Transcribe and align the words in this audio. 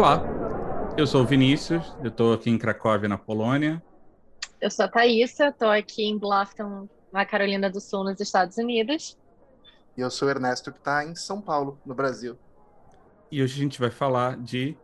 Olá, 0.00 0.24
eu 0.96 1.06
sou 1.06 1.20
o 1.20 1.26
Vinícius, 1.26 1.94
eu 2.02 2.08
estou 2.08 2.32
aqui 2.32 2.48
em 2.48 2.56
Cracóvia, 2.56 3.06
na 3.06 3.18
Polônia. 3.18 3.82
Eu 4.58 4.70
sou 4.70 4.86
a 4.86 4.88
Thaísa, 4.88 5.48
estou 5.48 5.68
aqui 5.68 6.04
em 6.04 6.16
Bluffton, 6.16 6.88
na 7.12 7.26
Carolina 7.26 7.68
do 7.68 7.82
Sul, 7.82 8.04
nos 8.04 8.18
Estados 8.18 8.56
Unidos. 8.56 9.18
E 9.94 10.00
eu 10.00 10.10
sou 10.10 10.26
o 10.26 10.30
Ernesto, 10.30 10.72
que 10.72 10.78
está 10.78 11.04
em 11.04 11.14
São 11.14 11.38
Paulo, 11.38 11.78
no 11.84 11.94
Brasil. 11.94 12.38
E 13.30 13.42
hoje 13.42 13.60
a 13.60 13.62
gente 13.62 13.78
vai 13.78 13.90
falar 13.90 14.38
de 14.38 14.74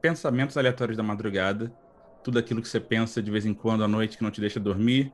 pensamentos 0.00 0.56
aleatórios 0.56 0.96
da 0.96 1.02
madrugada, 1.02 1.72
tudo 2.22 2.38
aquilo 2.38 2.62
que 2.62 2.68
você 2.68 2.78
pensa 2.78 3.20
de 3.20 3.28
vez 3.28 3.44
em 3.44 3.52
quando 3.52 3.82
à 3.82 3.88
noite 3.88 4.16
que 4.16 4.22
não 4.22 4.30
te 4.30 4.40
deixa 4.40 4.60
dormir, 4.60 5.12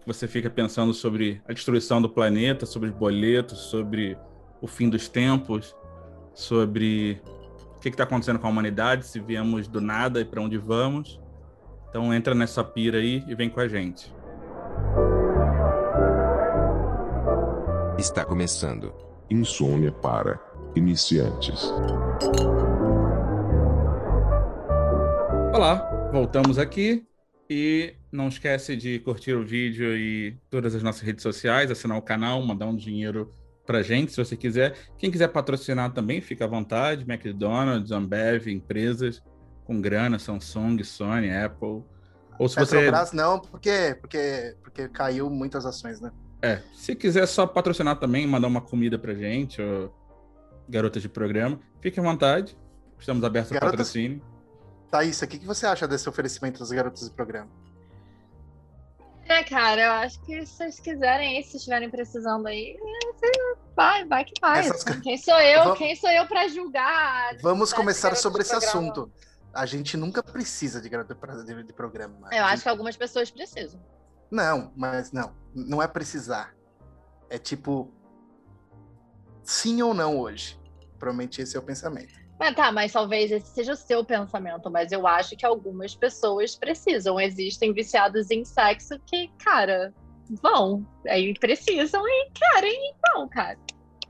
que 0.00 0.06
você 0.06 0.28
fica 0.28 0.50
pensando 0.50 0.92
sobre 0.92 1.40
a 1.48 1.54
destruição 1.54 2.02
do 2.02 2.10
planeta, 2.10 2.66
sobre 2.66 2.90
os 2.90 2.94
boletos, 2.94 3.60
sobre 3.60 4.18
o 4.60 4.66
fim 4.66 4.90
dos 4.90 5.08
tempos, 5.08 5.74
sobre 6.34 7.18
o 7.80 7.82
que 7.82 7.88
está 7.88 8.04
acontecendo 8.04 8.38
com 8.38 8.46
a 8.46 8.50
humanidade, 8.50 9.06
se 9.06 9.18
viemos 9.18 9.66
do 9.66 9.80
nada 9.80 10.20
e 10.20 10.24
para 10.24 10.42
onde 10.42 10.58
vamos. 10.58 11.18
Então 11.88 12.12
entra 12.12 12.34
nessa 12.34 12.62
pira 12.62 12.98
aí 12.98 13.24
e 13.26 13.34
vem 13.34 13.48
com 13.48 13.58
a 13.58 13.66
gente. 13.66 14.14
Está 17.98 18.22
começando. 18.22 18.92
Insônia 19.30 19.90
para 19.90 20.38
iniciantes. 20.76 21.72
Olá, 25.54 26.10
voltamos 26.12 26.58
aqui 26.58 27.06
e 27.48 27.94
não 28.12 28.28
esquece 28.28 28.76
de 28.76 28.98
curtir 28.98 29.32
o 29.32 29.42
vídeo 29.42 29.96
e 29.96 30.36
todas 30.50 30.74
as 30.74 30.82
nossas 30.82 31.00
redes 31.00 31.22
sociais, 31.22 31.70
assinar 31.70 31.96
o 31.96 32.02
canal, 32.02 32.42
mandar 32.42 32.66
um 32.66 32.76
dinheiro 32.76 33.32
pra 33.70 33.82
gente, 33.82 34.10
se 34.10 34.16
você 34.16 34.36
quiser. 34.36 34.76
Quem 34.98 35.12
quiser 35.12 35.28
patrocinar 35.28 35.92
também, 35.92 36.20
fica 36.20 36.44
à 36.44 36.48
vontade. 36.48 37.04
McDonald's, 37.08 37.92
Ambev, 37.92 38.48
empresas 38.48 39.22
com 39.64 39.80
grana, 39.80 40.18
Samsung, 40.18 40.82
Sony, 40.82 41.30
Apple. 41.30 41.84
Ou 42.36 42.48
se 42.48 42.56
Petrobras 42.56 43.10
você... 43.10 43.16
não, 43.16 43.38
porque, 43.38 43.96
porque, 44.00 44.56
porque 44.60 44.88
caiu 44.88 45.30
muitas 45.30 45.64
ações, 45.64 46.00
né? 46.00 46.10
É, 46.42 46.60
se 46.74 46.96
quiser 46.96 47.26
só 47.26 47.46
patrocinar 47.46 47.96
também, 48.00 48.26
mandar 48.26 48.48
uma 48.48 48.60
comida 48.60 48.98
pra 48.98 49.14
gente, 49.14 49.62
ou 49.62 49.94
garotas 50.68 51.00
de 51.00 51.08
programa, 51.08 51.60
fique 51.80 52.00
à 52.00 52.02
vontade. 52.02 52.58
Estamos 52.98 53.22
abertos 53.22 53.52
garotas... 53.52 53.68
a 53.68 53.76
patrocínio. 53.76 54.20
Thaís, 54.90 55.22
o 55.22 55.28
que, 55.28 55.38
que 55.38 55.46
você 55.46 55.64
acha 55.64 55.86
desse 55.86 56.08
oferecimento 56.08 56.58
das 56.58 56.72
garotas 56.72 57.08
de 57.08 57.14
programa? 57.14 57.48
É, 59.30 59.44
cara, 59.44 59.80
eu 59.80 59.92
acho 59.92 60.20
que 60.22 60.44
se 60.44 60.56
vocês 60.56 60.80
quiserem, 60.80 61.40
se 61.44 61.56
estiverem 61.56 61.88
precisando 61.88 62.48
aí, 62.48 62.76
vai, 63.76 64.04
vai 64.04 64.24
que 64.24 64.32
vai. 64.40 64.58
Essas... 64.58 64.82
Quem 64.82 65.16
sou 65.16 65.40
eu? 65.40 65.62
Vamos... 65.62 65.78
Quem 65.78 65.94
sou 65.94 66.10
eu 66.10 66.26
para 66.26 66.48
julgar? 66.48 67.36
Vamos 67.40 67.72
começar 67.72 68.16
sobre 68.16 68.42
esse 68.42 68.52
assunto. 68.52 69.08
A 69.54 69.64
gente 69.66 69.96
nunca 69.96 70.20
precisa 70.20 70.80
de, 70.80 70.88
de, 70.88 71.62
de 71.62 71.72
programa. 71.72 72.28
Eu 72.32 72.44
acho 72.44 72.64
que 72.64 72.68
algumas 72.68 72.96
pessoas 72.96 73.30
precisam. 73.30 73.80
Não, 74.32 74.72
mas 74.76 75.12
não. 75.12 75.32
Não 75.54 75.80
é 75.80 75.86
precisar. 75.86 76.52
É 77.28 77.38
tipo. 77.38 77.88
Sim 79.44 79.80
ou 79.80 79.94
não 79.94 80.18
hoje. 80.18 80.58
Provavelmente 80.98 81.40
esse 81.40 81.56
é 81.56 81.60
o 81.60 81.62
pensamento. 81.62 82.19
Mas 82.40 82.56
tá, 82.56 82.72
mas 82.72 82.90
talvez 82.90 83.30
esse 83.30 83.48
seja 83.48 83.72
o 83.74 83.76
seu 83.76 84.02
pensamento, 84.02 84.70
mas 84.70 84.90
eu 84.90 85.06
acho 85.06 85.36
que 85.36 85.44
algumas 85.44 85.94
pessoas 85.94 86.56
precisam. 86.56 87.20
Existem 87.20 87.74
viciados 87.74 88.30
em 88.30 88.46
sexo 88.46 88.98
que, 89.04 89.30
cara, 89.44 89.92
vão. 90.42 90.86
Aí 91.06 91.34
precisam 91.38 92.02
e 92.08 92.30
querem 92.30 92.72
e 92.72 92.94
vão, 93.12 93.28
cara. 93.28 93.58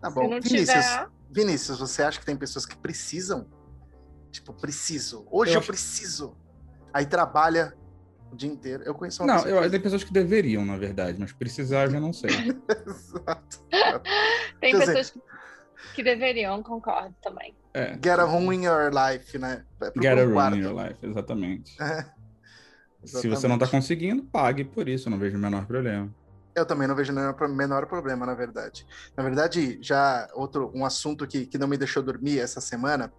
Tá 0.00 0.09
bom. 0.09 0.28
Vinícius, 0.41 0.69
tiver... 0.69 1.09
Vinícius, 1.28 1.81
você 1.81 2.05
acha 2.05 2.20
que 2.20 2.25
tem 2.25 2.37
pessoas 2.37 2.64
que 2.64 2.77
precisam? 2.77 3.48
Tipo, 4.31 4.53
preciso. 4.53 5.27
Hoje 5.28 5.55
eu, 5.55 5.61
eu 5.61 5.67
preciso. 5.67 6.37
Aí 6.94 7.06
trabalha 7.06 7.77
o 8.31 8.37
dia 8.37 8.48
inteiro. 8.48 8.84
Eu 8.87 8.94
conheço 8.94 9.25
uma 9.25 9.39
Não, 9.39 9.44
eu, 9.44 9.69
tem 9.69 9.81
pessoas 9.81 10.05
que 10.05 10.12
deveriam, 10.12 10.65
na 10.65 10.77
verdade, 10.77 11.19
mas 11.19 11.33
precisar 11.33 11.87
eu 11.87 11.91
já 11.91 12.00
não 12.00 12.12
sei. 12.12 12.31
Exato. 12.87 13.60
tem 14.60 14.71
Quer 14.71 14.78
pessoas 14.78 15.06
dizer... 15.09 15.21
que 15.21 15.29
que 15.94 16.02
deveriam, 16.02 16.62
concordo 16.62 17.14
também. 17.22 17.54
É. 17.74 17.92
Get 17.94 18.18
a 18.18 18.24
room 18.24 18.52
in 18.52 18.64
your 18.64 18.91
life, 18.92 19.38
né? 19.38 19.64
Get 20.00 20.18
a 20.18 20.24
room 20.24 20.54
in 20.54 20.62
your 20.62 20.74
life, 20.74 20.98
exatamente. 21.02 21.76
É. 23.02 23.06
Se 23.06 23.28
você 23.28 23.48
não 23.48 23.54
está 23.54 23.66
conseguindo, 23.66 24.22
pague 24.24 24.62
por 24.62 24.86
isso, 24.86 25.08
eu 25.08 25.10
não 25.10 25.18
vejo 25.18 25.34
o 25.34 25.41
menor 25.41 25.64
problema. 25.64 26.14
Eu 26.54 26.66
também 26.66 26.86
não 26.86 26.94
vejo 26.94 27.14
o 27.14 27.48
menor 27.48 27.86
problema, 27.86 28.26
na 28.26 28.34
verdade. 28.34 28.86
Na 29.16 29.22
verdade, 29.22 29.78
já 29.80 30.28
outro 30.34 30.70
um 30.74 30.84
assunto 30.84 31.26
que, 31.26 31.46
que 31.46 31.56
não 31.56 31.66
me 31.66 31.78
deixou 31.78 32.02
dormir 32.02 32.41
essa 32.41 32.60
semana, 32.60 33.10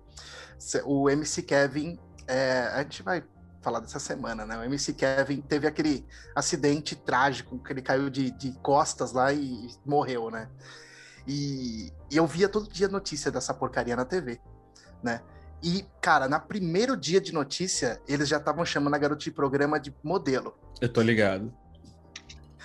o 0.85 1.09
MC 1.09 1.41
Kevin, 1.41 1.97
é, 2.27 2.69
a 2.73 2.83
gente 2.83 3.01
vai 3.01 3.23
falar 3.61 3.79
dessa 3.79 3.99
semana, 3.99 4.45
né? 4.45 4.57
O 4.57 4.63
MC 4.63 4.93
Kevin 4.93 5.41
teve 5.41 5.67
aquele 5.67 6.05
acidente 6.35 6.95
trágico 6.95 7.57
que 7.59 7.71
ele 7.71 7.81
caiu 7.81 8.09
de, 8.09 8.31
de 8.31 8.51
costas 8.59 9.13
lá 9.13 9.31
e 9.31 9.67
morreu, 9.85 10.29
né? 10.29 10.49
E, 11.27 11.91
e 12.09 12.17
eu 12.17 12.25
via 12.25 12.49
todo 12.49 12.69
dia 12.69 12.87
notícia 12.87 13.31
dessa 13.31 13.53
porcaria 13.53 13.95
na 13.95 14.05
TV, 14.05 14.39
né? 15.03 15.21
E, 15.63 15.85
cara, 16.01 16.27
na 16.27 16.39
primeiro 16.39 16.97
dia 16.97 17.21
de 17.21 17.31
notícia, 17.31 18.01
eles 18.07 18.27
já 18.27 18.37
estavam 18.37 18.65
chamando 18.65 18.95
a 18.95 18.97
garota 18.97 19.21
de 19.21 19.31
programa 19.31 19.79
de 19.79 19.95
modelo. 20.03 20.57
Eu 20.81 20.91
tô 20.91 21.01
ligado. 21.01 21.53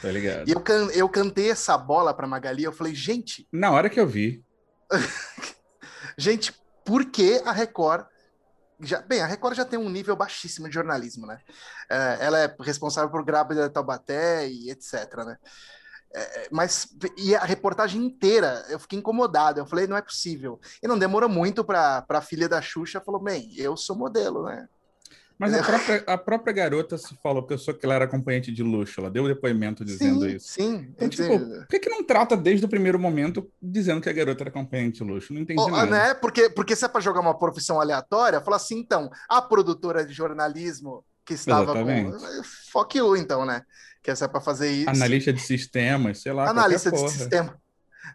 Tô 0.01 0.09
ligado. 0.09 0.49
E 0.49 0.53
eu, 0.53 0.61
can 0.61 0.89
eu 0.93 1.09
cantei 1.09 1.51
essa 1.51 1.77
bola 1.77 2.15
pra 2.15 2.27
Magali, 2.27 2.65
eu 2.65 2.73
falei, 2.73 2.95
gente. 2.95 3.47
Na 3.53 3.71
hora 3.71 3.91
que 3.91 4.01
eu 4.01 4.07
vi. 4.07 4.43
gente, 6.17 6.55
por 6.85 7.05
que 7.05 7.43
a 7.45 7.53
Record. 7.53 8.07
Já, 8.81 9.01
bem, 9.01 9.21
a 9.21 9.27
Record 9.27 9.57
já 9.57 9.65
tem 9.65 9.79
um 9.79 9.89
nível 9.89 10.15
baixíssimo 10.15 10.69
de 10.69 10.75
jornalismo, 10.75 11.27
né? 11.27 11.41
É, 11.91 12.19
ela 12.21 12.39
é 12.39 12.57
responsável 12.61 13.11
por 13.11 13.25
Grávida 13.25 13.71
Taubaté 13.71 14.49
e 14.49 14.71
etc, 14.71 15.17
né? 15.25 15.37
É, 16.17 16.21
é, 16.21 16.49
mas 16.51 16.89
e 17.19 17.37
a 17.37 17.45
reportagem 17.45 18.03
inteira, 18.03 18.65
eu 18.71 18.79
fiquei 18.81 18.99
incomodado. 18.99 19.61
Eu 19.61 19.67
falei, 19.67 19.87
não 19.87 19.99
é 19.99 20.01
possível. 20.01 20.59
E 20.83 20.89
não 20.89 20.99
demorou 20.99 21.29
muito 21.29 21.63
para 21.63 22.07
a 22.09 22.21
filha 22.23 22.49
da 22.49 22.63
Xuxa 22.63 23.03
falou: 23.05 23.21
bem, 23.21 23.53
eu 23.55 23.77
sou 23.77 23.95
modelo, 23.95 24.43
né? 24.45 24.67
Mas 25.39 25.53
a 25.53 25.63
própria, 25.63 26.05
a 26.07 26.17
própria 26.17 26.53
garota 26.55 26.97
se 26.97 27.15
falou, 27.23 27.43
pessoa 27.43 27.77
que 27.77 27.85
ela 27.85 27.95
era 27.95 28.07
acompanhante 28.07 28.51
de 28.51 28.63
luxo, 28.63 28.99
ela 28.99 29.11
deu 29.11 29.25
o 29.25 29.29
depoimento 29.29 29.85
dizendo 29.85 30.25
sim, 30.25 30.37
isso. 30.37 30.49
Sim, 30.49 30.95
então, 30.97 31.09
tipo, 31.11 31.39
por 31.39 31.67
que, 31.67 31.79
que 31.79 31.91
não 31.91 32.03
trata 32.03 32.35
desde 32.35 32.65
o 32.65 32.69
primeiro 32.71 32.99
momento 32.99 33.47
dizendo 33.61 34.01
que 34.01 34.09
a 34.09 34.15
garota 34.15 34.45
era 34.45 34.49
acompanhante 34.49 35.05
de 35.05 35.05
luxo? 35.05 35.35
Não 35.35 35.43
entendi 35.43 35.61
oh, 35.61 35.69
nada. 35.69 35.91
Né? 35.91 36.15
Porque, 36.15 36.49
porque 36.49 36.75
se 36.75 36.87
é 36.87 36.89
para 36.89 37.03
jogar 37.03 37.21
uma 37.21 37.39
profissão 37.39 37.79
aleatória, 37.79 38.41
fala 38.41 38.57
assim, 38.57 38.79
então, 38.79 39.11
a 39.29 39.43
produtora 39.43 40.07
de 40.07 40.15
jornalismo 40.15 41.05
que 41.27 41.35
estava 41.35 41.73
Exatamente. 41.73 42.17
com. 42.17 42.43
Fuck 42.71 42.97
you, 42.97 43.17
então, 43.17 43.45
né? 43.45 43.63
Que 44.03 44.13
essa 44.13 44.25
é 44.27 44.29
para 44.29 44.41
fazer 44.41 44.71
isso. 44.71 44.89
Analista 44.89 45.33
de 45.33 45.41
sistemas, 45.41 46.23
sei 46.23 46.33
lá. 46.33 46.49
Analista 46.49 46.91
de 46.91 47.11
sistema. 47.11 47.55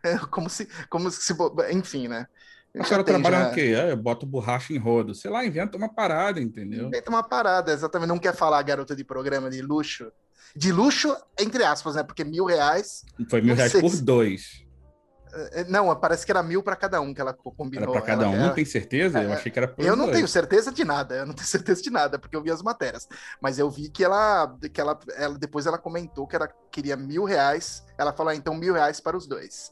É, 0.03 0.17
como 0.17 0.49
se. 0.49 0.67
Como 0.89 1.11
se 1.11 1.35
enfim, 1.69 2.07
né? 2.07 2.25
O 2.73 2.83
cara 2.83 3.03
trabalha 3.03 3.39
já... 3.41 3.51
o 3.51 3.53
quê? 3.53 3.73
É, 3.75 3.95
bota 3.95 4.25
borracha 4.25 4.73
em 4.73 4.77
rodo. 4.77 5.13
Sei 5.13 5.29
lá, 5.29 5.45
inventa 5.45 5.77
uma 5.77 5.93
parada, 5.93 6.39
entendeu? 6.39 6.87
Inventa 6.87 7.09
uma 7.09 7.21
parada, 7.21 7.73
exatamente. 7.73 8.07
Não 8.07 8.17
quer 8.17 8.33
falar 8.33 8.63
garota 8.63 8.95
de 8.95 9.03
programa 9.03 9.49
de 9.49 9.61
luxo. 9.61 10.09
De 10.55 10.71
luxo, 10.71 11.15
entre 11.37 11.63
aspas, 11.65 11.95
né? 11.95 12.03
Porque 12.03 12.23
mil 12.23 12.45
reais. 12.45 13.03
Foi 13.29 13.41
mil 13.41 13.53
reais 13.53 13.73
por 13.73 13.91
se... 13.91 14.01
dois. 14.01 14.60
É, 15.33 15.63
não, 15.65 15.95
parece 15.95 16.25
que 16.25 16.31
era 16.31 16.43
mil 16.43 16.61
para 16.61 16.75
cada 16.75 16.99
um 16.99 17.13
que 17.13 17.21
ela 17.21 17.33
combinou. 17.33 17.83
Era 17.83 17.91
para 17.91 18.01
cada 18.01 18.25
ela, 18.25 18.33
um, 18.33 18.35
ela... 18.35 18.53
tem 18.53 18.65
certeza? 18.65 19.21
Eu 19.21 19.31
é, 19.31 19.33
achei 19.33 19.51
que 19.51 19.59
era 19.59 19.73
Eu 19.77 19.95
não 19.95 20.05
dois. 20.05 20.17
tenho 20.17 20.27
certeza 20.27 20.71
de 20.71 20.83
nada, 20.83 21.15
eu 21.15 21.25
não 21.25 21.33
tenho 21.33 21.47
certeza 21.47 21.81
de 21.81 21.89
nada, 21.89 22.19
porque 22.19 22.35
eu 22.35 22.41
vi 22.41 22.51
as 22.51 22.61
matérias. 22.61 23.07
Mas 23.41 23.57
eu 23.57 23.69
vi 23.69 23.89
que 23.89 24.03
ela, 24.03 24.57
que 24.73 24.81
ela, 24.81 24.99
ela 25.15 25.37
depois 25.37 25.65
ela 25.65 25.77
comentou 25.77 26.27
que 26.27 26.35
ela 26.35 26.49
queria 26.71 26.95
mil 26.95 27.23
reais. 27.23 27.83
Ela 27.97 28.11
falou, 28.13 28.31
ah, 28.31 28.35
então 28.35 28.53
mil 28.55 28.73
reais 28.73 28.99
para 28.99 29.15
os 29.15 29.27
dois. 29.27 29.71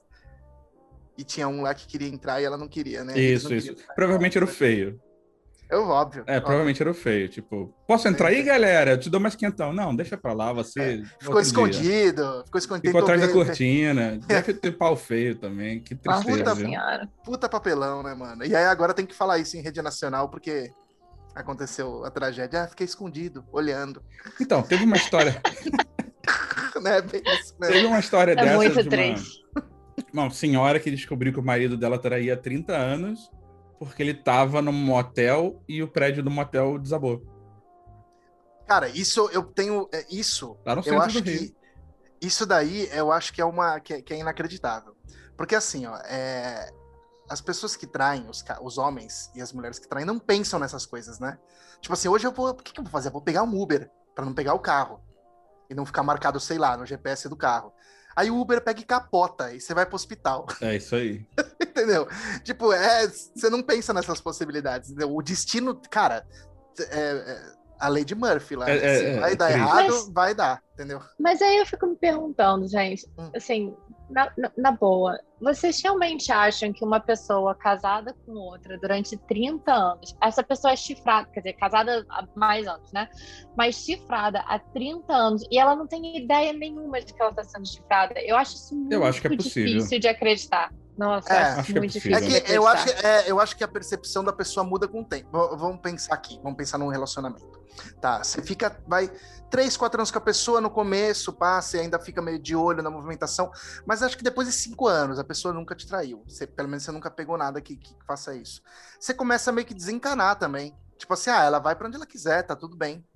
E 1.18 1.24
tinha 1.24 1.48
um 1.48 1.62
lá 1.62 1.74
que 1.74 1.86
queria 1.86 2.08
entrar 2.08 2.40
e 2.42 2.46
ela 2.46 2.58
não 2.58 2.68
queria, 2.68 3.04
né? 3.04 3.18
Isso, 3.20 3.54
isso. 3.54 3.76
Provavelmente 3.94 4.38
era 4.38 4.46
o 4.46 4.48
feio. 4.48 5.02
É 5.70 5.78
óbvio. 5.78 6.24
É, 6.26 6.32
óbvio. 6.32 6.42
provavelmente 6.42 6.82
era 6.82 6.90
o 6.90 6.96
feio. 6.96 7.30
Tipo, 7.30 7.72
posso 7.88 8.08
entrar 8.08 8.30
aí, 8.30 8.42
galera? 8.42 8.92
Eu 8.92 9.00
te 9.00 9.08
dou 9.08 9.20
mais 9.20 9.36
quentão. 9.36 9.72
Não, 9.72 9.96
deixa 9.96 10.18
pra 10.18 10.34
lá, 10.34 10.52
você. 10.52 11.04
É. 11.04 11.24
Ficou 11.24 11.40
escondido. 11.40 12.24
Dia. 12.24 12.44
Ficou 12.46 12.60
escondido. 12.60 12.88
Ficou 12.88 13.02
atrás 13.02 13.22
da 13.22 13.28
cortina. 13.28 14.20
Deve 14.26 14.54
ter 14.56 14.72
pau 14.72 14.96
feio 14.96 15.36
também. 15.36 15.80
Que 15.80 15.94
tristeza. 15.94 16.56
Puta, 16.56 17.10
puta 17.24 17.50
papelão, 17.50 18.02
né, 18.02 18.16
mano? 18.16 18.44
E 18.44 18.56
aí 18.56 18.66
agora 18.66 18.96
tem 18.96 19.06
que 19.06 19.14
falar 19.14 19.38
isso 19.38 19.58
em 19.58 19.62
rede 19.62 19.80
nacional, 19.80 20.28
porque 20.28 20.72
aconteceu 21.36 22.04
a 22.04 22.10
tragédia. 22.10 22.64
Ah, 22.64 22.68
fiquei 22.68 22.86
escondido, 22.86 23.46
olhando. 23.52 24.02
Então, 24.42 24.64
teve 24.64 24.84
uma 24.84 24.98
história. 24.98 25.40
né, 26.82 27.00
bem 27.02 27.22
isso 27.40 27.56
mesmo. 27.60 27.76
Teve 27.76 27.86
uma 27.86 28.00
história 28.00 28.32
é 28.32 28.36
dessa. 28.36 28.56
Muito 28.56 28.84
de 28.84 28.96
uma, 30.12 30.24
uma 30.24 30.32
senhora 30.32 30.80
que 30.80 30.90
descobriu 30.90 31.32
que 31.32 31.40
o 31.40 31.44
marido 31.44 31.78
dela 31.78 32.00
traía 32.00 32.34
há 32.34 32.38
30 32.38 32.76
anos 32.76 33.30
porque 33.80 34.04
ele 34.04 34.14
tava 34.14 34.62
num 34.62 34.74
motel 34.74 35.64
e 35.68 35.82
o 35.82 35.88
prédio 35.88 36.22
do 36.22 36.30
motel 36.30 36.78
desabou. 36.78 37.24
Cara, 38.68 38.90
isso 38.90 39.30
eu 39.32 39.44
tenho. 39.44 39.88
É, 39.92 40.06
isso. 40.12 40.58
Lá 40.66 40.76
no 40.76 40.84
eu 40.86 41.02
acho 41.02 41.24
que. 41.24 41.56
Isso 42.22 42.46
daí 42.46 42.90
eu 42.92 43.12
acho 43.12 43.34
que 43.34 43.42
é 43.42 43.46
uma. 43.46 43.80
que, 43.80 44.02
que 44.02 44.14
é 44.14 44.18
inacreditável. 44.20 44.96
Porque 45.38 45.56
assim, 45.56 45.88
ó, 45.88 45.96
é, 46.00 46.70
as 47.30 47.40
pessoas 47.40 47.78
que 47.78 47.88
traem, 47.88 48.28
os, 48.30 48.44
os 48.62 48.78
homens 48.78 49.32
e 49.34 49.42
as 49.42 49.54
mulheres 49.54 49.80
que 49.80 49.88
traem, 49.88 50.06
não 50.06 50.20
pensam 50.20 50.60
nessas 50.60 50.86
coisas, 50.86 51.18
né? 51.18 51.40
Tipo 51.80 51.94
assim, 51.94 52.10
hoje 52.10 52.28
eu 52.28 52.34
vou. 52.34 52.50
O 52.50 52.56
que, 52.56 52.74
que 52.74 52.80
eu 52.80 52.84
vou 52.84 52.92
fazer? 52.92 53.08
Eu 53.08 53.14
vou 53.14 53.22
pegar 53.22 53.44
um 53.44 53.60
Uber 53.60 53.90
para 54.14 54.26
não 54.26 54.34
pegar 54.34 54.54
o 54.54 54.60
carro. 54.60 55.02
E 55.70 55.74
não 55.74 55.86
ficar 55.86 56.04
marcado, 56.04 56.40
sei 56.40 56.58
lá, 56.58 56.76
no 56.76 56.86
GPS 56.86 57.30
do 57.30 57.36
carro. 57.36 57.72
Aí 58.16 58.30
o 58.30 58.40
Uber 58.40 58.62
pega 58.62 58.82
e 58.82 58.84
capota, 58.84 59.54
e 59.54 59.62
você 59.62 59.74
vai 59.74 59.86
pro 59.86 59.96
hospital. 59.96 60.46
É 60.62 60.76
isso 60.76 60.96
aí. 60.96 61.26
entendeu? 61.70 62.08
Tipo, 62.44 62.74
é, 62.74 63.08
você 63.08 63.50
não 63.50 63.62
pensa 63.62 63.94
nessas 63.94 64.20
possibilidades. 64.20 64.90
Entendeu? 64.90 65.16
O 65.16 65.22
destino, 65.22 65.80
cara, 65.90 66.26
é, 66.80 67.00
é 67.00 67.60
a 67.80 67.88
lei 67.88 68.04
de 68.04 68.14
Murphy 68.14 68.56
lá. 68.56 68.70
É, 68.70 68.78
é, 68.78 69.10
é 69.16 69.20
vai 69.20 69.36
dar 69.36 69.52
errado, 69.52 69.88
mas, 69.90 70.10
vai 70.10 70.36
dar, 70.36 70.62
entendeu? 70.74 71.02
Mas 71.18 71.42
aí 71.42 71.58
eu 71.58 71.66
fico 71.66 71.88
me 71.88 71.96
perguntando, 71.96 72.68
gente, 72.68 73.08
hum. 73.18 73.32
assim, 73.34 73.74
na, 74.10 74.32
na, 74.38 74.52
na, 74.58 74.72
boa, 74.72 75.18
vocês 75.40 75.82
realmente 75.82 76.32
acham 76.32 76.74
que 76.74 76.84
uma 76.84 77.00
pessoa 77.00 77.56
casada 77.56 78.14
com 78.26 78.34
outra 78.34 78.78
durante 78.78 79.16
30 79.16 79.72
anos, 79.72 80.16
essa 80.22 80.44
pessoa 80.44 80.74
é 80.74 80.76
chifrada, 80.76 81.30
quer 81.32 81.40
dizer, 81.40 81.54
casada 81.54 82.06
há 82.10 82.28
mais 82.36 82.68
anos, 82.68 82.92
né? 82.92 83.08
Mas 83.56 83.76
chifrada 83.76 84.40
há 84.40 84.60
30 84.60 85.14
anos 85.14 85.48
e 85.50 85.58
ela 85.58 85.76
não 85.76 85.88
tem 85.88 86.18
ideia 86.18 86.52
nenhuma 86.52 87.00
de 87.00 87.14
que 87.14 87.22
ela 87.22 87.32
está 87.32 87.44
sendo 87.44 87.68
chifrada. 87.68 88.20
Eu 88.20 88.36
acho 88.36 88.56
isso 88.56 88.76
muito 88.76 88.92
eu 88.92 89.06
acho 89.06 89.22
que 89.22 89.28
é 89.28 89.36
difícil 89.36 90.00
de 90.00 90.08
acreditar. 90.08 90.74
Nossa, 91.00 91.34
é, 91.34 91.44
acho, 91.44 91.72
muito 91.72 91.86
é 91.86 91.88
difícil. 91.88 92.18
É 92.18 92.42
que 92.42 92.52
eu, 92.52 92.68
acho, 92.68 92.90
é, 92.90 93.32
eu 93.32 93.40
acho 93.40 93.56
que 93.56 93.64
a 93.64 93.68
percepção 93.70 94.22
da 94.22 94.34
pessoa 94.34 94.66
muda 94.66 94.86
com 94.86 95.00
o 95.00 95.06
tempo. 95.06 95.30
vamos 95.32 95.80
pensar 95.80 96.14
aqui, 96.14 96.38
vamos 96.44 96.58
pensar 96.58 96.78
num 96.78 96.90
relacionamento. 96.90 97.58
Tá, 98.02 98.22
você 98.22 98.42
fica, 98.42 98.78
vai 98.86 99.10
três, 99.50 99.78
quatro 99.78 100.02
anos 100.02 100.12
com 100.12 100.18
a 100.18 100.22
pessoa 100.22 100.60
no 100.60 100.70
começo, 100.70 101.32
passa 101.32 101.78
e 101.78 101.80
ainda 101.80 101.98
fica 101.98 102.22
meio 102.22 102.38
de 102.38 102.54
olho 102.54 102.84
na 102.84 102.90
movimentação, 102.90 103.50
mas 103.86 104.04
acho 104.04 104.18
que 104.18 104.24
depois 104.24 104.46
de 104.50 104.54
cinco 104.54 104.88
anos 104.88 105.18
a 105.18 105.24
pessoa 105.24 105.54
nunca 105.54 105.74
te 105.74 105.88
traiu. 105.88 106.22
Você, 106.28 106.46
pelo 106.46 106.68
menos 106.68 106.84
você 106.84 106.92
nunca 106.92 107.10
pegou 107.10 107.38
nada 107.38 107.62
que, 107.62 107.78
que 107.78 107.96
faça 108.06 108.36
isso. 108.36 108.62
Você 109.00 109.14
começa 109.14 109.52
a 109.52 109.54
meio 109.54 109.66
que 109.66 109.74
desencanar 109.74 110.38
também. 110.38 110.76
Tipo 110.98 111.14
assim, 111.14 111.30
ah, 111.30 111.44
ela 111.46 111.60
vai 111.60 111.78
para 111.78 111.88
onde 111.88 111.96
ela 111.96 112.06
quiser, 112.06 112.44
tá 112.44 112.58
tudo 112.58 112.76
bem. 112.76 113.08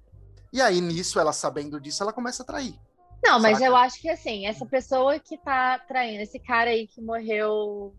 E 0.54 0.62
aí, 0.62 0.80
nisso, 0.80 1.20
ela 1.20 1.34
sabendo 1.34 1.82
disso, 1.82 2.02
ela 2.02 2.14
começa 2.14 2.44
a 2.44 2.46
trair. 2.46 2.80
Não, 3.24 3.40
mas 3.40 3.60
saca? 3.60 3.70
eu 3.70 3.76
acho 3.76 4.02
que 4.02 4.10
assim, 4.10 4.46
essa 4.46 4.66
pessoa 4.66 5.18
que 5.18 5.38
tá 5.38 5.80
traindo, 5.80 6.22
esse 6.22 6.40
cara 6.40 6.72
aí 6.72 6.88
que 6.88 7.02
morreu. 7.02 7.96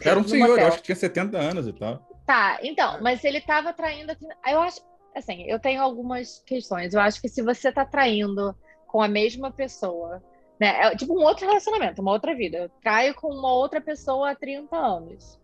Era 0.00 0.18
um 0.18 0.26
senhor, 0.26 0.48
motel. 0.48 0.62
eu 0.62 0.68
acho 0.68 0.78
que 0.78 0.84
tinha 0.84 0.96
70 0.96 1.36
anos 1.36 1.66
e 1.66 1.72
tal. 1.72 1.98
Tá, 2.24 2.58
então, 2.62 3.00
mas 3.02 3.24
ele 3.24 3.40
tava 3.40 3.72
traindo. 3.72 4.16
Eu 4.48 4.60
acho, 4.60 4.80
assim, 5.14 5.44
eu 5.48 5.58
tenho 5.58 5.82
algumas 5.82 6.42
questões. 6.46 6.94
Eu 6.94 7.00
acho 7.00 7.20
que 7.20 7.28
se 7.28 7.42
você 7.42 7.72
tá 7.72 7.84
traindo 7.84 8.54
com 8.86 9.02
a 9.02 9.08
mesma 9.08 9.50
pessoa, 9.50 10.22
né? 10.60 10.86
É 10.86 10.96
tipo 10.96 11.12
um 11.12 11.22
outro 11.22 11.46
relacionamento, 11.46 12.00
uma 12.00 12.12
outra 12.12 12.34
vida. 12.34 12.58
Eu 12.58 12.68
traio 12.82 13.14
com 13.14 13.28
uma 13.28 13.52
outra 13.52 13.80
pessoa 13.80 14.30
há 14.30 14.34
30 14.34 14.76
anos. 14.76 15.40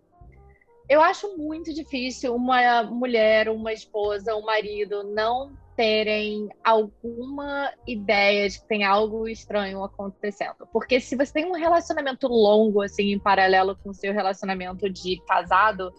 Eu 0.89 1.01
acho 1.01 1.37
muito 1.37 1.73
difícil 1.73 2.35
uma 2.35 2.83
mulher, 2.83 3.49
uma 3.49 3.73
esposa, 3.73 4.35
um 4.35 4.45
marido 4.45 5.05
não 5.05 5.53
terem 5.83 6.49
alguma 6.63 7.73
ideia 7.85 8.49
de 8.49 8.61
que 8.61 8.69
tem 8.69 8.85
algo 8.85 9.27
estranho 9.27 9.83
acontecendo. 9.83 10.65
Porque 10.73 11.01
se 11.01 11.17
você 11.17 11.33
tem 11.33 11.45
um 11.45 11.55
relacionamento 11.55 12.29
longo, 12.29 12.83
assim, 12.83 13.11
em 13.11 13.19
paralelo 13.19 13.77
com 13.83 13.91
o 13.91 13.95
seu 13.95 14.13
relacionamento 14.13 14.89
de 14.89 15.21
casado, 15.27 15.93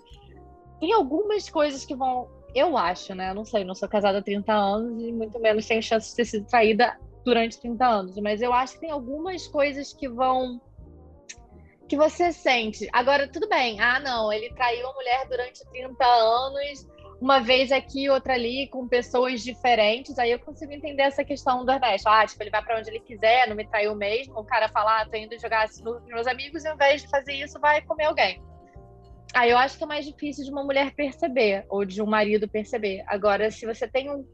tem 0.80 0.94
algumas 0.94 1.50
coisas 1.50 1.83
que 1.83 1.94
vão. 1.94 2.30
Eu 2.56 2.77
acho, 2.77 3.13
né? 3.13 3.33
Não 3.33 3.44
sei, 3.44 3.65
não 3.65 3.75
sou 3.75 3.89
casada 3.89 4.19
há 4.19 4.21
30 4.21 4.53
anos 4.53 5.03
e 5.03 5.12
muito 5.12 5.38
menos 5.38 5.68
tenho 5.68 5.83
chance 5.83 6.12
de 6.12 6.15
ter 6.15 6.25
sido 6.25 6.45
traída 6.45 6.97
durante 7.25 7.59
30 7.59 7.86
anos. 7.86 8.18
Mas 8.19 8.41
eu 8.41 8.53
acho 8.53 8.75
que 8.75 8.79
tem 8.79 8.91
algumas 8.91 9.47
coisas 9.50 9.91
que 9.91 10.07
vão. 10.07 10.62
que 11.89 11.97
você 11.97 12.31
sente. 12.31 12.88
Agora, 12.94 13.27
tudo 13.27 13.50
bem. 13.50 13.81
Ah, 13.81 14.00
não, 14.00 14.31
ele 14.31 14.50
traiu 14.53 14.88
a 14.88 14.94
mulher 14.94 15.27
durante 15.27 15.62
30 15.71 16.06
anos 16.06 16.88
uma 17.23 17.39
vez 17.39 17.71
aqui, 17.71 18.09
outra 18.09 18.33
ali, 18.33 18.67
com 18.67 18.85
pessoas 18.85 19.41
diferentes, 19.41 20.19
aí 20.19 20.31
eu 20.31 20.39
consigo 20.39 20.73
entender 20.73 21.03
essa 21.03 21.23
questão 21.23 21.63
do 21.63 21.71
Ernesto. 21.71 22.09
Ah, 22.09 22.27
tipo, 22.27 22.43
ele 22.43 22.49
vai 22.49 22.61
para 22.61 22.77
onde 22.77 22.89
ele 22.89 22.99
quiser, 22.99 23.47
não 23.47 23.55
me 23.55 23.65
traiu 23.65 23.95
mesmo. 23.95 24.37
O 24.37 24.43
cara 24.43 24.67
fala, 24.67 24.99
ah, 24.99 25.05
tô 25.05 25.15
indo 25.15 25.39
jogar 25.39 25.69
sinuca 25.69 26.01
com 26.01 26.07
meus 26.07 26.27
amigos, 26.27 26.65
e 26.65 26.67
ao 26.67 26.75
invés 26.75 27.01
de 27.01 27.07
fazer 27.07 27.31
isso, 27.31 27.57
vai 27.61 27.81
comer 27.81 28.07
alguém. 28.07 28.43
Aí 29.33 29.49
eu 29.49 29.57
acho 29.57 29.77
que 29.77 29.85
é 29.85 29.87
mais 29.87 30.05
difícil 30.05 30.43
de 30.43 30.51
uma 30.51 30.65
mulher 30.65 30.93
perceber, 30.95 31.65
ou 31.69 31.85
de 31.85 32.01
um 32.01 32.05
marido 32.05 32.45
perceber. 32.45 33.05
Agora, 33.07 33.49
se 33.49 33.65
você 33.65 33.87
tem 33.87 34.11
um 34.11 34.25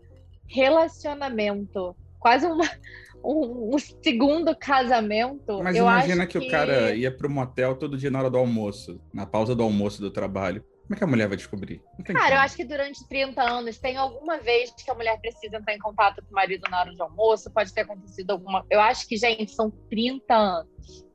relacionamento, 0.47 1.95
quase 2.19 2.47
uma, 2.47 2.65
um, 3.23 3.75
um 3.75 3.77
segundo 3.77 4.55
casamento. 4.55 5.61
Mas 5.61 5.77
imagina 5.77 6.25
que, 6.25 6.39
que, 6.39 6.47
o 6.47 6.49
cara 6.49 6.95
ia 6.95 7.15
pro 7.15 7.29
motel 7.29 7.75
todo 7.75 7.95
dia 7.95 8.09
na 8.09 8.17
hora 8.17 8.31
do 8.31 8.39
almoço, 8.39 8.99
na 9.13 9.27
pausa 9.27 9.53
do 9.53 9.61
almoço 9.61 10.01
do 10.01 10.09
trabalho. 10.09 10.65
Como 10.89 10.95
é 10.95 10.97
que 10.97 11.03
a 11.03 11.07
mulher 11.07 11.27
vai 11.27 11.37
descobrir? 11.37 11.83
Cara, 12.03 12.19
como. 12.19 12.33
eu 12.33 12.39
acho 12.39 12.55
que 12.55 12.65
durante 12.65 13.07
30 13.07 13.43
anos 13.43 13.77
tem 13.77 13.95
alguma 13.95 14.39
vez 14.39 14.71
que 14.71 14.89
a 14.89 14.95
mulher 14.95 15.21
precisa 15.21 15.57
entrar 15.57 15.75
em 15.75 15.77
contato 15.77 16.19
com 16.23 16.31
o 16.31 16.33
marido 16.33 16.63
na 16.67 16.79
hora 16.79 16.95
de 16.95 16.99
almoço, 16.99 17.51
pode 17.51 17.71
ter 17.71 17.81
acontecido 17.81 18.31
alguma. 18.31 18.65
Eu 18.71 18.81
acho 18.81 19.07
que, 19.07 19.15
gente, 19.15 19.51
são 19.51 19.69
30 19.69 20.33
anos. 20.33 21.05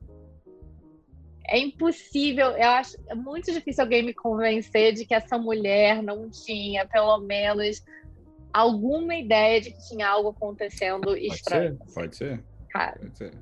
É 1.45 1.59
impossível, 1.59 2.51
eu 2.51 2.69
acho 2.69 2.95
é 3.09 3.15
muito 3.15 3.51
difícil 3.51 3.83
alguém 3.83 4.01
me 4.01 4.13
convencer 4.13 4.93
de 4.93 5.05
que 5.05 5.13
essa 5.13 5.37
mulher 5.37 6.01
não 6.01 6.29
tinha, 6.29 6.87
pelo 6.87 7.19
menos, 7.19 7.83
alguma 8.53 9.13
ideia 9.13 9.59
de 9.59 9.71
que 9.71 9.89
tinha 9.89 10.07
algo 10.07 10.29
acontecendo 10.29 11.01
pode 11.01 11.27
estranho. 11.27 11.77
Ser, 11.85 11.93
pode 11.93 12.15
ser. 12.15 12.43
Cara. 12.69 12.97
Pode 12.97 13.17
ser. 13.17 13.33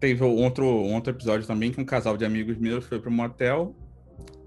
Teve 0.00 0.24
outro, 0.24 0.66
outro 0.66 1.12
episódio 1.12 1.46
também 1.46 1.70
que 1.70 1.80
um 1.80 1.84
casal 1.84 2.16
de 2.16 2.24
amigos 2.24 2.58
meus 2.58 2.84
foi 2.84 3.00
para 3.00 3.08
um 3.08 3.14
motel 3.14 3.76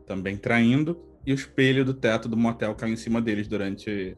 também 0.05 0.37
traindo, 0.37 0.99
e 1.25 1.31
o 1.31 1.35
espelho 1.35 1.85
do 1.85 1.93
teto 1.93 2.27
do 2.27 2.35
motel 2.35 2.75
caiu 2.75 2.93
em 2.93 2.97
cima 2.97 3.21
deles 3.21 3.47
durante 3.47 4.17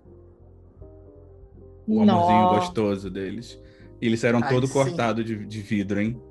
o 1.88 2.02
amorzinho 2.02 2.50
gostoso 2.50 3.10
deles. 3.10 3.60
E 4.02 4.08
eles 4.08 4.24
eram 4.24 4.42
todo 4.42 4.68
cortado 4.68 5.24
de, 5.24 5.46
de 5.46 5.62
vidro, 5.62 6.02
hein? 6.02 6.22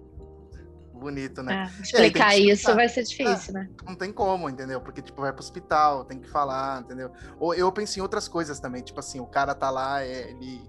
Bonito, 0.92 1.42
né? 1.42 1.70
É, 1.78 1.82
explicar 1.82 2.28
aí, 2.28 2.50
isso 2.50 2.74
vai 2.74 2.88
ser 2.88 3.04
difícil, 3.04 3.50
é, 3.50 3.60
né? 3.60 3.70
Não 3.84 3.94
tem 3.94 4.12
como, 4.12 4.48
entendeu? 4.48 4.80
Porque, 4.80 5.02
tipo, 5.02 5.20
vai 5.20 5.32
pro 5.32 5.42
hospital, 5.42 6.04
tem 6.04 6.18
que 6.18 6.28
falar, 6.28 6.80
entendeu? 6.80 7.10
Ou 7.38 7.54
eu 7.54 7.70
penso 7.70 7.98
em 7.98 8.02
outras 8.02 8.26
coisas 8.26 8.58
também, 8.58 8.82
tipo 8.82 8.98
assim, 8.98 9.20
o 9.20 9.26
cara 9.26 9.54
tá 9.54 9.70
lá, 9.70 10.02
é, 10.02 10.30
ele. 10.30 10.62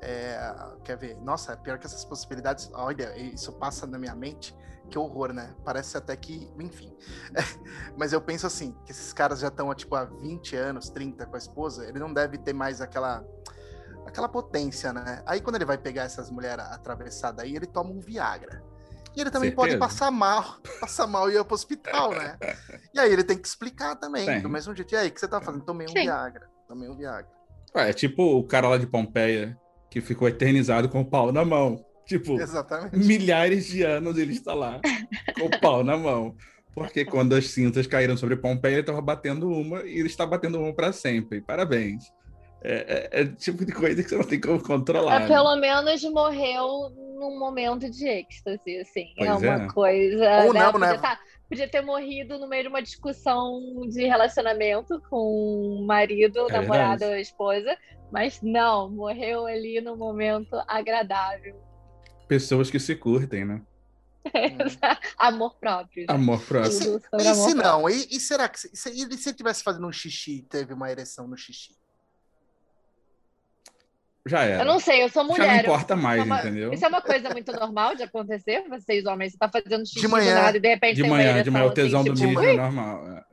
É, 0.00 0.54
quer 0.84 0.96
ver? 0.96 1.16
Nossa, 1.22 1.56
pior 1.56 1.78
que 1.78 1.86
essas 1.86 2.04
possibilidades, 2.04 2.70
olha, 2.72 3.16
isso 3.16 3.52
passa 3.52 3.84
na 3.86 3.98
minha 3.98 4.14
mente 4.14 4.54
que 4.88 4.98
horror, 4.98 5.32
né? 5.32 5.54
Parece 5.64 5.96
até 5.96 6.16
que, 6.16 6.50
enfim. 6.58 6.92
Mas 7.96 8.12
eu 8.12 8.20
penso 8.20 8.46
assim, 8.46 8.74
que 8.84 8.92
esses 8.92 9.12
caras 9.12 9.40
já 9.40 9.48
estão 9.48 9.72
tipo 9.74 9.94
há 9.94 10.04
20 10.04 10.56
anos, 10.56 10.88
30 10.90 11.26
com 11.26 11.34
a 11.34 11.38
esposa, 11.38 11.86
ele 11.86 11.98
não 11.98 12.12
deve 12.12 12.38
ter 12.38 12.52
mais 12.52 12.80
aquela 12.80 13.24
aquela 14.06 14.28
potência, 14.28 14.92
né? 14.92 15.22
Aí 15.26 15.40
quando 15.40 15.56
ele 15.56 15.66
vai 15.66 15.76
pegar 15.76 16.04
essas 16.04 16.30
mulheres 16.30 16.64
atravessadas 16.64 17.44
aí, 17.44 17.54
ele 17.54 17.66
toma 17.66 17.90
um 17.90 18.00
Viagra. 18.00 18.62
E 19.14 19.20
ele 19.20 19.30
também 19.30 19.50
Certeza. 19.50 19.68
pode 19.68 19.78
passar 19.78 20.10
mal, 20.10 20.58
passar 20.80 21.06
mal 21.06 21.30
e 21.30 21.36
ir 21.36 21.44
pro 21.44 21.54
hospital, 21.54 22.12
né? 22.12 22.38
E 22.94 22.98
aí 22.98 23.12
ele 23.12 23.22
tem 23.22 23.36
que 23.36 23.46
explicar 23.46 23.96
também, 23.96 24.24
tem. 24.24 24.40
do 24.40 24.48
mesmo 24.48 24.74
jeito. 24.74 24.92
E 24.92 24.96
aí, 24.96 25.08
o 25.08 25.12
que 25.12 25.20
você 25.20 25.28
tá 25.28 25.40
fazendo? 25.40 25.64
Tomei 25.64 25.86
um 25.86 25.90
Sim. 25.90 26.02
Viagra. 26.02 26.48
Tomei 26.66 26.88
um 26.88 26.96
Viagra. 26.96 27.30
É 27.74 27.92
tipo 27.92 28.22
o 28.38 28.44
cara 28.44 28.68
lá 28.68 28.78
de 28.78 28.86
Pompeia 28.86 29.56
que 29.90 30.00
ficou 30.00 30.28
eternizado 30.28 30.88
com 30.88 31.00
o 31.00 31.04
pau 31.04 31.30
na 31.32 31.44
mão. 31.44 31.84
Tipo, 32.08 32.40
Exatamente. 32.40 32.96
milhares 32.96 33.66
de 33.66 33.82
anos 33.82 34.16
ele 34.16 34.32
está 34.32 34.54
lá, 34.54 34.80
com 35.38 35.44
o 35.44 35.60
pau 35.60 35.84
na 35.84 35.94
mão. 35.94 36.34
Porque 36.74 37.04
quando 37.04 37.34
as 37.34 37.48
cinzas 37.48 37.86
caíram 37.86 38.16
sobre 38.16 38.36
Pompeia, 38.36 38.74
ele 38.74 38.80
estava 38.80 39.02
batendo 39.02 39.50
uma 39.50 39.82
e 39.82 39.98
ele 39.98 40.06
está 40.06 40.24
batendo 40.24 40.58
uma 40.58 40.72
para 40.72 40.90
sempre. 40.90 41.42
Parabéns. 41.42 42.10
É, 42.62 43.10
é, 43.12 43.20
é, 43.20 43.24
tipo 43.26 43.64
de 43.64 43.72
coisa 43.72 44.02
que 44.02 44.08
você 44.08 44.16
não 44.16 44.24
tem 44.24 44.40
como 44.40 44.62
controlar. 44.62 45.22
É, 45.22 45.26
pelo 45.26 45.54
menos 45.56 46.02
morreu 46.04 46.88
num 47.14 47.38
momento 47.38 47.90
de 47.90 48.08
êxtase, 48.08 48.78
assim. 48.78 49.12
É 49.18 49.26
pois 49.26 49.42
é 49.42 49.56
uma 49.56 49.72
coisa. 49.72 50.44
Ou 50.46 50.54
né? 50.54 50.60
não, 50.60 50.72
podia 50.72 50.92
né? 50.92 50.98
Tá, 50.98 51.18
podia 51.46 51.68
ter 51.68 51.82
morrido 51.82 52.38
no 52.38 52.48
meio 52.48 52.62
de 52.62 52.68
uma 52.70 52.80
discussão 52.80 53.60
de 53.90 54.06
relacionamento 54.06 54.98
com 55.10 55.78
o 55.78 55.86
marido, 55.86 56.48
é 56.48 56.52
namorado 56.52 57.04
ou 57.04 57.16
esposa, 57.16 57.76
mas 58.10 58.40
não, 58.40 58.88
morreu 58.88 59.46
ali 59.46 59.78
no 59.82 59.94
momento 59.94 60.56
agradável 60.66 61.67
pessoas 62.28 62.70
que 62.70 62.78
se 62.78 62.94
curtem, 62.94 63.44
né? 63.44 63.62
amor 65.18 65.56
próprio. 65.58 66.06
Né? 66.06 66.14
Amor 66.14 66.40
próprio. 66.42 66.70
E 66.70 66.74
se, 66.74 67.00
e 67.18 67.34
se 67.34 67.54
não? 67.54 67.88
E, 67.88 68.08
e, 68.10 68.20
será 68.20 68.48
que 68.48 68.60
se, 68.60 68.68
se, 68.74 68.90
se 68.92 69.02
ele 69.02 69.14
estivesse 69.14 69.62
fazendo 69.62 69.86
um 69.86 69.92
xixi 69.92 70.38
e 70.38 70.42
teve 70.42 70.74
uma 70.74 70.90
ereção 70.90 71.26
no 71.26 71.36
xixi? 71.36 71.76
Já 74.28 74.42
era. 74.44 74.62
Eu 74.62 74.66
não 74.66 74.78
sei, 74.78 75.02
eu 75.02 75.08
sou 75.08 75.24
mulher. 75.24 75.46
Já 75.46 75.52
não 75.54 75.60
importa 75.60 75.96
mais, 75.96 76.22
uma, 76.22 76.38
entendeu? 76.40 76.72
Isso 76.72 76.84
é 76.84 76.88
uma 76.88 77.00
coisa 77.00 77.30
muito 77.30 77.52
normal 77.52 77.94
de 77.94 78.02
acontecer, 78.02 78.62
vocês 78.68 79.06
homens, 79.06 79.32
você 79.32 79.38
tá 79.38 79.48
fazendo 79.48 79.86
xixi 79.86 80.00
de 80.00 80.08
manhã, 80.08 80.34
nada, 80.34 80.56
e 80.56 80.60
de 80.60 80.68
repente 80.68 80.96
de 80.96 81.02
tem 81.02 81.10
manhã, 81.10 81.42
de 81.42 81.50
manhã 81.50 81.64
o 81.66 81.70
tesão 81.70 82.00
assim, 82.00 82.10
do 82.10 82.16
tipo, 82.16 82.40
é 82.40 82.56
normal. 82.56 83.24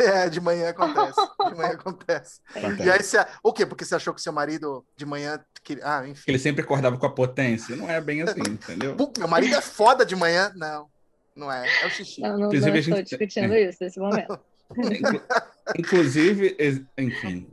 É. 0.00 0.02
é, 0.24 0.28
de 0.28 0.40
manhã 0.40 0.70
acontece. 0.70 1.20
De 1.48 1.54
manhã 1.56 1.70
acontece. 1.70 2.40
acontece. 2.54 2.82
E 2.82 2.90
aí 2.90 3.02
você, 3.02 3.26
o 3.42 3.52
quê? 3.52 3.64
Porque 3.64 3.84
você 3.84 3.94
achou 3.94 4.12
que 4.12 4.20
seu 4.20 4.32
marido 4.32 4.84
de 4.96 5.06
manhã 5.06 5.40
que, 5.62 5.78
ah, 5.82 6.02
enfim. 6.06 6.24
Ele 6.26 6.38
sempre 6.38 6.62
acordava 6.62 6.96
com 6.98 7.06
a 7.06 7.10
potência, 7.10 7.76
não 7.76 7.88
é 7.88 8.00
bem 8.00 8.22
assim, 8.22 8.40
entendeu? 8.40 8.96
Meu 9.18 9.28
marido 9.28 9.54
é 9.54 9.60
foda 9.60 10.04
de 10.04 10.16
manhã, 10.16 10.52
não. 10.56 10.88
Não 11.34 11.50
é, 11.50 11.66
é 11.82 11.86
o 11.86 11.90
xixi. 11.90 12.20
Não, 12.20 12.32
não, 12.32 12.38
não 12.48 12.52
estou 12.52 12.82
gente- 12.82 13.02
discutindo 13.04 13.54
isso 13.56 13.78
nesse 13.80 13.98
momento. 13.98 14.38
Inclu- 14.76 15.22
Inclusive, 15.76 16.56
enfim. 16.98 17.46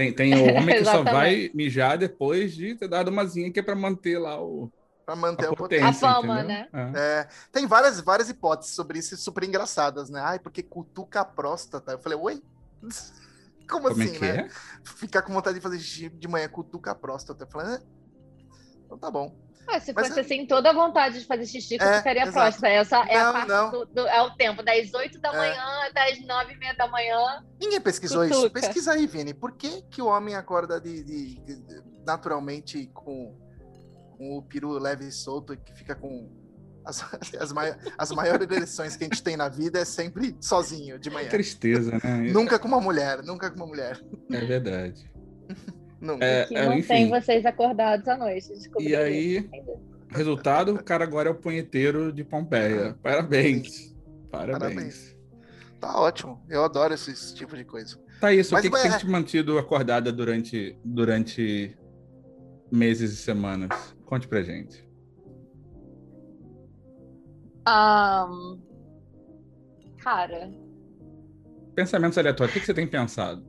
Tem, 0.00 0.12
tem 0.14 0.34
o 0.34 0.54
homem 0.56 0.78
que 0.78 0.84
só 0.84 1.02
vai 1.02 1.50
mijar 1.52 1.98
depois 1.98 2.54
de 2.54 2.74
ter 2.74 2.88
dado 2.88 3.08
uma 3.08 3.26
zinha 3.26 3.52
que 3.52 3.60
é 3.60 3.62
pra 3.62 3.74
manter 3.74 4.18
lá 4.18 4.40
o, 4.42 4.72
Pra 5.04 5.14
manter 5.14 5.46
a 5.46 5.52
o 5.52 5.56
potência. 5.56 5.88
A 5.88 5.92
fama, 5.92 6.38
entendeu? 6.40 6.48
né? 6.48 6.68
É. 6.94 7.20
É, 7.20 7.28
tem 7.52 7.66
várias, 7.66 8.00
várias 8.00 8.30
hipóteses 8.30 8.74
sobre 8.74 8.98
isso 8.98 9.14
super 9.18 9.44
engraçadas, 9.44 10.08
né? 10.08 10.20
Ai, 10.22 10.38
porque 10.38 10.62
cutuca 10.62 11.20
a 11.20 11.24
próstata. 11.24 11.92
Eu 11.92 11.98
falei, 11.98 12.18
oi? 12.18 12.42
Como, 13.68 13.88
Como 13.88 14.02
é 14.02 14.04
assim, 14.04 14.14
que 14.14 14.20
né? 14.20 14.46
é? 14.46 14.48
Ficar 14.82 15.22
com 15.22 15.32
vontade 15.32 15.58
de 15.58 15.62
fazer 15.62 15.78
de 16.10 16.28
manhã, 16.28 16.48
cutuca 16.48 16.92
a 16.92 16.94
próstata. 16.94 17.44
Eu 17.44 17.48
falei, 17.48 17.74
é. 17.74 17.80
Então 18.86 18.98
tá 18.98 19.10
bom. 19.10 19.36
Ah, 19.72 19.78
se 19.78 19.92
Mas 19.92 20.08
fosse 20.08 20.18
é- 20.20 20.22
assim, 20.22 20.46
toda 20.46 20.70
a 20.70 20.72
vontade 20.72 21.20
de 21.20 21.26
fazer 21.26 21.46
xixi, 21.46 21.76
É, 21.80 21.84
eu 21.94 21.98
ficaria 21.98 22.22
exato. 22.22 22.34
próxima. 22.34 22.68
Essa 22.68 22.96
é 23.08 23.18
Não, 23.18 23.30
a 23.30 23.32
parte 23.32 23.48
não. 23.48 23.70
Do, 23.70 23.86
do- 23.86 24.08
é 24.08 24.20
o 24.22 24.30
tempo, 24.30 24.62
das 24.62 24.92
8 24.92 25.20
da 25.20 25.28
É. 25.32 25.36
manhã 25.36 25.62
até 25.88 26.12
as 26.12 26.26
9 26.26 26.52
e 26.54 26.56
meia 26.58 26.74
da 26.74 26.88
manhã. 26.88 27.44
Ninguém 27.60 27.80
pesquisou 27.80 28.24
isso. 28.24 28.34
Cutuca. 28.42 28.60
Pesquisa 28.60 28.92
aí, 28.92 29.06
Vini. 29.06 29.32
Por 29.32 29.52
que, 29.52 29.82
que 29.82 30.02
o 30.02 30.06
homem 30.06 30.34
acorda 30.34 30.80
de, 30.80 31.02
de- 31.04 31.34
de- 31.36 31.82
naturalmente 32.06 32.86
com, 32.92 33.36
com 34.18 34.38
o 34.38 34.42
peru 34.42 34.72
leve 34.78 35.06
e 35.06 35.12
solto 35.12 35.54
e 35.54 35.56
que 35.56 35.72
fica 35.74 35.94
com. 35.94 36.28
As, 36.84 37.02
as, 37.38 37.52
mai- 37.52 37.76
as 37.98 38.10
maiores 38.10 38.50
ereções 38.50 38.96
que 38.96 39.04
a 39.04 39.06
gente 39.06 39.22
tem 39.22 39.36
na 39.36 39.48
vida 39.48 39.78
é 39.78 39.84
sempre 39.84 40.36
sozinho, 40.40 40.98
de 40.98 41.10
manhã. 41.10 41.28
Tristeza, 41.28 41.92
né? 42.02 42.30
Nunca 42.32 42.58
com 42.58 42.66
uma 42.66 42.80
mulher, 42.80 43.22
nunca 43.22 43.50
com 43.50 43.56
uma 43.56 43.66
mulher. 43.66 44.00
É 44.32 44.40
verdade. 44.44 45.08
Nunca. 46.00 46.24
É, 46.24 46.46
que 46.46 46.56
é, 46.56 46.64
não 46.64 46.78
enfim. 46.78 46.88
tem 46.88 47.08
vocês 47.10 47.44
acordados 47.44 48.08
à 48.08 48.16
noite. 48.16 48.52
E 48.78 48.96
aí, 48.96 49.38
isso. 49.38 49.80
resultado, 50.08 50.74
o 50.74 50.82
cara 50.82 51.04
agora 51.04 51.28
é 51.28 51.32
o 51.32 51.34
punheteiro 51.34 52.12
de 52.12 52.24
Pompeia. 52.24 52.96
Parabéns. 53.02 53.94
Parabéns. 54.30 54.58
Parabéns. 54.58 55.16
Tá 55.80 55.98
ótimo. 55.98 56.42
Eu 56.48 56.64
adoro 56.64 56.94
esse, 56.94 57.10
esse 57.10 57.34
tipo 57.34 57.56
de 57.56 57.64
coisa. 57.64 57.98
Tá 58.20 58.32
isso, 58.32 58.52
Mas, 58.52 58.60
o 58.60 58.62
que, 58.62 58.70
que 58.70 58.82
ué, 58.82 58.88
tem 58.90 58.98
te 58.98 59.06
mantido 59.06 59.58
acordada 59.58 60.12
durante, 60.12 60.78
durante 60.84 61.76
meses 62.70 63.12
e 63.12 63.16
semanas? 63.16 63.94
Conte 64.04 64.28
pra 64.28 64.42
gente. 64.42 64.86
Ahn, 67.66 68.58
cara, 69.98 70.50
Pensamentos 71.74 72.18
aleatórios, 72.18 72.50
o 72.50 72.54
que, 72.54 72.60
que 72.60 72.66
você 72.66 72.74
tem 72.74 72.86
pensado? 72.86 73.42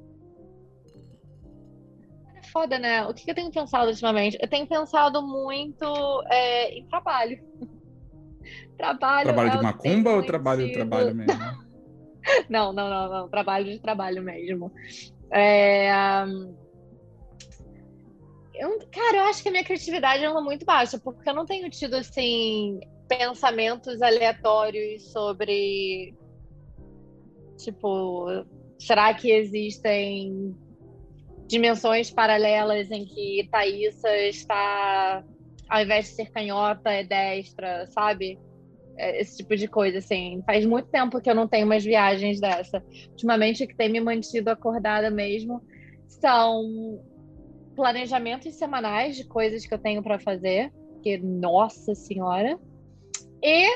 Foda, 2.52 2.78
né? 2.78 3.06
O 3.06 3.14
que 3.14 3.30
eu 3.30 3.36
tenho 3.36 3.52
pensado 3.52 3.90
ultimamente? 3.90 4.38
Eu 4.42 4.48
tenho 4.48 4.68
pensado 4.68 5.22
muito 5.22 6.24
é, 6.30 6.78
em 6.78 6.86
trabalho. 6.88 7.40
Trabalho. 8.78 9.26
Trabalho 9.26 9.50
é 9.50 9.58
de 9.58 9.64
macumba 9.64 10.12
ou 10.12 10.24
trabalho 10.24 10.62
mantido- 10.62 10.80
trabalho 10.80 11.16
mesmo? 11.16 11.34
Não, 12.50 12.72
não, 12.72 12.88
não, 12.90 13.10
não. 13.10 13.30
Trabalho 13.30 13.66
de 13.66 13.80
trabalho 13.80 14.22
mesmo. 14.22 14.72
É, 15.32 15.90
eu- 18.62 18.80
cara, 18.92 19.18
eu 19.18 19.24
acho 19.24 19.42
que 19.42 19.50
a 19.50 19.52
minha 19.52 19.64
criatividade 19.64 20.24
anda 20.24 20.40
muito 20.40 20.64
baixa, 20.64 21.00
porque 21.00 21.28
eu 21.28 21.34
não 21.34 21.46
tenho 21.48 21.68
tido, 21.70 21.96
assim, 21.96 22.80
pensamentos 23.08 24.02
aleatórios 24.02 25.12
sobre. 25.12 26.14
Tipo, 27.58 28.46
será 28.80 29.14
que 29.14 29.32
existem 29.32 30.56
dimensões 31.52 32.10
paralelas 32.10 32.90
em 32.90 33.06
que 33.06 33.48
Thaísa 33.52 34.18
está, 34.20 35.22
ao 35.70 35.82
invés 35.82 36.06
de 36.06 36.12
ser 36.12 36.32
canhota, 36.32 36.90
é 36.90 37.04
destra, 37.04 37.86
sabe? 37.88 38.40
É, 38.98 39.20
Esse 39.20 39.38
tipo 39.38 39.58
de 39.58 39.68
coisa, 39.68 39.98
assim. 39.98 40.42
Faz 40.46 40.66
muito 40.66 40.88
tempo 40.88 41.20
que 41.20 41.30
eu 41.30 41.36
não 41.36 41.50
tenho 41.50 41.66
umas 41.66 41.84
viagens 41.84 42.40
dessa. 42.40 42.82
Ultimamente, 43.10 43.66
o 43.66 43.68
que 43.68 43.76
tem 43.76 43.90
me 43.90 44.00
mantido 44.00 44.50
acordada 44.50 45.12
mesmo 45.12 45.62
são 46.08 47.04
planejamentos 47.76 48.56
semanais 48.56 49.18
de 49.18 49.28
coisas 49.28 49.66
que 49.66 49.74
eu 49.74 49.80
tenho 49.80 50.02
para 50.02 50.20
fazer, 50.20 50.72
que, 51.04 51.18
nossa 51.18 51.94
senhora. 51.94 52.58
E 53.44 53.68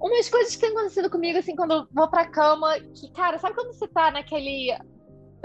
umas 0.00 0.28
coisas 0.28 0.56
que 0.56 0.60
têm 0.60 0.70
acontecido 0.70 1.08
comigo, 1.08 1.38
assim, 1.38 1.54
quando 1.54 1.72
eu 1.72 1.86
vou 1.92 2.08
pra 2.08 2.26
cama, 2.26 2.80
que, 2.80 3.12
cara, 3.12 3.38
sabe 3.38 3.54
quando 3.54 3.72
você 3.72 3.86
tá 3.86 4.10
naquele 4.10 4.76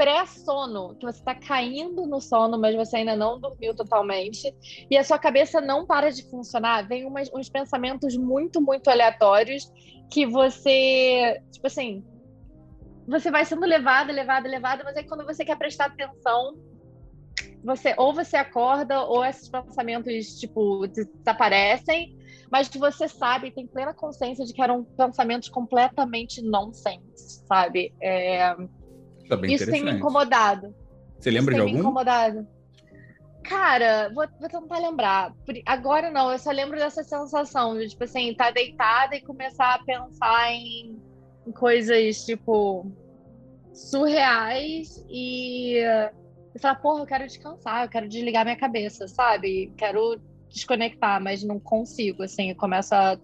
pré-sono, 0.01 0.95
que 0.95 1.05
você 1.05 1.23
tá 1.23 1.35
caindo 1.35 2.07
no 2.07 2.19
sono, 2.19 2.57
mas 2.57 2.75
você 2.75 2.97
ainda 2.97 3.15
não 3.15 3.39
dormiu 3.39 3.75
totalmente, 3.75 4.51
e 4.89 4.97
a 4.97 5.03
sua 5.03 5.19
cabeça 5.19 5.61
não 5.61 5.85
para 5.85 6.11
de 6.11 6.27
funcionar, 6.27 6.87
vem 6.87 7.05
umas- 7.05 7.29
uns 7.31 7.47
pensamentos 7.47 8.17
muito, 8.17 8.59
muito 8.59 8.87
aleatórios 8.87 9.63
que 10.11 10.25
você, 10.25 11.39
tipo 11.51 11.67
assim, 11.67 12.03
você 13.07 13.29
vai 13.29 13.45
sendo 13.45 13.63
levado, 13.63 14.11
levado, 14.11 14.47
levado, 14.47 14.83
mas 14.83 14.97
aí 14.97 15.03
quando 15.03 15.23
você 15.23 15.45
quer 15.45 15.55
prestar 15.55 15.85
atenção, 15.85 16.55
você 17.63 17.93
ou 17.95 18.11
você 18.11 18.37
acorda 18.37 19.03
ou 19.03 19.23
esses 19.23 19.47
pensamentos 19.49 20.39
tipo 20.39 20.87
desaparecem, 20.87 22.17
mas 22.51 22.67
você 22.69 23.07
sabe, 23.07 23.51
tem 23.51 23.67
plena 23.67 23.93
consciência 23.93 24.45
de 24.45 24.51
que 24.51 24.63
eram 24.63 24.83
pensamentos 24.97 25.47
completamente 25.47 26.41
nonsense, 26.41 27.45
sabe? 27.47 27.93
É, 28.01 28.55
Tá 29.31 29.37
bem 29.37 29.55
isso 29.55 29.71
tem 29.71 29.81
me 29.81 29.91
incomodado. 29.91 30.75
Você 31.17 31.31
lembra 31.31 31.55
de 31.55 31.61
Isso 31.61 31.65
tem 31.67 31.73
me 31.73 31.79
incomodado. 31.79 32.45
Cara, 33.43 34.11
vou, 34.13 34.27
vou 34.37 34.49
tentar 34.49 34.77
lembrar. 34.79 35.33
Agora 35.65 36.11
não, 36.11 36.29
eu 36.29 36.37
só 36.37 36.51
lembro 36.51 36.77
dessa 36.77 37.01
sensação 37.01 37.77
de, 37.77 37.87
tipo 37.87 38.03
assim, 38.03 38.29
estar 38.29 38.51
deitada 38.51 39.15
e 39.15 39.21
começar 39.21 39.75
a 39.75 39.83
pensar 39.85 40.51
em, 40.51 41.01
em 41.47 41.51
coisas, 41.53 42.25
tipo, 42.25 42.91
surreais 43.73 45.01
e, 45.09 45.77
e 45.77 46.59
falar, 46.59 46.75
porra, 46.75 47.03
eu 47.03 47.07
quero 47.07 47.25
descansar, 47.25 47.85
eu 47.85 47.89
quero 47.89 48.09
desligar 48.09 48.43
minha 48.43 48.57
cabeça, 48.57 49.07
sabe? 49.07 49.71
Quero 49.77 50.19
desconectar, 50.49 51.23
mas 51.23 51.41
não 51.41 51.57
consigo, 51.57 52.23
assim, 52.23 52.49
eu 52.49 52.55
começo 52.57 52.93
a. 52.93 53.17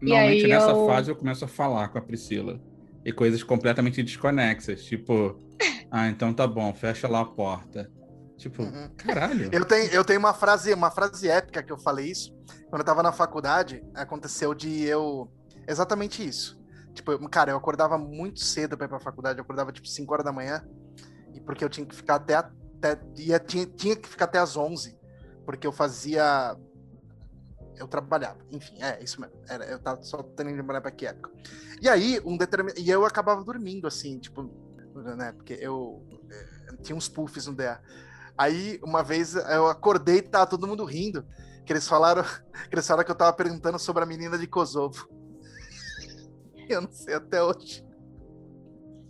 Normalmente 0.00 0.46
nessa 0.46 0.70
eu- 0.70 0.86
fase 0.86 1.10
eu 1.10 1.16
começo 1.16 1.44
a 1.44 1.48
falar 1.48 1.88
com 1.88 1.98
a 1.98 2.00
Priscila. 2.00 2.58
E 3.04 3.12
coisas 3.12 3.42
completamente 3.42 4.02
desconexas. 4.02 4.84
Tipo, 4.84 5.36
ah, 5.90 6.08
então 6.08 6.32
tá 6.34 6.46
bom, 6.46 6.72
fecha 6.74 7.08
lá 7.08 7.20
a 7.20 7.24
porta. 7.24 7.90
Tipo, 8.36 8.62
Uhum. 8.62 8.88
caralho. 8.96 9.50
Eu 9.52 9.64
tenho, 9.64 9.90
eu 9.90 10.04
tenho 10.04 10.18
uma 10.18 10.32
frase, 10.32 10.72
uma 10.72 10.90
frase 10.90 11.28
épica 11.28 11.62
que 11.62 11.72
eu 11.72 11.78
falei 11.78 12.10
isso. 12.10 12.34
Quando 12.68 12.80
eu 12.80 12.86
tava 12.86 13.02
na 13.02 13.12
faculdade, 13.12 13.82
aconteceu 13.94 14.54
de 14.54 14.84
eu. 14.84 15.30
Exatamente 15.68 16.26
isso. 16.26 16.58
Tipo, 16.94 17.12
eu- 17.12 17.28
cara, 17.28 17.52
eu 17.52 17.56
acordava 17.56 17.96
muito 17.98 18.40
cedo 18.40 18.76
pra 18.76 18.86
ir 18.86 18.88
pra 18.88 18.98
faculdade, 18.98 19.38
eu 19.38 19.42
acordava 19.44 19.70
tipo 19.72 19.86
5 19.86 20.12
horas 20.12 20.24
da 20.24 20.32
manhã, 20.32 20.64
e 21.34 21.40
porque 21.40 21.64
eu 21.64 21.68
tinha 21.68 21.86
que 21.86 21.94
ficar 21.94 22.14
até. 22.16 22.34
até 22.34 22.98
ia, 23.18 23.38
tinha, 23.38 23.66
tinha 23.66 23.94
que 23.94 24.08
ficar 24.08 24.24
até 24.24 24.38
as 24.38 24.56
11, 24.56 24.98
porque 25.44 25.66
eu 25.66 25.72
fazia. 25.72 26.56
Eu 27.80 27.88
trabalhava, 27.88 28.38
enfim, 28.52 28.74
é 28.82 29.02
isso 29.02 29.18
mesmo. 29.18 29.34
Era, 29.48 29.64
eu 29.64 29.78
tava 29.78 30.02
só 30.02 30.22
tendo 30.22 30.50
que 30.50 30.56
lembrar 30.56 30.82
pra 30.82 30.90
que 30.90 31.06
época. 31.06 31.30
E 31.80 31.88
aí, 31.88 32.20
um 32.26 32.36
determinado. 32.36 32.78
E 32.78 32.90
eu 32.90 33.06
acabava 33.06 33.42
dormindo, 33.42 33.86
assim, 33.86 34.18
tipo, 34.18 34.42
né? 35.16 35.32
Porque 35.32 35.54
eu, 35.54 36.06
eh, 36.30 36.76
tinha 36.82 36.94
uns 36.94 37.08
puffs 37.08 37.46
no 37.46 37.54
DA. 37.54 37.80
Aí, 38.36 38.78
uma 38.84 39.02
vez, 39.02 39.34
eu 39.34 39.66
acordei 39.66 40.18
e 40.18 40.22
tava 40.22 40.46
todo 40.46 40.66
mundo 40.66 40.84
rindo. 40.84 41.24
Que 41.64 41.72
eles 41.72 41.88
falaram 41.88 42.22
que, 42.68 42.74
eles 42.74 42.86
falaram 42.86 43.06
que 43.06 43.10
eu 43.10 43.16
tava 43.16 43.32
perguntando 43.32 43.78
sobre 43.78 44.02
a 44.02 44.06
menina 44.06 44.36
de 44.36 44.46
Kosovo. 44.46 45.08
Eu 46.68 46.82
não 46.82 46.92
sei 46.92 47.14
até 47.14 47.42
hoje. 47.42 47.84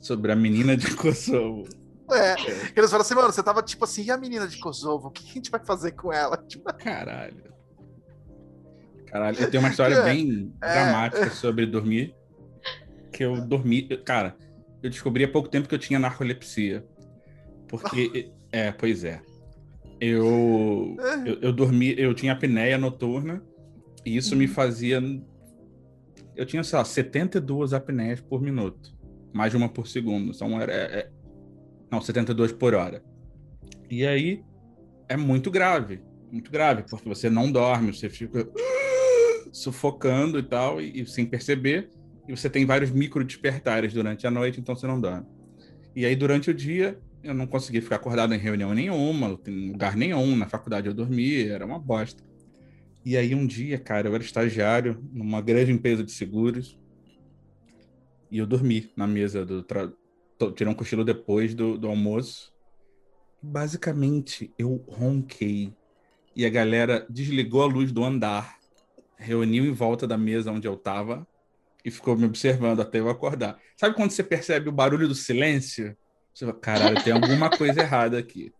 Sobre 0.00 0.32
a 0.32 0.36
menina 0.36 0.76
de 0.76 0.94
Kosovo. 0.96 1.68
É, 2.10 2.34
que 2.34 2.78
eles 2.78 2.90
falaram 2.90 3.02
assim, 3.02 3.14
mano, 3.14 3.32
você 3.32 3.42
tava 3.42 3.62
tipo 3.62 3.84
assim, 3.84 4.04
e 4.04 4.10
a 4.10 4.16
menina 4.16 4.48
de 4.48 4.58
Kosovo? 4.58 5.08
O 5.08 5.10
que 5.10 5.28
a 5.28 5.32
gente 5.32 5.50
vai 5.50 5.64
fazer 5.64 5.92
com 5.92 6.12
ela? 6.12 6.36
Tipo, 6.48 6.72
Caralho. 6.74 7.52
Caralho, 9.10 9.38
eu 9.40 9.50
tenho 9.50 9.62
uma 9.62 9.70
história 9.70 9.94
É, 9.96 10.04
bem 10.04 10.52
é. 10.62 10.72
dramática 10.72 11.30
sobre 11.30 11.66
dormir. 11.66 12.14
Que 13.12 13.24
eu 13.24 13.40
dormi. 13.44 13.82
Cara, 14.04 14.36
eu 14.82 14.88
descobri 14.88 15.24
há 15.24 15.28
pouco 15.28 15.48
tempo 15.48 15.68
que 15.68 15.74
eu 15.74 15.78
tinha 15.78 15.98
narcolepsia. 15.98 16.84
Porque. 17.68 18.30
É, 18.52 18.72
pois 18.72 19.04
é. 19.04 19.22
Eu, 20.00 20.96
eu, 21.24 21.38
eu 21.40 21.52
dormi, 21.52 21.94
eu 21.96 22.12
tinha 22.12 22.32
apneia 22.32 22.76
noturna. 22.76 23.40
E 24.04 24.16
isso 24.16 24.34
me 24.34 24.48
fazia. 24.48 25.00
Eu 26.34 26.44
tinha, 26.44 26.64
sei 26.64 26.76
lá, 26.78 26.84
72 26.84 27.72
apneias 27.72 28.20
por 28.20 28.42
minuto. 28.42 28.92
Mais 29.32 29.52
de 29.52 29.56
uma 29.56 29.68
por 29.68 29.86
segundo. 29.86 30.32
Então 30.32 30.60
era. 30.60 30.72
é- 30.72 30.98
é- 30.98 31.10
não, 31.92 32.00
72 32.00 32.50
por 32.50 32.74
hora. 32.74 33.04
E 33.88 34.04
aí 34.04 34.42
é 35.08 35.16
muito 35.16 35.48
grave. 35.48 36.02
Muito 36.32 36.50
grave, 36.50 36.82
porque 36.90 37.08
você 37.08 37.30
não 37.30 37.52
dorme, 37.52 37.92
você 37.94 38.08
fica 38.08 38.48
sufocando 39.52 40.38
e 40.38 40.42
tal, 40.42 40.80
e, 40.80 41.00
e 41.00 41.06
sem 41.06 41.26
perceber. 41.26 41.90
E 42.28 42.36
você 42.36 42.48
tem 42.48 42.64
vários 42.64 42.90
micro 42.90 43.24
despertares 43.24 43.92
durante 43.92 44.26
a 44.26 44.30
noite, 44.30 44.60
então 44.60 44.74
você 44.74 44.86
não 44.86 45.00
dorme. 45.00 45.26
E 45.94 46.04
aí, 46.04 46.14
durante 46.14 46.50
o 46.50 46.54
dia, 46.54 47.00
eu 47.22 47.34
não 47.34 47.46
conseguia 47.46 47.82
ficar 47.82 47.96
acordado 47.96 48.34
em 48.34 48.38
reunião 48.38 48.72
nenhuma, 48.74 49.38
em 49.46 49.72
lugar 49.72 49.96
nenhum, 49.96 50.36
na 50.36 50.48
faculdade 50.48 50.86
eu 50.86 50.94
dormia, 50.94 51.52
era 51.52 51.66
uma 51.66 51.78
bosta. 51.78 52.22
E 53.04 53.16
aí 53.16 53.34
um 53.34 53.46
dia, 53.46 53.78
cara, 53.78 54.08
eu 54.08 54.14
era 54.14 54.22
estagiário 54.22 55.02
numa 55.12 55.40
grande 55.40 55.72
empresa 55.72 56.04
de 56.04 56.12
seguros 56.12 56.78
e 58.30 58.38
eu 58.38 58.46
dormi 58.46 58.90
na 58.96 59.06
mesa 59.06 59.44
do 59.44 59.62
tra... 59.62 59.90
tirei 60.54 60.72
um 60.72 60.76
cochilo 60.76 61.04
depois 61.04 61.54
do, 61.54 61.76
do 61.76 61.88
almoço. 61.88 62.52
Basicamente, 63.42 64.52
eu 64.58 64.84
ronquei 64.86 65.72
e 66.36 66.44
a 66.44 66.50
galera 66.50 67.06
desligou 67.08 67.62
a 67.62 67.66
luz 67.66 67.90
do 67.90 68.04
andar, 68.04 68.59
reuniu 69.20 69.64
em 69.64 69.72
volta 69.72 70.06
da 70.06 70.18
mesa 70.18 70.50
onde 70.50 70.66
eu 70.66 70.76
tava 70.76 71.26
e 71.84 71.90
ficou 71.90 72.16
me 72.16 72.24
observando 72.24 72.80
até 72.80 72.98
eu 73.00 73.08
acordar. 73.08 73.58
Sabe 73.76 73.94
quando 73.94 74.10
você 74.10 74.22
percebe 74.22 74.68
o 74.68 74.72
barulho 74.72 75.06
do 75.06 75.14
silêncio? 75.14 75.96
Você 76.34 76.44
fala, 76.46 76.58
caralho, 76.58 77.04
tem 77.04 77.12
alguma 77.12 77.50
coisa 77.50 77.80
errada 77.80 78.18
aqui. 78.18 78.52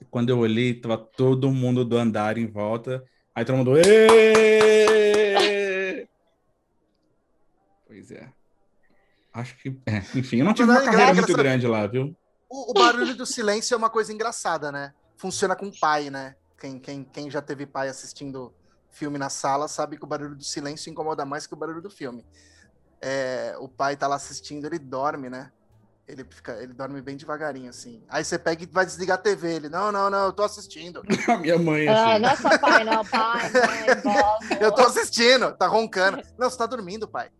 E 0.00 0.04
quando 0.04 0.30
eu 0.30 0.38
olhei, 0.38 0.74
tava 0.74 0.96
todo 0.98 1.50
mundo 1.50 1.84
do 1.84 1.96
andar 1.96 2.38
em 2.38 2.46
volta 2.46 3.02
Aí 3.34 3.44
todo 3.44 3.56
mundo. 3.56 3.76
Êêêê! 3.76 4.06
Pois 7.86 8.12
é. 8.12 8.32
Acho 9.32 9.56
que. 9.56 9.76
É, 9.86 9.96
enfim, 10.14 10.36
eu 10.38 10.44
não 10.44 10.54
tive 10.54 10.70
uma 10.70 10.80
é 10.80 10.84
carreira 10.84 11.14
muito 11.14 11.32
grande 11.32 11.66
lá, 11.66 11.84
viu? 11.88 12.16
O, 12.48 12.70
o, 12.70 12.74
barulho 12.74 13.16
do 13.16 13.26
silêncio 13.26 13.74
é 13.74 13.76
uma 13.76 13.90
coisa 13.90 14.12
engraçada, 14.12 14.70
né? 14.70 14.94
Funciona 15.16 15.56
com 15.56 15.72
pai, 15.72 16.10
né? 16.10 16.36
Quem, 16.56 16.78
quem, 16.78 17.02
quem 17.02 17.28
já 17.28 17.42
teve 17.42 17.66
pai 17.66 17.88
assistindo 17.88 18.54
filme 18.94 19.18
na 19.18 19.28
sala 19.28 19.68
sabe 19.68 19.98
que 19.98 20.04
o 20.04 20.06
barulho 20.06 20.36
do 20.36 20.44
silêncio 20.44 20.90
incomoda 20.90 21.24
mais 21.24 21.46
que 21.46 21.54
o 21.54 21.56
barulho 21.56 21.82
do 21.82 21.90
filme. 21.90 22.24
É, 23.00 23.54
o 23.58 23.68
pai 23.68 23.96
tá 23.96 24.06
lá 24.06 24.16
assistindo, 24.16 24.64
ele 24.64 24.78
dorme, 24.78 25.28
né? 25.28 25.50
Ele, 26.06 26.24
fica, 26.24 26.52
ele 26.62 26.72
dorme 26.74 27.00
bem 27.00 27.16
devagarinho, 27.16 27.70
assim. 27.70 28.02
Aí 28.08 28.22
você 28.22 28.38
pega 28.38 28.62
e 28.62 28.66
vai 28.66 28.84
desligar 28.84 29.18
a 29.18 29.20
TV. 29.20 29.54
Ele, 29.54 29.68
não, 29.68 29.90
não, 29.90 30.10
não, 30.10 30.26
eu 30.26 30.32
tô 30.32 30.42
assistindo. 30.42 31.02
a 31.28 31.36
minha 31.36 31.58
mãe, 31.58 31.88
assim. 31.88 32.12
Ah, 32.12 32.18
não 32.18 32.28
é 32.28 32.36
só 32.36 32.58
pai, 32.58 32.84
não, 32.84 33.04
pai, 33.04 33.50
mãe, 33.52 34.58
Eu 34.60 34.72
tô 34.72 34.82
assistindo, 34.82 35.52
tá 35.56 35.66
roncando. 35.66 36.22
Não, 36.38 36.48
você 36.48 36.58
tá 36.58 36.66
dormindo, 36.66 37.08
pai. 37.08 37.30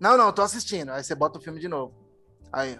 Não, 0.00 0.16
não, 0.16 0.26
eu 0.26 0.32
tô 0.32 0.42
assistindo. 0.42 0.90
Aí 0.92 1.02
você 1.02 1.14
bota 1.14 1.38
o 1.38 1.42
filme 1.42 1.60
de 1.60 1.68
novo. 1.68 1.94
Aí, 2.52 2.78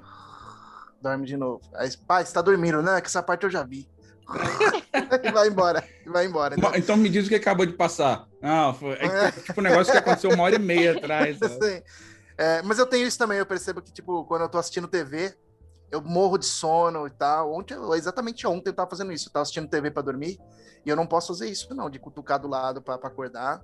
dorme 1.00 1.26
de 1.26 1.36
novo. 1.36 1.60
Aí, 1.74 1.90
pai, 2.06 2.24
você 2.24 2.32
tá 2.32 2.40
dormindo, 2.40 2.80
né? 2.80 3.00
Que 3.00 3.08
essa 3.08 3.22
parte 3.22 3.44
eu 3.44 3.50
já 3.50 3.64
vi. 3.64 3.88
e 5.23 5.33
vai 5.33 5.49
embora, 5.49 5.85
vai 6.07 6.26
embora. 6.26 6.57
Né? 6.57 6.62
Então 6.76 6.97
me 6.97 7.09
diz 7.09 7.26
o 7.26 7.29
que 7.29 7.35
acabou 7.35 7.67
de 7.67 7.73
passar. 7.73 8.26
Não, 8.41 8.75
foi 8.75 8.93
é, 8.95 9.31
tipo 9.33 9.61
um 9.61 9.64
negócio 9.64 9.93
que 9.93 9.99
aconteceu 9.99 10.31
uma 10.31 10.45
hora 10.45 10.57
e 10.57 10.59
meia 10.59 10.97
atrás. 10.97 11.38
É, 12.38 12.62
mas 12.62 12.79
eu 12.79 12.87
tenho 12.87 13.07
isso 13.07 13.19
também, 13.19 13.38
eu 13.38 13.47
percebo 13.47 13.83
que, 13.83 13.93
tipo, 13.93 14.25
quando 14.25 14.41
eu 14.41 14.49
tô 14.49 14.57
assistindo 14.59 14.88
TV, 14.88 15.37
eu 15.93 16.00
morro 16.00 16.38
de 16.38 16.47
sono 16.47 17.07
e 17.07 17.11
tal. 17.11 17.52
Ontem, 17.52 17.76
exatamente 17.95 18.47
ontem 18.47 18.71
eu 18.71 18.75
tava 18.75 18.88
fazendo 18.88 19.12
isso. 19.12 19.29
Eu 19.29 19.33
tava 19.33 19.43
assistindo 19.43 19.69
TV 19.69 19.91
para 19.91 20.02
dormir 20.02 20.41
e 20.85 20.88
eu 20.88 20.97
não 20.97 21.07
posso 21.07 21.29
fazer 21.29 21.49
isso, 21.49 21.73
não, 21.75 21.91
de 21.91 21.99
cutucar 21.99 22.41
do 22.41 22.49
lado 22.49 22.81
para 22.81 22.95
acordar. 22.95 23.62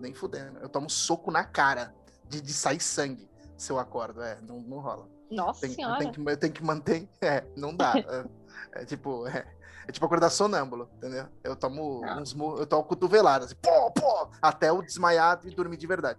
Nem 0.00 0.14
fudendo. 0.14 0.58
Eu 0.60 0.68
tomo 0.68 0.90
soco 0.90 1.30
na 1.30 1.44
cara 1.44 1.94
de, 2.28 2.40
de 2.40 2.52
sair 2.52 2.80
sangue 2.80 3.28
se 3.56 3.70
eu 3.70 3.78
acordo. 3.78 4.22
É, 4.22 4.38
não, 4.40 4.60
não 4.60 4.78
rola. 4.78 5.06
Nossa 5.30 5.60
tem, 5.60 5.74
senhora. 5.74 5.94
Eu 5.94 5.98
tenho, 5.98 6.12
que, 6.12 6.30
eu 6.30 6.36
tenho 6.36 6.52
que 6.52 6.64
manter. 6.64 7.08
É, 7.20 7.44
não 7.54 7.74
dá. 7.74 7.94
é, 7.96 8.80
é, 8.80 8.84
tipo. 8.84 9.26
É, 9.28 9.46
é, 9.86 9.92
tipo 9.92 10.04
acordar 10.04 10.30
sonâmbulo, 10.30 10.90
entendeu? 10.96 11.26
Eu 11.44 11.54
tomo 11.54 12.02
ah. 12.04 12.20
uns 12.20 12.34
eu 12.34 12.66
tomo 12.66 12.84
cotoveladas, 12.84 13.46
assim, 13.46 13.56
pô, 13.62 13.90
pô, 13.92 14.28
até 14.42 14.70
eu 14.70 14.82
desmaiar 14.82 15.40
e 15.44 15.54
dormir 15.54 15.76
de 15.76 15.86
verdade. 15.86 16.18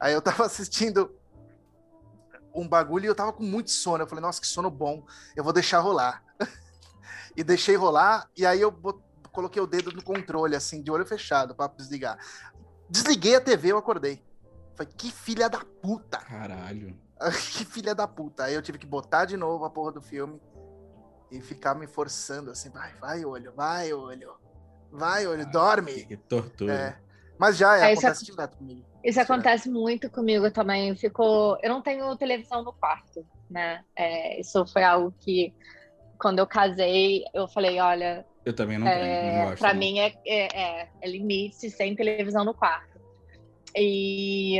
Aí 0.00 0.12
eu 0.12 0.22
tava 0.22 0.44
assistindo 0.46 1.14
um 2.54 2.66
bagulho 2.66 3.04
e 3.04 3.08
eu 3.08 3.14
tava 3.14 3.32
com 3.32 3.42
muito 3.42 3.70
sono. 3.70 4.02
Eu 4.02 4.06
falei, 4.06 4.22
nossa, 4.22 4.40
que 4.40 4.46
sono 4.46 4.70
bom, 4.70 5.04
eu 5.36 5.44
vou 5.44 5.52
deixar 5.52 5.80
rolar. 5.80 6.24
e 7.36 7.44
deixei 7.44 7.76
rolar, 7.76 8.30
e 8.34 8.46
aí 8.46 8.62
eu 8.62 8.72
coloquei 9.30 9.60
o 9.60 9.66
dedo 9.66 9.92
no 9.92 10.02
controle, 10.02 10.56
assim, 10.56 10.82
de 10.82 10.90
olho 10.90 11.04
fechado, 11.04 11.54
para 11.54 11.70
desligar. 11.76 12.18
Desliguei 12.88 13.36
a 13.36 13.40
TV, 13.40 13.72
eu 13.72 13.78
acordei. 13.78 14.24
Falei, 14.74 14.92
que 14.96 15.10
filha 15.10 15.50
da 15.50 15.62
puta. 15.82 16.18
Caralho. 16.18 16.98
que 17.52 17.64
filha 17.66 17.94
da 17.94 18.08
puta. 18.08 18.44
Aí 18.44 18.54
eu 18.54 18.62
tive 18.62 18.78
que 18.78 18.86
botar 18.86 19.26
de 19.26 19.36
novo 19.36 19.64
a 19.66 19.70
porra 19.70 19.92
do 19.92 20.00
filme 20.00 20.40
e 21.30 21.40
ficar 21.40 21.74
me 21.74 21.86
forçando 21.86 22.50
assim, 22.50 22.70
vai, 22.70 22.92
vai, 22.94 23.24
olho, 23.24 23.52
vai, 23.54 23.92
olho. 23.92 24.34
Vai, 24.90 25.26
olho, 25.26 25.50
dorme. 25.50 26.04
Que 26.04 26.16
tortura. 26.16 26.72
É. 26.72 26.96
Mas 27.38 27.56
já 27.56 27.76
é, 27.76 27.90
é 27.90 27.92
acontece 27.92 28.22
é... 28.22 28.26
direto 28.26 28.56
comigo. 28.56 28.84
Isso 29.04 29.20
acontece 29.20 29.68
muito 29.68 30.10
comigo 30.10 30.50
também. 30.50 30.88
Eu, 30.88 30.96
fico... 30.96 31.58
eu 31.62 31.68
não 31.68 31.82
tenho 31.82 32.16
televisão 32.16 32.62
no 32.62 32.72
quarto, 32.72 33.26
né? 33.50 33.84
É, 33.94 34.40
isso 34.40 34.64
foi 34.66 34.82
algo 34.82 35.14
que, 35.20 35.54
quando 36.18 36.38
eu 36.38 36.46
casei, 36.46 37.24
eu 37.34 37.46
falei: 37.46 37.78
olha. 37.80 38.24
Eu 38.44 38.54
também 38.54 38.78
não 38.78 38.86
é, 38.86 39.46
tenho. 39.46 39.58
Para 39.58 39.74
mim 39.74 39.98
é, 39.98 40.14
é, 40.26 40.88
é, 41.02 41.08
limite 41.08 41.68
sem 41.70 41.94
televisão 41.94 42.44
no 42.44 42.54
quarto. 42.54 43.00
E. 43.76 44.58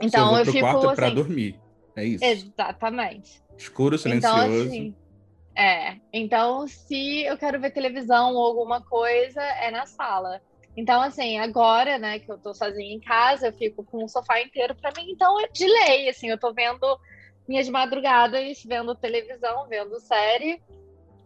Então 0.00 0.38
eu 0.38 0.46
fico. 0.46 0.60
quarto 0.60 0.86
assim, 0.86 0.96
para 0.96 1.10
dormir. 1.10 1.60
É 1.94 2.04
isso. 2.04 2.24
Exatamente. 2.24 3.42
Escuro, 3.56 3.96
então, 3.96 4.02
silencioso. 4.02 4.46
Então, 4.46 4.66
assim, 4.66 4.96
é. 5.54 5.96
Então, 6.12 6.66
se 6.66 7.22
eu 7.24 7.36
quero 7.36 7.60
ver 7.60 7.72
televisão 7.72 8.34
ou 8.34 8.46
alguma 8.46 8.80
coisa, 8.80 9.42
é 9.42 9.70
na 9.70 9.86
sala. 9.86 10.40
Então, 10.76 11.02
assim, 11.02 11.38
agora, 11.38 11.98
né, 11.98 12.18
que 12.18 12.30
eu 12.30 12.38
tô 12.38 12.54
sozinha 12.54 12.94
em 12.94 13.00
casa, 13.00 13.48
eu 13.48 13.52
fico 13.52 13.84
com 13.84 14.04
o 14.04 14.08
sofá 14.08 14.40
inteiro 14.40 14.74
para 14.74 14.92
mim, 14.96 15.10
então 15.10 15.38
é 15.40 15.48
de 15.48 15.66
lei, 15.66 16.08
assim, 16.08 16.30
eu 16.30 16.38
tô 16.38 16.52
vendo 16.52 16.98
minhas 17.46 17.68
madrugadas, 17.68 18.62
vendo 18.64 18.94
televisão, 18.94 19.66
vendo 19.68 20.00
série, 20.00 20.62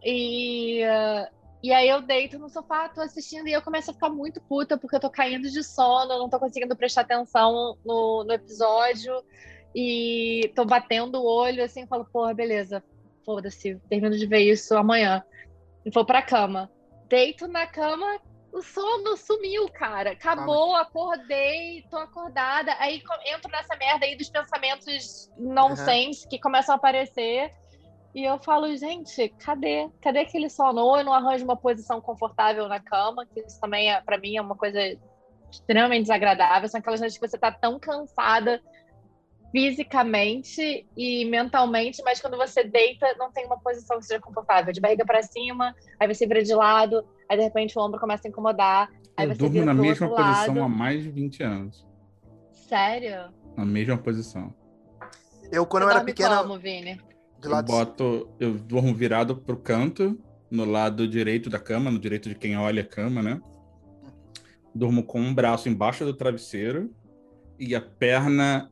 e, 0.03 0.81
uh, 0.83 1.33
e 1.63 1.71
aí 1.71 1.87
eu 1.87 2.01
deito 2.01 2.37
no 2.37 2.49
sofá, 2.49 2.89
tô 2.89 2.99
assistindo, 2.99 3.47
e 3.47 3.53
eu 3.53 3.61
começo 3.61 3.89
a 3.89 3.93
ficar 3.93 4.09
muito 4.09 4.41
puta, 4.41 4.77
porque 4.77 4.97
eu 4.97 4.99
tô 4.99 5.09
caindo 5.09 5.49
de 5.49 5.63
sono, 5.63 6.19
não 6.19 6.29
tô 6.29 6.37
conseguindo 6.39 6.75
prestar 6.75 7.01
atenção 7.01 7.77
no, 7.85 8.25
no 8.25 8.33
episódio, 8.33 9.13
e 9.73 10.51
tô 10.55 10.65
batendo 10.65 11.21
o 11.21 11.25
olho, 11.25 11.63
assim, 11.63 11.87
falo, 11.87 12.03
porra, 12.03 12.33
beleza, 12.33 12.83
foda-se, 13.27 13.75
termino 13.89 14.17
de 14.17 14.25
ver 14.25 14.39
isso 14.39 14.73
amanhã, 14.77 15.21
e 15.85 15.91
vou 15.91 16.05
pra 16.05 16.21
cama. 16.21 16.71
Deito 17.09 17.45
na 17.45 17.67
cama, 17.67 18.21
o 18.53 18.61
sono 18.61 19.17
sumiu, 19.17 19.67
cara. 19.69 20.11
Acabou, 20.11 20.77
acordei, 20.77 21.85
tô 21.91 21.97
acordada. 21.97 22.73
Aí 22.79 23.03
entro 23.25 23.51
nessa 23.51 23.75
merda 23.75 24.05
aí 24.05 24.15
dos 24.15 24.29
pensamentos 24.29 25.29
nonsense 25.37 26.23
uhum. 26.23 26.29
que 26.29 26.39
começam 26.39 26.73
a 26.73 26.77
aparecer. 26.77 27.51
E 28.15 28.23
eu 28.23 28.39
falo, 28.39 28.73
gente, 28.77 29.29
cadê? 29.39 29.89
Cadê 30.01 30.19
aquele 30.19 30.49
sono? 30.49 30.81
Ou 30.81 30.97
eu 30.97 31.03
não 31.03 31.13
arranjo 31.13 31.43
uma 31.43 31.57
posição 31.57 31.99
confortável 31.99 32.67
na 32.69 32.79
cama, 32.79 33.25
que 33.25 33.41
isso 33.41 33.59
também, 33.59 33.91
é, 33.91 33.99
para 34.01 34.17
mim, 34.17 34.37
é 34.37 34.41
uma 34.41 34.55
coisa 34.55 34.79
extremamente 35.51 36.03
desagradável. 36.03 36.69
São 36.69 36.79
aquelas 36.79 37.01
noites 37.01 37.17
que 37.17 37.27
você 37.27 37.37
tá 37.37 37.51
tão 37.51 37.77
cansada 37.77 38.61
fisicamente 39.51 40.85
e 40.95 41.25
mentalmente, 41.25 42.01
mas 42.03 42.21
quando 42.21 42.37
você 42.37 42.63
deita, 42.63 43.15
não 43.17 43.31
tem 43.31 43.45
uma 43.45 43.59
posição 43.59 43.97
que 43.99 44.05
seja 44.05 44.19
confortável. 44.19 44.73
De 44.73 44.81
barriga 44.81 45.05
para 45.05 45.21
cima, 45.23 45.73
aí 45.99 46.13
você 46.13 46.27
vira 46.27 46.43
de 46.43 46.53
lado, 46.53 47.05
aí 47.29 47.37
de 47.37 47.43
repente 47.43 47.77
o 47.77 47.81
ombro 47.81 47.99
começa 47.99 48.27
a 48.27 48.29
incomodar. 48.29 48.89
Aí 49.15 49.27
eu 49.27 49.35
você 49.35 49.49
durmo 49.49 49.65
na 49.65 49.73
mesma 49.73 50.07
posição 50.09 50.55
lado. 50.55 50.61
há 50.61 50.69
mais 50.69 51.03
de 51.03 51.09
20 51.09 51.43
anos. 51.43 51.87
Sério? 52.51 53.33
Na 53.55 53.65
mesma 53.65 53.97
posição. 53.97 54.53
Eu, 55.51 55.65
quando 55.65 55.83
você 55.83 55.89
eu 55.89 55.95
era 55.95 56.05
pequena. 56.05 56.37
Como, 56.43 56.59
Vini? 56.59 56.99
eu 57.43 57.63
boto, 57.63 58.29
eu 58.39 58.53
durmo 58.53 58.93
virado 58.93 59.37
pro 59.37 59.57
canto, 59.57 60.19
no 60.49 60.65
lado 60.65 61.07
direito 61.07 61.49
da 61.49 61.59
cama, 61.59 61.91
no 61.91 61.99
direito 61.99 62.29
de 62.29 62.35
quem 62.35 62.57
olha 62.57 62.81
a 62.81 62.85
cama, 62.85 63.21
né? 63.21 63.41
Durmo 64.73 65.03
com 65.03 65.19
um 65.19 65.33
braço 65.33 65.69
embaixo 65.69 66.05
do 66.05 66.13
travesseiro 66.13 66.93
e 67.59 67.75
a 67.75 67.81
perna 67.81 68.71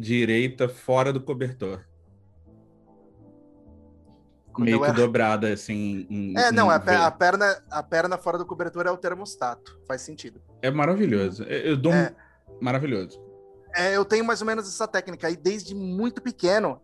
direita 0.00 0.68
fora 0.68 1.12
do 1.12 1.20
cobertor. 1.20 1.84
Quando 4.52 4.66
Meio 4.66 4.80
que 4.80 4.86
era... 4.86 4.94
dobrada, 4.94 5.52
assim. 5.52 6.06
Em, 6.10 6.36
é, 6.36 6.50
não, 6.50 6.68
a, 6.68 6.76
a, 6.76 7.10
perna, 7.10 7.62
a 7.70 7.82
perna 7.82 8.18
fora 8.18 8.36
do 8.36 8.44
cobertor 8.44 8.86
é 8.86 8.90
o 8.90 8.96
termostato. 8.96 9.78
Faz 9.86 10.02
sentido. 10.02 10.40
É 10.60 10.70
maravilhoso. 10.70 11.44
Eu 11.44 11.76
dou 11.76 11.92
é... 11.92 12.14
maravilhoso. 12.60 13.22
É, 13.74 13.96
eu 13.96 14.04
tenho 14.04 14.24
mais 14.24 14.40
ou 14.40 14.46
menos 14.46 14.66
essa 14.66 14.88
técnica. 14.88 15.30
E 15.30 15.36
desde 15.36 15.74
muito 15.74 16.20
pequeno, 16.20 16.80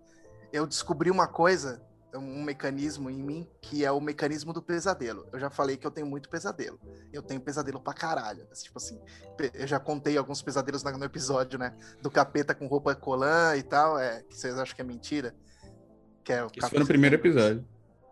eu 0.52 0.66
descobri 0.66 1.10
uma 1.10 1.26
coisa 1.26 1.82
um 2.16 2.42
mecanismo 2.42 3.10
em 3.10 3.22
mim 3.22 3.48
que 3.60 3.84
é 3.84 3.90
o 3.90 4.00
mecanismo 4.00 4.52
do 4.52 4.62
pesadelo. 4.62 5.26
Eu 5.32 5.38
já 5.38 5.50
falei 5.50 5.76
que 5.76 5.86
eu 5.86 5.90
tenho 5.90 6.06
muito 6.06 6.28
pesadelo. 6.28 6.78
Eu 7.12 7.22
tenho 7.22 7.40
pesadelo 7.40 7.80
pra 7.80 7.92
caralho. 7.92 8.46
Tipo 8.54 8.78
assim, 8.78 9.00
eu 9.54 9.66
já 9.66 9.78
contei 9.78 10.16
alguns 10.16 10.42
pesadelos 10.42 10.82
no 10.82 11.04
episódio, 11.04 11.58
né? 11.58 11.74
Do 12.00 12.10
capeta 12.10 12.54
com 12.54 12.66
roupa 12.66 12.94
colã 12.94 13.56
e 13.56 13.62
tal, 13.62 13.98
é, 13.98 14.22
que 14.22 14.36
vocês 14.36 14.58
acham 14.58 14.74
que 14.74 14.82
é 14.82 14.84
mentira. 14.84 15.34
Que 16.24 16.32
é 16.32 16.44
o 16.44 16.50
Isso 16.54 16.68
foi 16.68 16.78
no 16.78 16.86
primeiro 16.86 17.16
episódio. 17.16 17.64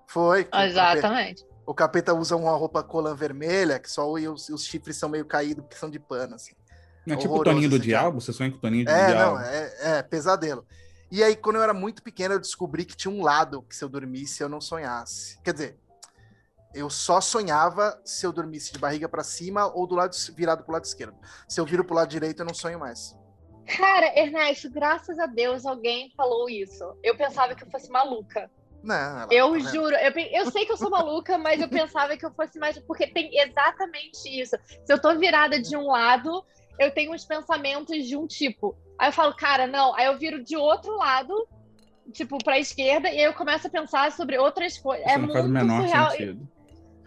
Foi. 0.07 0.49
Exatamente. 0.53 1.43
O 1.43 1.47
capeta, 1.47 1.65
o 1.67 1.75
capeta, 1.75 2.15
usa 2.15 2.37
uma 2.37 2.53
roupa 2.53 2.83
colã 2.83 3.15
vermelha, 3.15 3.79
que 3.79 3.91
só 3.91 4.11
os, 4.11 4.49
os 4.49 4.65
chifres 4.65 4.97
são 4.97 5.09
meio 5.09 5.25
caídos, 5.25 5.65
porque 5.65 5.77
são 5.77 5.91
de 5.91 5.99
pano, 5.99 6.35
assim. 6.35 6.53
Não 7.07 7.17
é 7.17 7.19
tipo 7.19 7.35
o 7.35 7.43
Toninho 7.43 7.69
do 7.69 7.79
Diabo? 7.79 8.21
Você 8.21 8.33
sonha 8.33 8.51
com 8.51 8.57
o 8.57 8.61
Toninho 8.61 8.85
do 8.85 8.91
é, 8.91 9.07
Diabo? 9.07 9.35
Não, 9.37 9.41
é, 9.41 9.99
é 9.99 10.03
pesadelo. 10.03 10.67
E 11.15 11.23
aí, 11.23 11.37
quando 11.37 11.55
eu 11.55 11.63
era 11.63 11.73
muito 11.73 12.03
pequeno, 12.03 12.35
eu 12.35 12.41
descobri 12.41 12.85
que 12.85 12.97
tinha 12.97 13.15
um 13.15 13.23
lado 13.23 13.63
que 13.63 13.77
se 13.77 13.85
eu 13.85 13.89
dormisse, 13.89 14.43
eu 14.43 14.49
não 14.49 14.61
sonhasse. 14.61 15.41
Quer 15.43 15.53
dizer, 15.53 15.79
eu 16.75 16.91
só 16.91 17.21
sonhava 17.21 18.03
se 18.05 18.27
eu 18.27 18.33
dormisse 18.33 18.73
de 18.73 18.81
barriga 18.81 19.09
para 19.09 19.23
cima 19.23 19.73
ou 19.73 19.87
do 19.87 19.95
lado 19.95 20.13
virado 20.35 20.65
pro 20.65 20.73
lado 20.73 20.83
esquerdo. 20.83 21.17
Se 21.49 21.61
eu 21.61 21.65
viro 21.65 21.85
pro 21.85 21.95
lado 21.95 22.09
direito, 22.09 22.41
eu 22.41 22.45
não 22.45 22.53
sonho 22.53 22.81
mais. 22.81 23.17
Cara, 23.79 24.19
Ernesto, 24.19 24.69
graças 24.69 25.17
a 25.21 25.27
Deus 25.27 25.65
alguém 25.65 26.13
falou 26.17 26.51
isso. 26.51 26.83
Eu 27.01 27.17
pensava 27.17 27.55
que 27.55 27.63
eu 27.63 27.71
fosse 27.71 27.89
maluca. 27.93 28.51
Não, 28.83 29.31
eu 29.31 29.53
tá 29.53 29.71
juro, 29.71 29.95
eu, 29.95 30.13
eu, 30.33 30.51
sei 30.51 30.67
que 30.67 30.73
eu 30.73 30.77
sou 30.77 30.91
maluca, 30.91 31.39
mas 31.39 31.61
eu 31.61 31.69
pensava 31.69 32.17
que 32.17 32.27
eu 32.27 32.33
fosse 32.33 32.59
mais. 32.59 32.77
Porque 32.81 33.07
tem 33.07 33.31
exatamente 33.39 34.29
isso. 34.29 34.57
Se 34.85 34.93
eu 34.93 35.01
tô 35.01 35.17
virada 35.17 35.63
de 35.63 35.77
um 35.77 35.87
lado, 35.87 36.45
eu 36.77 36.91
tenho 36.93 37.13
uns 37.15 37.25
pensamentos 37.25 38.05
de 38.05 38.17
um 38.17 38.27
tipo. 38.27 38.77
Aí 38.99 39.09
eu 39.09 39.13
falo, 39.13 39.35
cara, 39.35 39.67
não. 39.67 39.95
Aí 39.95 40.07
eu 40.07 40.19
viro 40.19 40.43
de 40.43 40.57
outro 40.57 40.97
lado, 40.97 41.47
tipo, 42.13 42.39
pra 42.43 42.59
esquerda, 42.59 43.09
e 43.09 43.19
aí 43.19 43.25
eu 43.25 43.35
começo 43.35 43.67
a 43.67 43.71
pensar 43.71 44.13
sobre 44.13 44.39
outras 44.39 44.79
coisas. 44.79 45.07
é 45.07 45.13
não 45.17 45.21
muito 45.27 45.33
faz 45.35 45.47
o 45.47 45.49
menor 45.49 45.83
surreal. 45.83 46.11
sentido. 46.11 46.49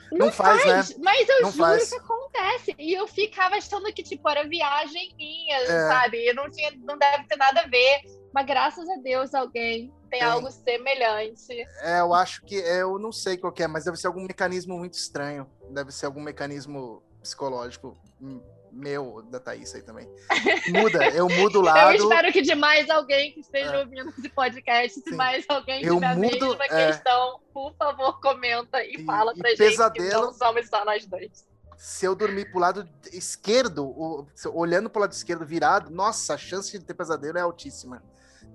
Não, 0.09 0.27
não 0.27 0.31
faz, 0.31 0.63
faz, 0.63 0.89
né? 0.91 0.95
Mas 1.03 1.27
eu 1.27 1.41
não 1.41 1.51
juro 1.51 1.69
faz. 1.69 1.89
que 1.89 1.95
acontece. 1.97 2.75
E 2.79 2.93
eu 2.93 3.07
ficava 3.07 3.55
achando 3.55 3.91
que, 3.93 4.01
tipo, 4.01 4.29
era 4.29 4.47
viagem 4.47 5.13
minha, 5.17 5.57
É. 5.57 5.87
sabe? 5.89 6.25
Eu 6.25 6.33
não 6.33 6.49
tinha, 6.49 6.71
não 6.77 6.97
deve 6.97 7.25
ter 7.27 7.35
nada 7.35 7.61
a 7.61 7.67
ver. 7.67 7.99
Mas 8.33 8.45
graças 8.45 8.87
a 8.89 8.95
Deus 9.01 9.33
alguém 9.33 9.91
tem, 10.09 10.19
Tem. 10.19 10.21
algo 10.21 10.49
semelhante. 10.49 11.51
É, 11.81 11.99
eu 11.99 12.13
acho 12.13 12.41
que 12.45 12.55
é, 12.61 12.81
eu 12.83 12.97
não 12.97 13.11
sei 13.11 13.35
qual 13.37 13.51
que 13.51 13.63
é, 13.63 13.67
mas 13.67 13.83
deve 13.83 13.97
ser 13.97 14.07
algum 14.07 14.21
mecanismo 14.21 14.77
muito 14.77 14.93
estranho. 14.93 15.45
Deve 15.71 15.91
ser 15.91 16.05
algum 16.05 16.21
mecanismo 16.21 17.03
psicológico 17.21 17.97
hum, 18.21 18.41
meu, 18.71 19.21
da 19.23 19.39
Thaís 19.39 19.73
aí 19.75 19.81
também. 19.81 20.07
Muda, 20.71 21.09
eu 21.09 21.27
mudo 21.29 21.59
o 21.59 21.61
lado. 21.61 21.91
Eu 21.95 22.03
espero 22.03 22.31
que 22.33 22.41
de 22.41 22.55
mais 22.55 22.89
alguém 22.89 23.33
que 23.33 23.39
esteja 23.41 23.73
É. 23.75 23.79
ouvindo 23.79 24.09
esse 24.09 24.29
podcast, 24.29 24.99
se 25.01 25.09
Sim. 25.09 25.15
mais 25.15 25.45
alguém 25.49 25.83
Eu 25.83 25.95
tiver 25.95 26.05
a 26.07 26.15
mudo, 26.15 26.47
mesma 26.49 26.65
é. 26.65 26.87
questão, 26.87 27.39
por 27.53 27.73
favor, 27.75 28.19
comenta 28.21 28.83
e, 28.83 28.95
E- 28.95 29.05
fala 29.05 29.33
e 29.35 29.39
pra 29.39 29.49
gente 29.49 29.57
que 29.59 29.69
pesadelo- 29.69 30.25
não 30.27 30.33
somos 30.33 30.67
só 30.67 30.83
nós 30.85 31.05
dois. 31.05 31.45
Se 31.77 32.05
eu 32.05 32.15
dormir 32.15 32.49
pro 32.51 32.59
lado 32.59 32.89
esquerdo, 33.13 33.85
o- 33.85 34.27
olhando 34.53 34.89
pro 34.89 35.01
lado 35.01 35.11
esquerdo 35.11 35.45
virado, 35.45 35.89
nossa, 35.91 36.33
a 36.33 36.37
chance 36.37 36.71
de 36.77 36.83
ter 36.83 36.93
pesadelo 36.95 37.37
é 37.37 37.41
altíssima. 37.41 38.03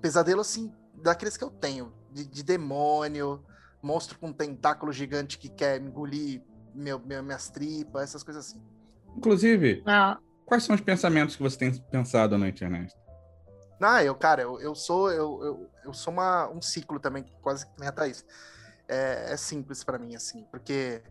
Pesadelo, 0.00 0.40
assim, 0.40 0.72
daqueles 0.94 1.36
que 1.36 1.44
eu 1.44 1.50
tenho, 1.50 1.92
de, 2.10 2.24
de 2.26 2.42
demônio, 2.42 3.44
monstro 3.80 4.18
com 4.18 4.32
tentáculo 4.32 4.92
gigante 4.92 5.38
que 5.38 5.48
quer 5.48 5.80
engolir 5.80 6.42
meu, 6.74 6.98
meu- 6.98 7.22
minhas 7.22 7.48
tripas, 7.50 8.02
essas 8.04 8.22
coisas 8.24 8.46
assim. 8.48 8.60
Inclusive, 9.16 9.82
Ah, 9.86 10.18
quais 10.44 10.64
são 10.64 10.74
os 10.74 10.80
pensamentos 10.80 11.36
que 11.36 11.42
você 11.42 11.58
tem 11.58 11.72
pensado 11.90 12.36
na 12.38 12.48
internet? 12.48 12.94
Ah, 13.80 14.02
eu, 14.04 14.14
cara, 14.14 14.42
eu, 14.42 14.60
eu 14.60 14.74
sou 14.74 15.10
eu, 15.10 15.42
eu, 15.42 15.70
eu 15.86 15.92
sou 15.92 16.12
uma, 16.12 16.48
um 16.48 16.62
ciclo 16.62 17.00
também, 17.00 17.24
quase 17.42 17.66
que 17.66 17.72
nem 17.78 17.88
a 17.88 17.92
Thaís. 17.92 18.24
É, 18.88 19.32
é 19.32 19.36
simples 19.36 19.82
pra 19.82 19.98
mim, 19.98 20.14
assim, 20.14 20.46
porque 20.50 21.02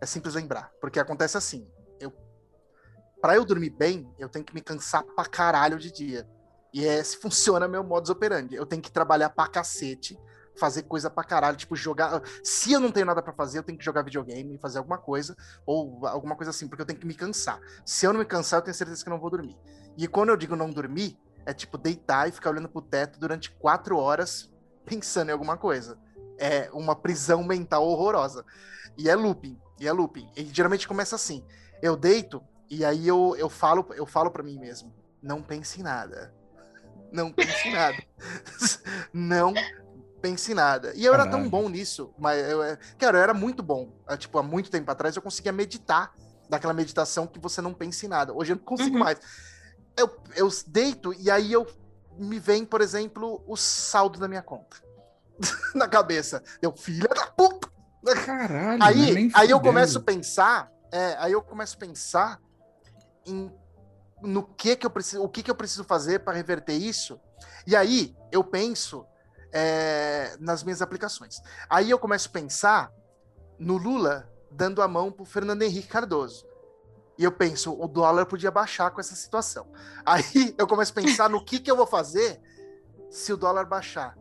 é 0.00 0.06
simples 0.06 0.34
lembrar. 0.34 0.70
Porque 0.80 1.00
acontece 1.00 1.38
assim, 1.38 1.66
eu 1.98 2.12
para 3.20 3.36
eu 3.36 3.44
dormir 3.44 3.70
bem, 3.70 4.12
eu 4.18 4.28
tenho 4.28 4.44
que 4.44 4.52
me 4.52 4.60
cansar 4.60 5.04
pra 5.04 5.24
caralho 5.24 5.78
de 5.78 5.92
dia. 5.92 6.28
E 6.74 6.84
é 6.84 7.02
se 7.02 7.16
funciona 7.22 7.68
meu 7.68 7.84
modus 7.84 8.10
operandi. 8.10 8.54
Eu 8.56 8.66
tenho 8.66 8.82
que 8.82 8.90
trabalhar 8.90 9.30
pra 9.30 9.46
cacete, 9.46 10.18
fazer 10.58 10.82
coisa 10.82 11.10
pra 11.10 11.24
caralho, 11.24 11.56
tipo 11.56 11.74
jogar. 11.74 12.22
Se 12.42 12.72
eu 12.72 12.80
não 12.80 12.90
tenho 12.90 13.06
nada 13.06 13.22
pra 13.22 13.32
fazer, 13.32 13.58
eu 13.58 13.62
tenho 13.62 13.78
que 13.78 13.84
jogar 13.84 14.02
videogame, 14.02 14.58
fazer 14.58 14.78
alguma 14.78 14.98
coisa 14.98 15.36
ou 15.66 16.06
alguma 16.06 16.36
coisa 16.36 16.50
assim, 16.50 16.68
porque 16.68 16.82
eu 16.82 16.86
tenho 16.86 16.98
que 16.98 17.06
me 17.06 17.14
cansar. 17.14 17.60
Se 17.84 18.06
eu 18.06 18.12
não 18.12 18.20
me 18.20 18.26
cansar, 18.26 18.58
eu 18.60 18.64
tenho 18.64 18.74
certeza 18.74 19.02
que 19.02 19.08
eu 19.08 19.12
não 19.12 19.20
vou 19.20 19.30
dormir. 19.30 19.56
E 19.96 20.06
quando 20.06 20.30
eu 20.30 20.36
digo 20.36 20.56
não 20.56 20.70
dormir, 20.70 21.18
é 21.44 21.52
tipo 21.52 21.76
deitar 21.76 22.28
e 22.28 22.32
ficar 22.32 22.50
olhando 22.50 22.68
pro 22.68 22.82
teto 22.82 23.18
durante 23.18 23.50
quatro 23.50 23.96
horas 23.96 24.50
pensando 24.84 25.30
em 25.30 25.32
alguma 25.32 25.56
coisa. 25.56 25.98
É 26.38 26.70
uma 26.72 26.96
prisão 26.96 27.42
mental 27.44 27.86
horrorosa. 27.86 28.44
E 28.96 29.08
é 29.08 29.14
looping, 29.14 29.58
e 29.80 29.86
é 29.86 29.92
looping. 29.92 30.30
E 30.36 30.44
geralmente 30.44 30.86
começa 30.86 31.16
assim. 31.16 31.44
Eu 31.80 31.96
deito 31.96 32.42
e 32.70 32.84
aí 32.84 33.06
eu, 33.06 33.34
eu 33.36 33.50
falo 33.50 33.86
eu 33.94 34.06
falo 34.06 34.30
para 34.30 34.42
mim 34.42 34.58
mesmo, 34.58 34.94
não 35.22 35.42
pense 35.42 35.80
em 35.80 35.82
nada. 35.82 36.34
Não 37.12 37.30
pense 37.30 37.68
em 37.68 37.72
nada. 37.72 38.02
não 39.12 39.52
pense 40.22 40.52
em 40.52 40.54
nada. 40.54 40.92
E 40.94 41.04
eu 41.04 41.12
era 41.12 41.24
tão 41.24 41.32
Caralho. 41.32 41.50
bom 41.50 41.68
nisso, 41.68 42.14
mas 42.16 42.48
eu, 42.48 42.62
é- 42.62 42.78
cara, 42.96 43.18
eu 43.18 43.22
era 43.22 43.34
muito 43.34 43.62
bom. 43.62 43.92
Ah, 44.06 44.16
Tipo, 44.16 44.38
há 44.38 44.42
muito 44.42 44.70
tempo 44.70 44.90
atrás 44.90 45.16
eu 45.16 45.20
conseguia 45.20 45.52
meditar 45.52 46.14
daquela 46.48 46.72
meditação 46.72 47.26
que 47.26 47.40
você 47.40 47.60
não 47.60 47.74
pensa 47.74 48.06
em 48.06 48.08
nada. 48.08 48.32
Hoje 48.32 48.52
eu 48.52 48.56
não 48.56 48.62
consigo 48.64 48.94
Uhum. 48.96 49.02
mais. 49.04 49.18
Eu, 49.96 50.08
eu 50.36 50.48
deito 50.66 51.12
e 51.14 51.30
aí 51.30 51.52
eu 51.52 51.66
me 52.16 52.38
vem, 52.38 52.64
por 52.64 52.80
exemplo, 52.80 53.42
o 53.46 53.56
saldo 53.56 54.18
da 54.18 54.28
minha 54.28 54.42
conta 54.42 54.76
na 55.74 55.88
cabeça. 55.88 56.42
Eu, 56.62 56.74
filha 56.76 57.08
da 57.08 57.26
puta! 57.26 57.70
Caralho, 58.24 58.78
não 58.78 58.86
é 58.86 58.88
Aí, 58.88 59.30
aí 59.34 59.50
eu 59.50 59.60
começo 59.60 59.98
a 59.98 60.02
pensar, 60.02 60.70
é, 60.90 61.16
aí 61.18 61.32
eu 61.32 61.42
começo 61.42 61.76
a 61.76 61.78
pensar 61.78 62.40
em 63.26 63.50
no 64.20 64.42
que 64.44 64.76
que 64.76 64.86
eu 64.86 64.90
preciso, 64.90 65.22
o 65.22 65.28
que 65.28 65.42
que 65.42 65.50
eu 65.50 65.54
preciso 65.54 65.84
fazer 65.84 66.20
para 66.20 66.32
reverter 66.36 66.74
isso. 66.74 67.20
E 67.66 67.74
aí 67.74 68.14
eu 68.30 68.42
penso 68.44 69.04
é, 69.52 70.36
nas 70.40 70.62
minhas 70.62 70.80
aplicações. 70.80 71.40
Aí 71.68 71.90
eu 71.90 71.98
começo 71.98 72.28
a 72.28 72.32
pensar 72.32 72.92
no 73.58 73.76
Lula 73.76 74.28
dando 74.50 74.82
a 74.82 74.88
mão 74.88 75.10
pro 75.12 75.24
Fernando 75.24 75.62
Henrique 75.62 75.88
Cardoso. 75.88 76.46
E 77.18 77.24
eu 77.24 77.32
penso, 77.32 77.72
o 77.78 77.86
dólar 77.86 78.26
podia 78.26 78.50
baixar 78.50 78.90
com 78.90 79.00
essa 79.00 79.14
situação. 79.14 79.66
Aí 80.04 80.54
eu 80.56 80.66
começo 80.66 80.92
a 80.92 81.02
pensar 81.02 81.28
no 81.28 81.44
que 81.44 81.60
que 81.60 81.70
eu 81.70 81.76
vou 81.76 81.86
fazer 81.86 82.40
se 83.10 83.32
o 83.32 83.36
dólar 83.36 83.66
baixar. 83.66 84.16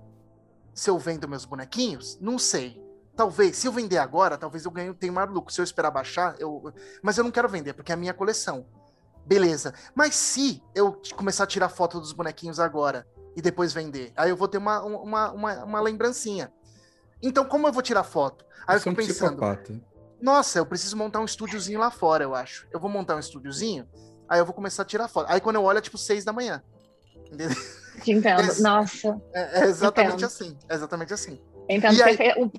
Se 0.74 0.89
eu 0.89 1.00
vendo 1.00 1.28
meus 1.28 1.46
bonequinhos, 1.46 2.17
não 2.20 2.38
sei. 2.38 2.82
Talvez, 3.15 3.58
se 3.58 3.67
eu 3.67 3.72
vender 3.72 3.98
agora, 3.98 4.38
talvez 4.38 4.65
eu 4.65 4.72
ganhe, 4.72 4.94
tenha 4.94 5.12
mais 5.12 5.30
lucro. 5.30 5.54
Se 5.54 5.60
eu 5.60 5.63
esperar 5.63 5.91
baixar, 5.91 6.36
eu. 6.39 6.74
Mas 7.02 7.17
eu 7.17 7.24
não 7.24 7.32
quero 7.32 7.48
vender, 7.50 7.74
porque 7.74 7.91
é 7.91 7.96
a 7.96 7.98
minha 7.98 8.13
coleção. 8.13 8.65
Beleza. 9.26 9.74
Mas 9.94 10.15
se 10.15 10.63
eu 10.74 11.02
começar 11.15 11.44
a 11.44 11.48
tirar 11.48 11.70
foto 11.70 12.00
dos 12.00 12.13
bonequinhos 12.13 12.60
agora 12.60 13.08
e 13.36 13.41
depois 13.41 13.72
vender, 13.74 14.12
aí 14.15 14.30
eu 14.30 14.36
vou 14.36 14.48
ter 14.48 14.58
uma, 14.58 14.82
uma, 14.84 15.32
uma, 15.32 15.63
uma 15.63 15.82
lembrancinha. 15.82 16.52
Então, 17.22 17.46
como 17.46 17.67
eu 17.67 17.72
vou 17.74 17.82
tirar 17.82 18.04
foto? 18.04 18.46
Aí 18.67 18.76
eu 18.76 18.78
é 18.78 18.80
um 18.80 18.82
fico 18.82 18.96
pensando, 18.96 19.38
psicopata. 19.38 19.82
nossa, 20.22 20.60
eu 20.60 20.65
preciso 20.65 20.98
montar 20.98 21.20
um 21.20 21.26
estúdiozinho 21.26 21.80
lá 21.80 21.89
fora, 21.91 22.24
eu 22.24 22.34
acho. 22.36 22.67
Eu 22.72 22.80
vou 22.80 22.89
montar 22.89 23.15
um 23.15 23.20
estúdiozinho, 23.20 23.88
aí 24.28 24.39
eu 24.39 24.46
vou 24.46 24.54
começar 24.54 24.82
a 24.84 24.86
tirar 24.86 25.08
foto. 25.08 25.30
Aí 25.30 25.39
quando 25.39 25.56
eu 25.58 25.63
olho 25.63 25.78
é 25.78 25.82
tipo 25.82 25.98
seis 25.98 26.24
da 26.26 26.34
manhã. 26.34 26.62
Entendeu? 27.28 27.50
te 28.04 28.12
entendo. 28.12 28.41
Esse- 28.41 28.62
Nossa, 28.62 29.22
É, 29.34 29.62
é 29.62 29.65
exatamente 29.65 30.13
Entendo. 30.15 30.26
assim. 30.26 30.58
É 30.67 30.74
exatamente 30.76 31.13
assim. 31.13 31.39
entendo. 31.70 31.94
E 31.96 32.02
aí-. 32.04 32.17
O- 32.38 32.52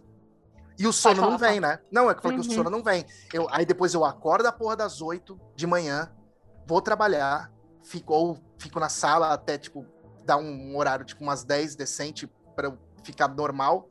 E 0.79 0.87
o 0.87 0.93
sono 0.93 1.17
falar, 1.17 1.31
não 1.31 1.39
vem, 1.39 1.61
né? 1.61 1.79
Não, 1.91 2.09
é 2.11 2.15
que 2.15 2.19
eu 2.21 2.23
falei 2.23 2.39
que 2.39 2.47
o 2.47 2.49
Uhum. 2.49 2.57
sono 2.57 2.71
não 2.71 2.83
vem. 2.83 3.05
Eu, 3.33 3.47
aí 3.51 3.67
depois 3.67 3.93
eu 3.93 4.05
acordo 4.05 4.47
a 4.47 4.53
porra 4.53 4.75
das 4.77 5.01
oito 5.03 5.39
de 5.55 5.67
manhã, 5.67 6.11
vou 6.67 6.81
trabalhar, 6.81 7.53
fico, 7.83 8.15
ou 8.15 8.39
fico 8.59 8.81
na 8.81 8.89
sala 8.89 9.33
até, 9.35 9.59
tipo, 9.59 9.85
dar 10.25 10.37
um 10.37 10.77
horário, 10.77 11.05
tipo, 11.05 11.23
umas 11.23 11.45
10 11.45 11.75
decente 11.77 12.27
para 12.55 12.69
eu 12.69 12.79
ficar 13.05 13.29
normal. 13.29 13.89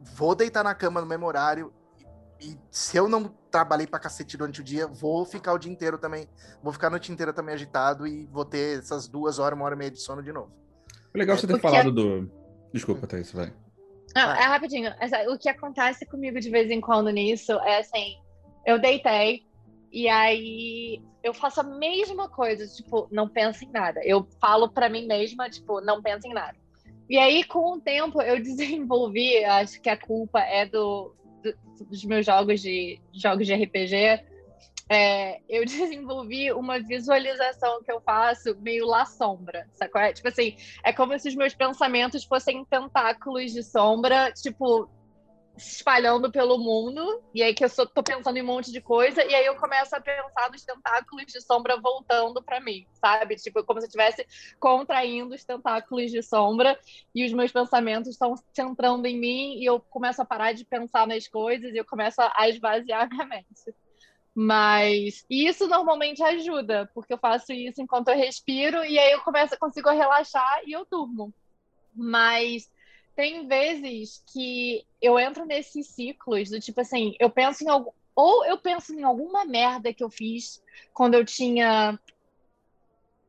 Vou 0.00 0.34
deitar 0.34 0.64
na 0.64 0.74
cama 0.74 1.00
no 1.00 1.06
mesmo 1.06 1.26
horário. 1.26 1.72
E, 2.40 2.58
se 2.70 2.96
eu 2.96 3.08
não 3.08 3.28
trabalhei 3.50 3.86
pra 3.86 4.00
cacete 4.00 4.36
durante 4.36 4.60
o 4.60 4.64
dia, 4.64 4.86
vou 4.88 5.24
ficar 5.24 5.52
o 5.52 5.58
dia 5.58 5.70
inteiro 5.70 5.96
também. 5.96 6.28
Vou 6.62 6.72
ficar 6.72 6.88
a 6.88 6.90
noite 6.90 7.12
inteira 7.12 7.32
também 7.32 7.54
agitado 7.54 8.06
e 8.06 8.26
vou 8.26 8.44
ter 8.44 8.78
essas 8.80 9.06
duas 9.06 9.38
horas, 9.38 9.56
uma 9.56 9.64
hora 9.64 9.74
e 9.74 9.78
meia 9.78 9.90
de 9.90 10.00
sono 10.00 10.22
de 10.22 10.32
novo. 10.32 10.50
É 11.14 11.18
legal 11.18 11.36
você 11.36 11.46
ter 11.46 11.52
Porque- 11.52 11.68
falado 11.68 11.92
do. 11.92 12.30
Desculpa, 12.72 13.06
Thaís, 13.06 13.30
vai. 13.32 13.52
É 14.14 14.20
rapidinho. 14.44 14.92
Essa- 14.98 15.22
O 15.32 15.38
que 15.38 15.48
acontece 15.48 16.04
comigo 16.06 16.40
de 16.40 16.50
vez 16.50 16.70
em 16.70 16.80
quando 16.80 17.10
nisso 17.10 17.52
é 17.60 17.78
assim, 17.78 18.16
eu 18.66 18.80
deitei 18.80 19.46
e 19.92 20.08
aí 20.08 21.02
eu 21.22 21.32
faço 21.34 21.60
a 21.60 21.64
mesma 21.64 22.28
coisa, 22.28 22.66
tipo, 22.66 23.06
não 23.12 23.28
penso 23.28 23.64
em 23.64 23.70
nada. 23.70 24.00
Eu 24.04 24.26
falo 24.40 24.68
pra 24.68 24.88
mim 24.88 25.06
mesma, 25.06 25.48
tipo, 25.50 25.80
não 25.80 26.02
penso 26.02 26.26
em 26.26 26.32
nada. 26.34 26.56
E 27.08 27.18
aí, 27.18 27.44
com 27.44 27.74
o 27.76 27.80
tempo, 27.80 28.20
eu 28.22 28.38
desenvolvi, 28.42 29.44
acho 29.44 29.80
que 29.80 29.88
a 29.90 29.96
culpa 29.96 30.40
é 30.40 30.64
do, 30.66 31.14
do- 31.42 31.86
dos 31.86 32.04
meus 32.04 32.24
jogos 32.26 32.60
de 32.60 33.00
jogos 33.12 33.46
de 33.46 33.52
RPG. 33.54 34.20
é, 34.88 35.40
eu 35.48 35.64
desenvolvi 35.66 36.52
uma 36.52 36.80
visualização 36.80 37.82
que 37.82 37.92
eu 37.92 38.00
faço 38.00 38.56
meio 38.60 38.86
lá 38.86 39.04
sombra, 39.04 39.66
sacou? 39.74 40.00
É, 40.00 40.12
Tipo 40.12 40.28
assim, 40.28 40.56
é 40.84 40.92
como 40.92 41.16
se 41.18 41.28
os 41.28 41.34
meus 41.36 41.54
pensamentos 41.54 42.24
fossem 42.24 42.64
tentáculos 42.64 43.52
de 43.52 43.62
sombra, 43.62 44.32
tipo, 44.32 44.88
se 45.56 45.76
espalhando 45.76 46.30
pelo 46.30 46.58
mundo. 46.58 47.22
E 47.34 47.42
aí 47.42 47.54
que 47.54 47.64
eu 47.64 47.68
só 47.68 47.84
tô 47.86 48.02
pensando 48.02 48.36
em 48.36 48.42
um 48.42 48.46
monte 48.46 48.72
de 48.72 48.80
coisa, 48.80 49.24
e 49.24 49.34
aí 49.34 49.46
eu 49.46 49.56
começo 49.56 49.94
a 49.94 50.00
pensar 50.00 50.50
nos 50.50 50.64
tentáculos 50.64 51.26
de 51.26 51.40
sombra 51.40 51.80
voltando 51.80 52.42
pra 52.42 52.60
mim, 52.60 52.86
sabe? 52.94 53.36
Tipo, 53.36 53.64
como 53.64 53.80
se 53.80 53.86
eu 53.86 53.88
estivesse 53.88 54.26
contraindo 54.58 55.34
os 55.34 55.44
tentáculos 55.44 56.10
de 56.10 56.22
sombra, 56.22 56.78
e 57.14 57.24
os 57.24 57.32
meus 57.32 57.52
pensamentos 57.52 58.10
estão 58.10 58.34
centrando 58.52 59.06
em 59.06 59.18
mim, 59.18 59.58
e 59.58 59.64
eu 59.64 59.80
começo 59.80 60.20
a 60.22 60.24
parar 60.24 60.52
de 60.52 60.64
pensar 60.64 61.06
nas 61.06 61.28
coisas, 61.28 61.72
e 61.72 61.76
eu 61.76 61.84
começo 61.84 62.20
a 62.20 62.48
esvaziar 62.48 63.08
minha 63.10 63.26
mente. 63.26 63.74
Mas 64.34 65.26
isso 65.28 65.68
normalmente 65.68 66.22
ajuda, 66.22 66.90
porque 66.94 67.12
eu 67.12 67.18
faço 67.18 67.52
isso 67.52 67.82
enquanto 67.82 68.08
eu 68.08 68.16
respiro 68.16 68.82
e 68.82 68.98
aí 68.98 69.12
eu 69.12 69.20
começo, 69.20 69.58
consigo 69.58 69.90
relaxar 69.90 70.62
e 70.66 70.72
eu 70.72 70.86
durmo. 70.90 71.34
Mas 71.94 72.71
tem 73.14 73.46
vezes 73.46 74.22
que 74.32 74.86
eu 75.00 75.18
entro 75.18 75.44
nesses 75.44 75.88
ciclos 75.88 76.50
do 76.50 76.60
tipo 76.60 76.80
assim, 76.80 77.14
eu 77.18 77.30
penso 77.30 77.64
em 77.64 77.68
algo, 77.68 77.94
ou 78.14 78.44
eu 78.44 78.58
penso 78.58 78.94
em 78.94 79.02
alguma 79.02 79.44
merda 79.44 79.92
que 79.92 80.02
eu 80.02 80.10
fiz 80.10 80.62
quando 80.92 81.14
eu 81.14 81.24
tinha 81.24 81.98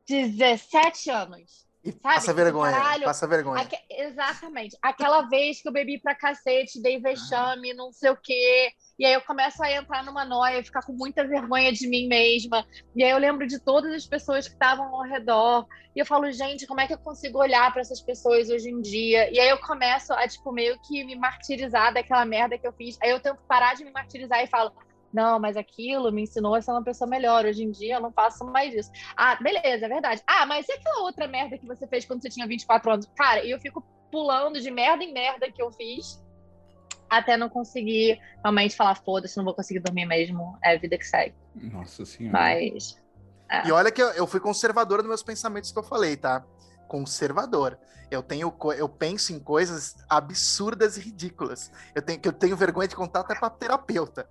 17 0.06 1.10
anos. 1.10 1.63
E 1.84 1.92
Sabe? 1.92 2.00
passa 2.02 2.32
vergonha, 2.32 2.72
Caralho, 2.72 3.04
passa 3.04 3.26
vergonha. 3.26 3.62
Aque- 3.62 3.78
Exatamente. 3.90 4.76
Aquela 4.82 5.22
vez 5.28 5.60
que 5.60 5.68
eu 5.68 5.72
bebi 5.72 6.00
pra 6.00 6.14
cacete, 6.14 6.80
dei 6.80 6.98
vexame, 6.98 7.74
não 7.74 7.92
sei 7.92 8.10
o 8.10 8.16
quê. 8.16 8.70
E 8.98 9.04
aí 9.04 9.12
eu 9.12 9.20
começo 9.20 9.62
a 9.62 9.70
entrar 9.70 10.02
numa 10.04 10.24
noia, 10.24 10.64
ficar 10.64 10.80
com 10.82 10.92
muita 10.92 11.26
vergonha 11.26 11.72
de 11.72 11.86
mim 11.86 12.08
mesma. 12.08 12.64
E 12.96 13.04
aí 13.04 13.10
eu 13.10 13.18
lembro 13.18 13.46
de 13.46 13.58
todas 13.58 13.92
as 13.92 14.06
pessoas 14.06 14.46
que 14.48 14.54
estavam 14.54 14.86
ao 14.94 15.02
redor. 15.02 15.66
E 15.94 16.00
eu 16.00 16.06
falo, 16.06 16.30
gente, 16.32 16.66
como 16.66 16.80
é 16.80 16.86
que 16.86 16.94
eu 16.94 16.98
consigo 16.98 17.38
olhar 17.38 17.70
pra 17.72 17.80
essas 17.82 18.00
pessoas 18.00 18.48
hoje 18.48 18.70
em 18.70 18.80
dia? 18.80 19.30
E 19.32 19.38
aí 19.38 19.48
eu 19.48 19.58
começo 19.58 20.12
a, 20.12 20.26
tipo, 20.26 20.52
meio 20.52 20.78
que 20.86 21.04
me 21.04 21.14
martirizar 21.16 21.92
daquela 21.92 22.24
merda 22.24 22.56
que 22.58 22.66
eu 22.66 22.72
fiz. 22.72 22.96
Aí 23.02 23.10
eu 23.10 23.20
tento 23.20 23.38
parar 23.46 23.74
de 23.74 23.84
me 23.84 23.90
martirizar 23.92 24.42
e 24.42 24.46
falo, 24.46 24.72
não, 25.14 25.38
mas 25.38 25.56
aquilo 25.56 26.10
me 26.10 26.22
ensinou 26.22 26.54
a 26.54 26.60
ser 26.60 26.72
uma 26.72 26.82
pessoa 26.82 27.08
melhor. 27.08 27.44
Hoje 27.44 27.62
em 27.62 27.70
dia 27.70 27.94
eu 27.94 28.00
não 28.00 28.10
faço 28.12 28.44
mais 28.44 28.74
isso. 28.74 28.90
Ah, 29.16 29.36
beleza, 29.36 29.86
é 29.86 29.88
verdade. 29.88 30.22
Ah, 30.26 30.44
mas 30.44 30.68
e 30.68 30.72
aquela 30.72 31.02
outra 31.02 31.28
merda 31.28 31.56
que 31.56 31.66
você 31.66 31.86
fez 31.86 32.04
quando 32.04 32.20
você 32.20 32.28
tinha 32.28 32.46
24 32.46 32.90
anos? 32.90 33.06
Cara, 33.16 33.44
e 33.44 33.50
eu 33.52 33.60
fico 33.60 33.80
pulando 34.10 34.60
de 34.60 34.70
merda 34.70 35.04
em 35.04 35.12
merda 35.12 35.50
que 35.50 35.62
eu 35.62 35.70
fiz 35.70 36.22
até 37.08 37.36
não 37.36 37.48
conseguir 37.48 38.20
realmente 38.42 38.74
falar, 38.74 38.96
foda-se, 38.96 39.36
não 39.36 39.44
vou 39.44 39.54
conseguir 39.54 39.80
dormir 39.80 40.04
mesmo. 40.04 40.58
É 40.64 40.74
a 40.74 40.78
vida 40.78 40.98
que 40.98 41.06
segue. 41.06 41.34
Nossa 41.54 42.04
senhora. 42.04 42.36
Mas. 42.36 43.00
E 43.64 43.70
olha 43.70 43.92
que 43.92 44.02
eu, 44.02 44.08
eu 44.10 44.26
fui 44.26 44.40
conservador 44.40 44.98
nos 44.98 45.06
meus 45.06 45.22
pensamentos 45.22 45.70
que 45.70 45.78
eu 45.78 45.82
falei, 45.84 46.16
tá? 46.16 46.44
Conservador. 46.94 47.76
Eu 48.08 48.22
tenho, 48.22 48.56
eu 48.76 48.88
penso 48.88 49.32
em 49.32 49.40
coisas 49.40 49.96
absurdas 50.08 50.96
e 50.96 51.00
ridículas. 51.00 51.72
Eu 51.92 52.00
tenho 52.00 52.20
que 52.20 52.28
eu 52.28 52.32
tenho 52.32 52.56
vergonha 52.56 52.86
de 52.86 52.94
contar 52.94 53.20
até 53.20 53.34
pra 53.34 53.50
terapeuta. 53.50 54.28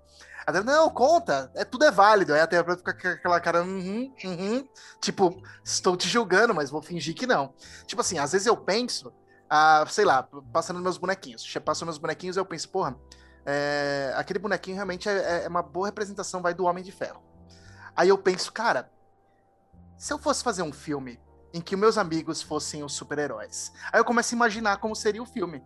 Ela, 0.47 0.63
não, 0.63 0.89
conta, 0.89 1.51
é, 1.55 1.65
tudo 1.65 1.83
é 1.83 1.91
válido. 1.91 2.33
Aí 2.33 2.39
a 2.39 2.47
terapeuta 2.47 2.79
fica 2.79 2.93
com 2.93 3.07
aquela 3.09 3.39
cara, 3.41 3.63
uhum, 3.63 4.13
uhum. 4.23 4.65
Tipo, 5.01 5.43
estou 5.61 5.97
te 5.97 6.07
julgando, 6.07 6.55
mas 6.55 6.69
vou 6.69 6.81
fingir 6.81 7.13
que 7.13 7.27
não. 7.27 7.53
Tipo 7.85 7.99
assim, 7.99 8.17
às 8.17 8.31
vezes 8.31 8.47
eu 8.47 8.55
penso, 8.55 9.11
ah, 9.49 9.83
sei 9.89 10.05
lá, 10.05 10.23
passando 10.53 10.79
meus 10.79 10.97
bonequinhos. 10.97 11.45
Passo 11.65 11.83
meus 11.83 11.97
bonequinhos 11.97 12.37
eu 12.37 12.45
penso, 12.45 12.69
porra, 12.69 12.95
é, 13.45 14.13
aquele 14.15 14.39
bonequinho 14.39 14.77
realmente 14.77 15.09
é, 15.09 15.43
é 15.43 15.47
uma 15.49 15.61
boa 15.61 15.87
representação, 15.87 16.41
vai, 16.41 16.53
do 16.53 16.63
Homem 16.63 16.81
de 16.81 16.93
Ferro. 16.93 17.21
Aí 17.93 18.07
eu 18.07 18.17
penso, 18.17 18.53
cara, 18.53 18.89
se 19.97 20.13
eu 20.13 20.17
fosse 20.17 20.41
fazer 20.41 20.63
um 20.63 20.71
filme 20.71 21.19
em 21.53 21.61
que 21.61 21.75
meus 21.75 21.97
amigos 21.97 22.41
fossem 22.41 22.83
os 22.83 22.93
super-heróis, 22.93 23.71
aí 23.91 23.99
eu 23.99 24.05
começo 24.05 24.33
a 24.33 24.37
imaginar 24.37 24.77
como 24.77 24.95
seria 24.95 25.21
o 25.21 25.25
filme, 25.25 25.63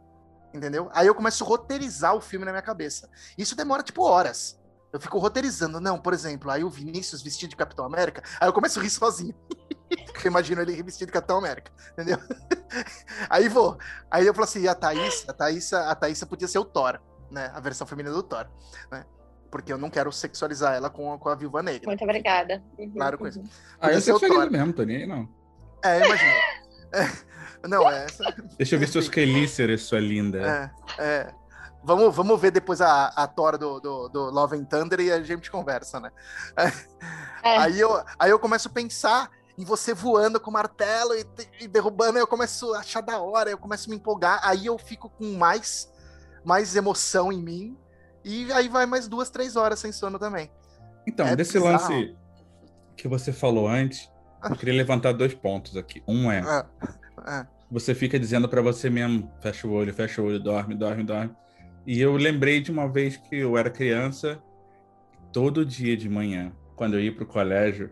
entendeu? 0.54 0.90
Aí 0.94 1.08
eu 1.08 1.16
começo 1.16 1.44
a 1.44 1.48
roteirizar 1.48 2.14
o 2.16 2.22
filme 2.22 2.46
na 2.46 2.52
minha 2.52 2.62
cabeça. 2.62 3.10
Isso 3.38 3.56
demora, 3.56 3.82
tipo, 3.84 4.04
horas. 4.04 4.60
Eu 4.92 5.00
fico 5.02 5.18
roteirizando. 5.20 5.80
Não, 5.82 6.00
por 6.00 6.14
exemplo, 6.14 6.50
aí 6.50 6.64
o 6.64 6.70
Vinícius 6.70 7.22
vestido 7.22 7.50
de 7.52 7.56
Capitão 7.56 7.86
América, 7.86 8.22
aí 8.40 8.48
eu 8.48 8.54
começo 8.54 8.80
a 8.80 8.84
rir 8.84 8.90
sozinho. 8.90 9.36
Porque 10.14 10.28
eu 10.28 10.32
imagino 10.32 10.62
ele 10.62 10.82
vestido 10.84 11.08
de 11.08 11.14
Capitão 11.14 11.38
América, 11.38 11.72
entendeu? 11.94 12.18
aí 13.30 13.48
vou. 13.50 13.78
Aí 14.10 14.26
eu 14.26 14.34
falo 14.34 14.46
assim, 14.46 14.62
e 14.62 14.68
a 14.68 14.76
Thaís, 14.76 15.26
a 15.28 15.34
Thaís, 15.34 15.72
a 15.74 15.96
Thaís 15.96 16.24
podia 16.24 16.48
ser 16.48 16.60
o 16.60 16.66
Thor, 16.66 17.00
né? 17.32 17.52
A 17.54 17.60
versão 17.60 17.86
feminina 17.88 18.14
do 18.16 18.24
Thor, 18.24 18.48
né? 18.92 19.06
Porque 19.52 19.72
eu 19.72 19.78
não 19.78 19.90
quero 19.90 20.12
sexualizar 20.12 20.74
ela 20.76 20.90
com, 20.90 21.14
a- 21.14 21.18
com 21.18 21.30
a 21.30 21.36
Viúva 21.36 21.62
Negra. 21.64 21.88
Muito 21.88 22.04
obrigada. 22.04 22.62
Uhum, 22.78 22.92
Claro 22.92 23.18
com 23.18 23.28
isso. 23.28 23.40
uhum. 23.40 23.46
Ah, 23.80 23.88
eu 23.88 23.90
Podia 23.90 24.02
ser 24.02 24.12
o 24.14 24.20
sexualizo 24.20 24.50
Thor. 24.50 24.52
mesmo, 24.60 24.74
tô 24.74 24.84
nem 24.84 24.98
aí, 24.98 25.08
não. 25.08 25.28
É, 25.84 26.02
eu 26.02 26.06
imaginei. 26.06 26.38
É, 26.94 27.68
não, 27.68 27.90
é 27.90 28.06
essa. 28.06 28.24
Deixa 28.58 28.76
eu 28.76 28.80
ver 28.80 28.88
suas 28.88 29.10
quelíceras, 29.10 29.82
sua 29.82 30.00
linda. 30.00 30.72
É, 30.98 31.04
é. 31.04 31.34
Vamos, 31.84 32.14
vamos 32.16 32.40
ver 32.42 32.52
depois 32.52 32.82
a, 32.82 33.08
a 33.08 33.28
Thor 33.28 33.58
do, 33.58 33.80
do, 33.80 34.10
do 34.10 34.30
Love 34.30 34.58
and 34.58 34.66
Thunder 34.66 35.00
e 35.00 35.12
a 35.12 35.22
gente 35.22 35.50
conversa, 35.50 36.00
né? 36.00 36.12
É. 36.58 36.72
Aí, 37.58 37.80
eu, 37.80 38.04
aí 38.20 38.30
eu 38.30 38.40
começo 38.40 38.68
a 38.68 38.72
pensar 38.72 39.30
em 39.58 39.64
você 39.64 39.94
voando 39.94 40.40
com 40.40 40.50
o 40.50 40.54
martelo 40.54 41.14
e, 41.16 41.26
e 41.62 41.68
derrubando, 41.68 42.18
aí 42.18 42.22
eu 42.22 42.28
começo 42.28 42.74
a 42.74 42.80
achar 42.80 43.02
da 43.02 43.20
hora, 43.20 43.50
eu 43.50 43.58
começo 43.58 43.88
a 43.88 43.90
me 43.90 43.96
empolgar, 43.96 44.40
aí 44.44 44.66
eu 44.66 44.78
fico 44.78 45.10
com 45.10 45.34
mais, 45.34 45.90
mais 46.44 46.76
emoção 46.76 47.32
em 47.32 47.42
mim, 47.42 47.78
e 48.24 48.52
aí 48.52 48.68
vai 48.68 48.86
mais 48.86 49.08
duas, 49.08 49.30
três 49.30 49.56
horas 49.56 49.80
sem 49.80 49.92
sono 49.92 50.20
também. 50.20 50.52
Então, 51.08 51.26
É 51.26 51.36
desse 51.36 51.54
bizarro. 51.54 51.72
lance 51.72 52.16
que 52.98 53.08
você 53.08 53.32
falou 53.32 53.68
antes, 53.68 54.12
eu 54.44 54.56
queria 54.56 54.74
levantar 54.74 55.14
dois 55.14 55.34
pontos 55.34 55.76
aqui. 55.78 56.02
Um 56.08 56.32
é, 56.32 56.40
É, 56.40 57.40
é. 57.40 57.48
você 57.70 57.94
fica 57.96 58.20
dizendo 58.20 58.48
pra 58.48 58.62
você 58.62 58.90
mesmo, 58.90 59.32
fecha 59.42 59.68
o 59.68 59.72
olho, 59.72 59.94
fecha 59.94 60.22
o 60.22 60.26
olho, 60.26 60.40
dorme, 60.40 60.76
dorme, 60.76 61.04
dorme. 61.04 61.32
E 61.86 62.00
eu 62.02 62.16
lembrei 62.16 62.62
de 62.62 62.72
uma 62.72 62.88
vez 62.88 63.18
que 63.18 63.38
eu 63.38 63.58
era 63.58 63.70
criança, 63.70 64.42
todo 65.32 65.66
dia 65.66 65.96
de 65.96 66.10
manhã, 66.10 66.52
quando 66.76 66.96
eu 66.96 67.02
ia 67.02 67.14
pro 67.14 67.26
colégio, 67.26 67.92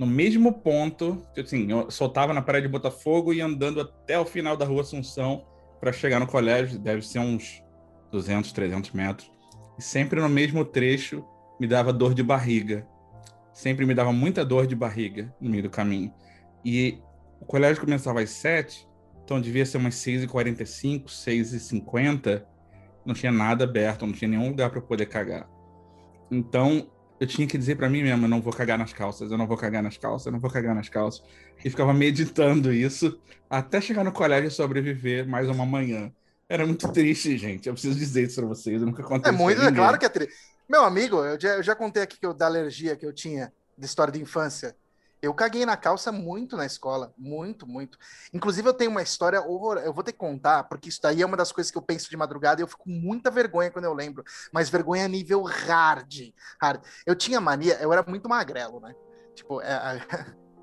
no 0.00 0.06
mesmo 0.06 0.52
ponto, 0.52 1.26
que 1.34 1.40
assim, 1.40 1.70
eu 1.70 1.90
soltava 1.90 2.32
na 2.32 2.40
praia 2.40 2.62
de 2.62 2.68
Botafogo 2.68 3.34
e 3.34 3.40
andando 3.40 3.82
até 3.82 4.18
o 4.18 4.24
final 4.24 4.56
da 4.56 4.64
rua 4.64 4.80
Assunção 4.80 5.44
para 5.78 5.92
chegar 5.92 6.18
no 6.18 6.26
colégio, 6.26 6.78
deve 6.78 7.02
ser 7.02 7.18
uns 7.18 7.62
200, 8.10 8.50
300 8.52 8.92
metros. 8.92 9.30
E 9.78 9.82
sempre 9.82 10.20
no 10.20 10.28
mesmo 10.28 10.64
trecho 10.64 11.22
me 11.60 11.66
dava 11.66 11.92
dor 11.92 12.14
de 12.14 12.22
barriga. 12.22 12.86
Sempre 13.60 13.84
me 13.84 13.94
dava 13.94 14.10
muita 14.10 14.42
dor 14.42 14.66
de 14.66 14.74
barriga 14.74 15.34
no 15.38 15.50
meio 15.50 15.64
do 15.64 15.68
caminho. 15.68 16.10
E 16.64 16.98
o 17.38 17.44
colégio 17.44 17.82
começava 17.84 18.22
às 18.22 18.30
7, 18.30 18.88
então 19.22 19.38
devia 19.38 19.66
ser 19.66 19.76
umas 19.76 19.94
6h45, 19.96 21.10
6h50. 21.10 22.46
Não 23.04 23.14
tinha 23.14 23.30
nada 23.30 23.64
aberto, 23.64 24.06
não 24.06 24.14
tinha 24.14 24.28
nenhum 24.30 24.48
lugar 24.48 24.70
para 24.70 24.80
poder 24.80 25.04
cagar. 25.04 25.46
Então, 26.30 26.90
eu 27.20 27.26
tinha 27.26 27.46
que 27.46 27.58
dizer 27.58 27.76
para 27.76 27.90
mim 27.90 28.02
mesmo, 28.02 28.24
eu 28.24 28.30
não 28.30 28.40
vou 28.40 28.50
cagar 28.52 28.78
nas 28.78 28.94
calças, 28.94 29.30
eu 29.30 29.36
não 29.36 29.46
vou 29.46 29.58
cagar 29.58 29.82
nas 29.82 29.98
calças, 29.98 30.24
eu 30.24 30.32
não 30.32 30.40
vou 30.40 30.50
cagar 30.50 30.74
nas 30.74 30.88
calças. 30.88 31.22
E 31.62 31.68
ficava 31.68 31.92
meditando 31.92 32.72
isso 32.72 33.20
até 33.50 33.78
chegar 33.78 34.04
no 34.04 34.12
colégio 34.12 34.48
e 34.48 34.50
sobreviver 34.50 35.28
mais 35.28 35.50
uma 35.50 35.66
manhã. 35.66 36.10
Era 36.48 36.64
muito 36.66 36.90
triste, 36.90 37.36
gente. 37.36 37.66
Eu 37.68 37.74
preciso 37.74 37.98
dizer 37.98 38.22
isso 38.24 38.36
pra 38.40 38.48
vocês. 38.48 38.80
Nunca 38.80 39.02
É 39.02 39.04
aconteceu. 39.04 39.38
muito, 39.38 39.60
é 39.60 39.70
claro 39.70 39.98
que 39.98 40.06
é 40.06 40.08
triste. 40.08 40.34
Meu 40.70 40.84
amigo, 40.84 41.24
eu 41.24 41.38
já, 41.38 41.48
eu 41.56 41.62
já 41.64 41.74
contei 41.74 42.00
aqui 42.00 42.16
que 42.16 42.24
eu, 42.24 42.32
da 42.32 42.46
alergia 42.46 42.94
que 42.94 43.04
eu 43.04 43.12
tinha, 43.12 43.52
de 43.76 43.84
história 43.84 44.12
de 44.12 44.22
infância. 44.22 44.76
Eu 45.20 45.34
caguei 45.34 45.66
na 45.66 45.76
calça 45.76 46.12
muito 46.12 46.56
na 46.56 46.64
escola, 46.64 47.12
muito, 47.18 47.66
muito. 47.66 47.98
Inclusive, 48.32 48.68
eu 48.68 48.72
tenho 48.72 48.92
uma 48.92 49.02
história 49.02 49.42
horror. 49.42 49.78
Eu 49.78 49.92
vou 49.92 50.04
ter 50.04 50.12
que 50.12 50.18
contar, 50.18 50.62
porque 50.62 50.88
isso 50.88 51.02
daí 51.02 51.22
é 51.22 51.26
uma 51.26 51.36
das 51.36 51.50
coisas 51.50 51.72
que 51.72 51.76
eu 51.76 51.82
penso 51.82 52.08
de 52.08 52.16
madrugada 52.16 52.60
e 52.60 52.62
eu 52.62 52.68
fico 52.68 52.84
com 52.84 52.90
muita 52.90 53.32
vergonha 53.32 53.68
quando 53.68 53.86
eu 53.86 53.92
lembro. 53.92 54.22
Mas 54.52 54.70
vergonha 54.70 55.08
nível 55.08 55.42
hard. 55.42 56.32
hard. 56.62 56.84
Eu 57.04 57.16
tinha 57.16 57.40
mania, 57.40 57.76
eu 57.82 57.92
era 57.92 58.04
muito 58.06 58.28
magrelo, 58.28 58.78
né? 58.78 58.94
Tipo, 59.34 59.60
é, 59.60 60.06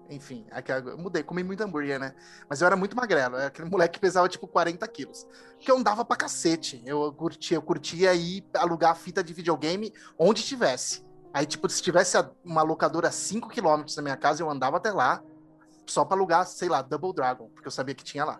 enfim, 0.09 0.45
aquela- 0.51 0.91
eu 0.91 0.97
mudei, 0.97 1.23
comi 1.23 1.43
muito 1.43 1.61
hambúrguer, 1.61 1.99
né? 1.99 2.13
Mas 2.49 2.61
eu 2.61 2.67
era 2.67 2.75
muito 2.75 2.95
magrelo, 2.95 3.35
era 3.35 3.47
aquele 3.47 3.69
moleque 3.69 3.95
que 3.95 3.99
pesava 3.99 4.27
tipo 4.29 4.47
40 4.47 4.87
quilos. 4.87 5.25
Porque 5.55 5.71
eu 5.71 5.77
andava 5.77 6.03
pra 6.05 6.15
cacete. 6.15 6.81
Eu 6.85 7.11
curtia, 7.13 7.57
eu 7.57 7.61
curtia 7.61 8.13
ir 8.13 8.45
alugar 8.53 8.95
fita 8.95 9.23
de 9.23 9.33
videogame 9.33 9.93
onde 10.17 10.43
tivesse. 10.43 11.05
Aí, 11.33 11.45
tipo, 11.45 11.69
se 11.69 11.81
tivesse 11.81 12.17
uma 12.43 12.61
locadora 12.63 13.09
a 13.09 13.11
5 13.11 13.49
km 13.49 13.83
da 13.95 14.01
minha 14.01 14.17
casa, 14.17 14.41
eu 14.41 14.49
andava 14.49 14.77
até 14.77 14.91
lá 14.91 15.21
só 15.85 16.03
pra 16.03 16.17
alugar, 16.17 16.45
sei 16.47 16.67
lá, 16.67 16.81
Double 16.81 17.13
Dragon, 17.13 17.49
porque 17.53 17.67
eu 17.67 17.71
sabia 17.71 17.93
que 17.95 18.03
tinha 18.03 18.25
lá. 18.25 18.39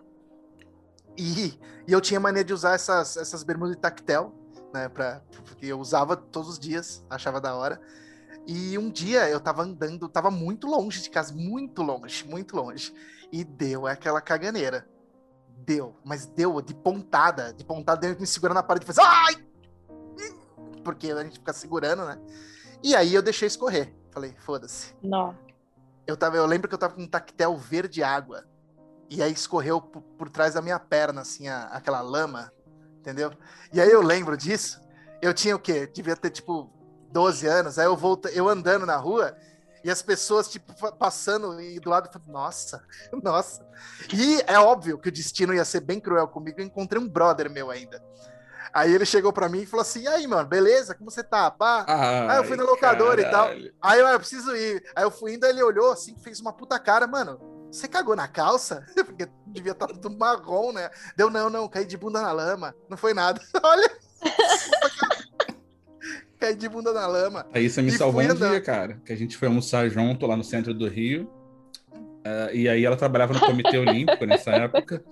E, 1.16 1.58
e 1.86 1.92
eu 1.92 2.00
tinha 2.00 2.20
mania 2.20 2.44
de 2.44 2.52
usar 2.52 2.74
essas, 2.74 3.16
essas 3.16 3.42
bermudas 3.42 3.74
de 3.76 3.80
tactel, 3.82 4.32
né? 4.72 4.88
Pra, 4.88 5.22
porque 5.46 5.66
eu 5.66 5.78
usava 5.80 6.16
todos 6.16 6.48
os 6.50 6.58
dias, 6.58 7.04
achava 7.10 7.40
da 7.40 7.54
hora. 7.54 7.80
E 8.50 8.78
um 8.78 8.88
dia 8.90 9.28
eu 9.28 9.38
tava 9.38 9.62
andando, 9.62 10.08
tava 10.08 10.30
muito 10.30 10.66
longe 10.66 11.02
de 11.02 11.10
casa, 11.10 11.34
muito 11.34 11.82
longe, 11.82 12.26
muito 12.26 12.56
longe. 12.56 12.94
E 13.30 13.44
deu 13.44 13.86
aquela 13.86 14.22
caganeira. 14.22 14.88
Deu, 15.66 15.94
mas 16.02 16.24
deu 16.24 16.62
de 16.62 16.74
pontada, 16.74 17.52
de 17.52 17.62
pontada, 17.62 18.00
deu 18.00 18.18
me 18.18 18.26
segurando 18.26 18.54
na 18.54 18.62
parede 18.62 18.84
e 18.84 18.86
fez 18.86 18.98
ai! 18.98 19.34
Porque 20.82 21.10
a 21.10 21.22
gente 21.24 21.38
fica 21.38 21.52
segurando, 21.52 22.06
né? 22.06 22.18
E 22.82 22.96
aí 22.96 23.12
eu 23.14 23.20
deixei 23.20 23.46
escorrer. 23.46 23.94
Falei, 24.10 24.34
foda-se. 24.38 24.94
Não. 25.02 25.36
Eu, 26.06 26.16
tava, 26.16 26.36
eu 26.36 26.46
lembro 26.46 26.68
que 26.68 26.74
eu 26.74 26.78
tava 26.78 26.94
com 26.94 27.02
um 27.02 27.06
tactel 27.08 27.54
verde 27.54 28.02
água. 28.02 28.44
E 29.10 29.22
aí 29.22 29.30
escorreu 29.32 29.78
por, 29.80 30.00
por 30.00 30.30
trás 30.30 30.54
da 30.54 30.62
minha 30.62 30.78
perna, 30.78 31.20
assim, 31.20 31.48
a- 31.48 31.64
aquela 31.64 32.00
lama, 32.00 32.50
entendeu? 32.98 33.30
E 33.72 33.80
aí 33.80 33.90
eu 33.90 34.00
lembro 34.00 34.36
disso. 34.38 34.80
Eu 35.20 35.34
tinha 35.34 35.54
o 35.54 35.58
quê? 35.58 35.86
Devia 35.86 36.16
ter, 36.16 36.30
tipo, 36.30 36.70
12 37.10 37.46
anos. 37.46 37.78
Aí 37.78 37.86
eu 37.86 37.96
volto, 37.96 38.28
eu 38.28 38.48
andando 38.48 38.86
na 38.86 38.96
rua 38.96 39.36
e 39.84 39.90
as 39.90 40.02
pessoas, 40.02 40.48
tipo, 40.48 40.72
passando 40.96 41.60
e 41.60 41.78
do 41.80 41.88
lado, 41.90 42.10
nossa, 42.26 42.82
nossa. 43.22 43.66
E 44.12 44.42
é 44.46 44.58
óbvio 44.58 44.98
que 44.98 45.08
o 45.08 45.12
destino 45.12 45.54
ia 45.54 45.64
ser 45.64 45.80
bem 45.80 46.00
cruel 46.00 46.28
comigo. 46.28 46.60
Eu 46.60 46.66
encontrei 46.66 47.00
um 47.00 47.08
brother 47.08 47.50
meu 47.50 47.70
ainda. 47.70 48.02
Aí 48.72 48.94
ele 48.94 49.06
chegou 49.06 49.32
pra 49.32 49.48
mim 49.48 49.60
e 49.60 49.66
falou 49.66 49.82
assim: 49.82 50.02
e 50.02 50.08
aí, 50.08 50.26
mano, 50.26 50.48
beleza? 50.48 50.94
Como 50.94 51.10
você 51.10 51.24
tá? 51.24 51.50
Pá? 51.50 51.86
Ah, 52.30 52.36
eu 52.36 52.44
fui 52.44 52.56
na 52.56 52.64
locadora 52.64 53.20
e 53.20 53.30
tal. 53.30 53.48
Aí 53.80 53.98
eu, 54.00 54.06
"Ah, 54.06 54.12
eu 54.12 54.18
preciso 54.18 54.54
ir. 54.54 54.84
Aí 54.94 55.04
eu 55.04 55.10
fui 55.10 55.34
indo, 55.34 55.44
aí 55.44 55.50
ele 55.52 55.62
olhou 55.62 55.90
assim, 55.90 56.16
fez 56.18 56.38
uma 56.40 56.52
puta 56.52 56.78
cara, 56.78 57.06
mano. 57.06 57.40
Você 57.72 57.86
cagou 57.88 58.16
na 58.16 58.28
calça? 58.28 58.84
Porque 58.94 59.28
devia 59.46 59.72
estar 59.72 59.86
tudo 59.86 60.10
marrom, 60.10 60.72
né? 60.72 60.90
Deu, 61.16 61.30
não, 61.30 61.48
não, 61.50 61.68
caí 61.68 61.84
de 61.84 61.96
bunda 61.96 62.20
na 62.20 62.32
lama. 62.32 62.74
Não 62.88 62.96
foi 62.96 63.14
nada. 63.14 63.40
Olha. 63.62 63.90
Caí 66.38 66.54
de 66.54 66.68
bunda 66.68 66.92
na 66.92 67.06
lama. 67.06 67.46
Aí 67.52 67.68
você 67.68 67.82
me 67.82 67.88
E 67.88 67.92
salvou 67.92 68.22
um 68.22 68.24
andando. 68.24 68.50
dia, 68.50 68.60
cara. 68.60 69.00
Que 69.04 69.12
a 69.12 69.16
gente 69.16 69.36
foi 69.36 69.48
almoçar 69.48 69.88
junto 69.88 70.26
lá 70.26 70.36
no 70.36 70.44
centro 70.44 70.72
do 70.74 70.88
Rio. 70.88 71.30
Ah, 72.24 72.50
e 72.52 72.68
aí 72.68 72.84
ela 72.84 72.96
trabalhava 72.96 73.32
no 73.34 73.40
Comitê 73.40 73.76
Olímpico 73.78 74.24
nessa 74.24 74.50
época. 74.52 75.04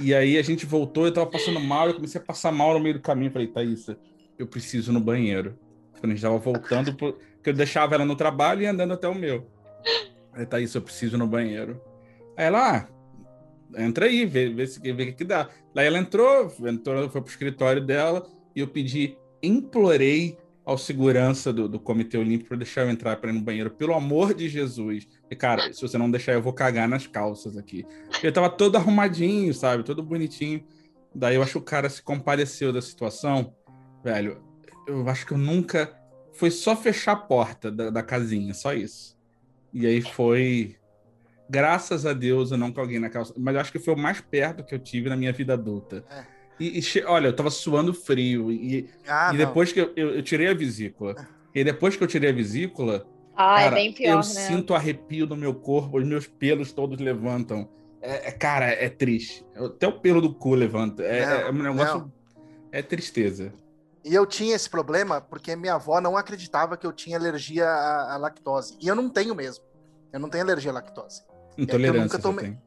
E 0.00 0.14
aí 0.14 0.38
a 0.38 0.42
gente 0.42 0.64
voltou, 0.64 1.06
eu 1.06 1.12
tava 1.12 1.26
passando 1.26 1.60
mal, 1.60 1.88
eu 1.88 1.94
comecei 1.94 2.20
a 2.20 2.24
passar 2.24 2.50
mal 2.52 2.72
no 2.74 2.80
meio 2.80 2.94
do 2.94 3.00
caminho. 3.00 3.30
Falei, 3.30 3.46
Thaísa, 3.48 3.98
eu 4.38 4.46
preciso 4.46 4.92
no 4.92 5.00
banheiro. 5.00 5.58
Quando 6.00 6.12
a 6.12 6.14
gente 6.14 6.22
tava 6.22 6.38
voltando, 6.38 6.94
pro- 6.94 7.12
porque 7.14 7.50
eu 7.50 7.54
deixava 7.54 7.94
ela 7.94 8.04
no 8.04 8.16
trabalho 8.16 8.62
e 8.62 8.66
andando 8.66 8.92
até 8.94 9.06
o 9.08 9.14
meu. 9.14 9.46
Falei, 10.30 10.46
Thaísa, 10.46 10.78
eu 10.78 10.82
preciso 10.82 11.16
ir 11.16 11.18
no 11.18 11.26
banheiro. 11.26 11.80
Aí 12.36 12.46
ela, 12.46 12.76
ah, 12.78 12.88
entra 13.82 14.06
aí, 14.06 14.24
vê, 14.24 14.48
vê, 14.48 14.66
se, 14.66 14.80
vê 14.80 14.90
o 14.92 14.96
que, 14.96 15.12
que 15.12 15.24
dá. 15.24 15.48
Aí 15.76 15.86
ela 15.86 15.98
entrou, 15.98 16.50
entrou, 16.66 17.08
foi 17.10 17.20
pro 17.20 17.30
escritório 17.30 17.84
dela 17.84 18.26
e 18.56 18.60
eu 18.60 18.68
pedi, 18.68 19.16
implorei 19.42 20.38
ao 20.64 20.78
segurança 20.78 21.52
do, 21.52 21.68
do 21.68 21.78
Comitê 21.78 22.16
Olímpico 22.16 22.48
para 22.48 22.58
deixar 22.58 22.82
eu 22.82 22.90
entrar 22.90 23.16
para 23.16 23.30
ir 23.30 23.34
no 23.34 23.42
banheiro, 23.42 23.70
pelo 23.70 23.94
amor 23.94 24.32
de 24.32 24.48
Jesus. 24.48 25.06
E, 25.30 25.36
cara, 25.36 25.72
se 25.72 25.82
você 25.82 25.98
não 25.98 26.10
deixar, 26.10 26.32
eu 26.32 26.42
vou 26.42 26.52
cagar 26.52 26.88
nas 26.88 27.06
calças 27.06 27.56
aqui. 27.56 27.84
Ele 28.22 28.32
tava 28.32 28.48
todo 28.48 28.76
arrumadinho, 28.76 29.52
sabe? 29.52 29.82
Todo 29.82 30.02
bonitinho. 30.02 30.64
Daí 31.14 31.36
eu 31.36 31.42
acho 31.42 31.52
que 31.52 31.58
o 31.58 31.62
cara 31.62 31.88
se 31.90 32.02
compadeceu 32.02 32.72
da 32.72 32.80
situação. 32.80 33.54
Velho, 34.02 34.42
eu 34.86 35.06
acho 35.08 35.26
que 35.26 35.32
eu 35.32 35.38
nunca. 35.38 35.94
Foi 36.32 36.50
só 36.50 36.74
fechar 36.74 37.12
a 37.12 37.16
porta 37.16 37.70
da, 37.70 37.90
da 37.90 38.02
casinha, 38.02 38.54
só 38.54 38.72
isso. 38.72 39.16
E 39.72 39.86
aí 39.86 40.00
foi. 40.00 40.76
Graças 41.48 42.06
a 42.06 42.14
Deus 42.14 42.50
eu 42.50 42.56
não 42.56 42.72
caguei 42.72 42.98
na 42.98 43.10
calça. 43.10 43.34
Mas 43.36 43.54
eu 43.54 43.60
acho 43.60 43.70
que 43.70 43.78
foi 43.78 43.94
o 43.94 43.98
mais 43.98 44.20
perto 44.20 44.64
que 44.64 44.74
eu 44.74 44.78
tive 44.78 45.10
na 45.10 45.16
minha 45.16 45.32
vida 45.32 45.52
adulta. 45.52 46.04
É. 46.10 46.33
E, 46.58 46.78
e 46.78 46.82
che- 46.82 47.04
olha, 47.04 47.28
eu 47.28 47.36
tava 47.36 47.50
suando 47.50 47.92
frio. 47.92 48.50
E, 48.52 48.88
Ah, 49.08 49.32
e 49.34 49.36
depois 49.36 49.72
que 49.72 49.80
eu, 49.80 49.92
eu, 49.96 50.10
eu 50.16 50.22
tirei 50.22 50.48
a 50.48 50.54
vesícula. 50.54 51.14
E 51.54 51.62
depois 51.64 51.96
que 51.96 52.02
eu 52.04 52.08
tirei 52.08 52.30
a 52.30 52.32
vesícula, 52.32 53.06
Ah, 53.34 53.56
cara, 53.56 53.66
é 53.66 53.70
bem 53.70 53.92
pior, 53.92 54.10
eu 54.10 54.16
né? 54.18 54.22
sinto 54.22 54.74
arrepio 54.74 55.26
no 55.26 55.36
meu 55.36 55.54
corpo, 55.54 55.98
os 55.98 56.04
meus 56.06 56.26
pelos 56.26 56.72
todos 56.72 56.98
levantam. 57.00 57.68
É, 58.00 58.28
é- 58.28 58.32
cara, 58.32 58.66
é 58.66 58.88
triste. 58.88 59.44
Até 59.56 59.88
o 59.88 59.98
pelo 60.00 60.20
do 60.20 60.32
cu 60.34 60.54
levanta. 60.54 61.02
É, 61.02 61.24
Não, 61.26 61.32
é 61.32 61.50
um 61.50 61.74
negócio. 61.74 61.98
não. 62.00 62.12
É 62.70 62.82
tristeza. 62.82 63.52
E 64.04 64.14
eu 64.14 64.26
tinha 64.26 64.54
esse 64.54 64.68
problema 64.68 65.20
porque 65.20 65.56
minha 65.56 65.74
avó 65.74 66.00
não 66.00 66.16
acreditava 66.16 66.76
que 66.76 66.86
eu 66.86 66.92
tinha 66.92 67.16
alergia 67.16 67.66
à, 67.66 68.14
à 68.14 68.16
lactose. 68.18 68.76
E 68.80 68.86
eu 68.86 68.94
não 68.94 69.08
tenho 69.08 69.34
mesmo. 69.34 69.64
Eu 70.12 70.20
não 70.20 70.28
tenho 70.28 70.44
alergia 70.44 70.70
à 70.70 70.74
lactose. 70.74 71.22
Intolerância. 71.56 72.02
nunca 72.02 72.16
você 72.16 72.22
tomei- 72.22 72.44
tem. 72.44 72.62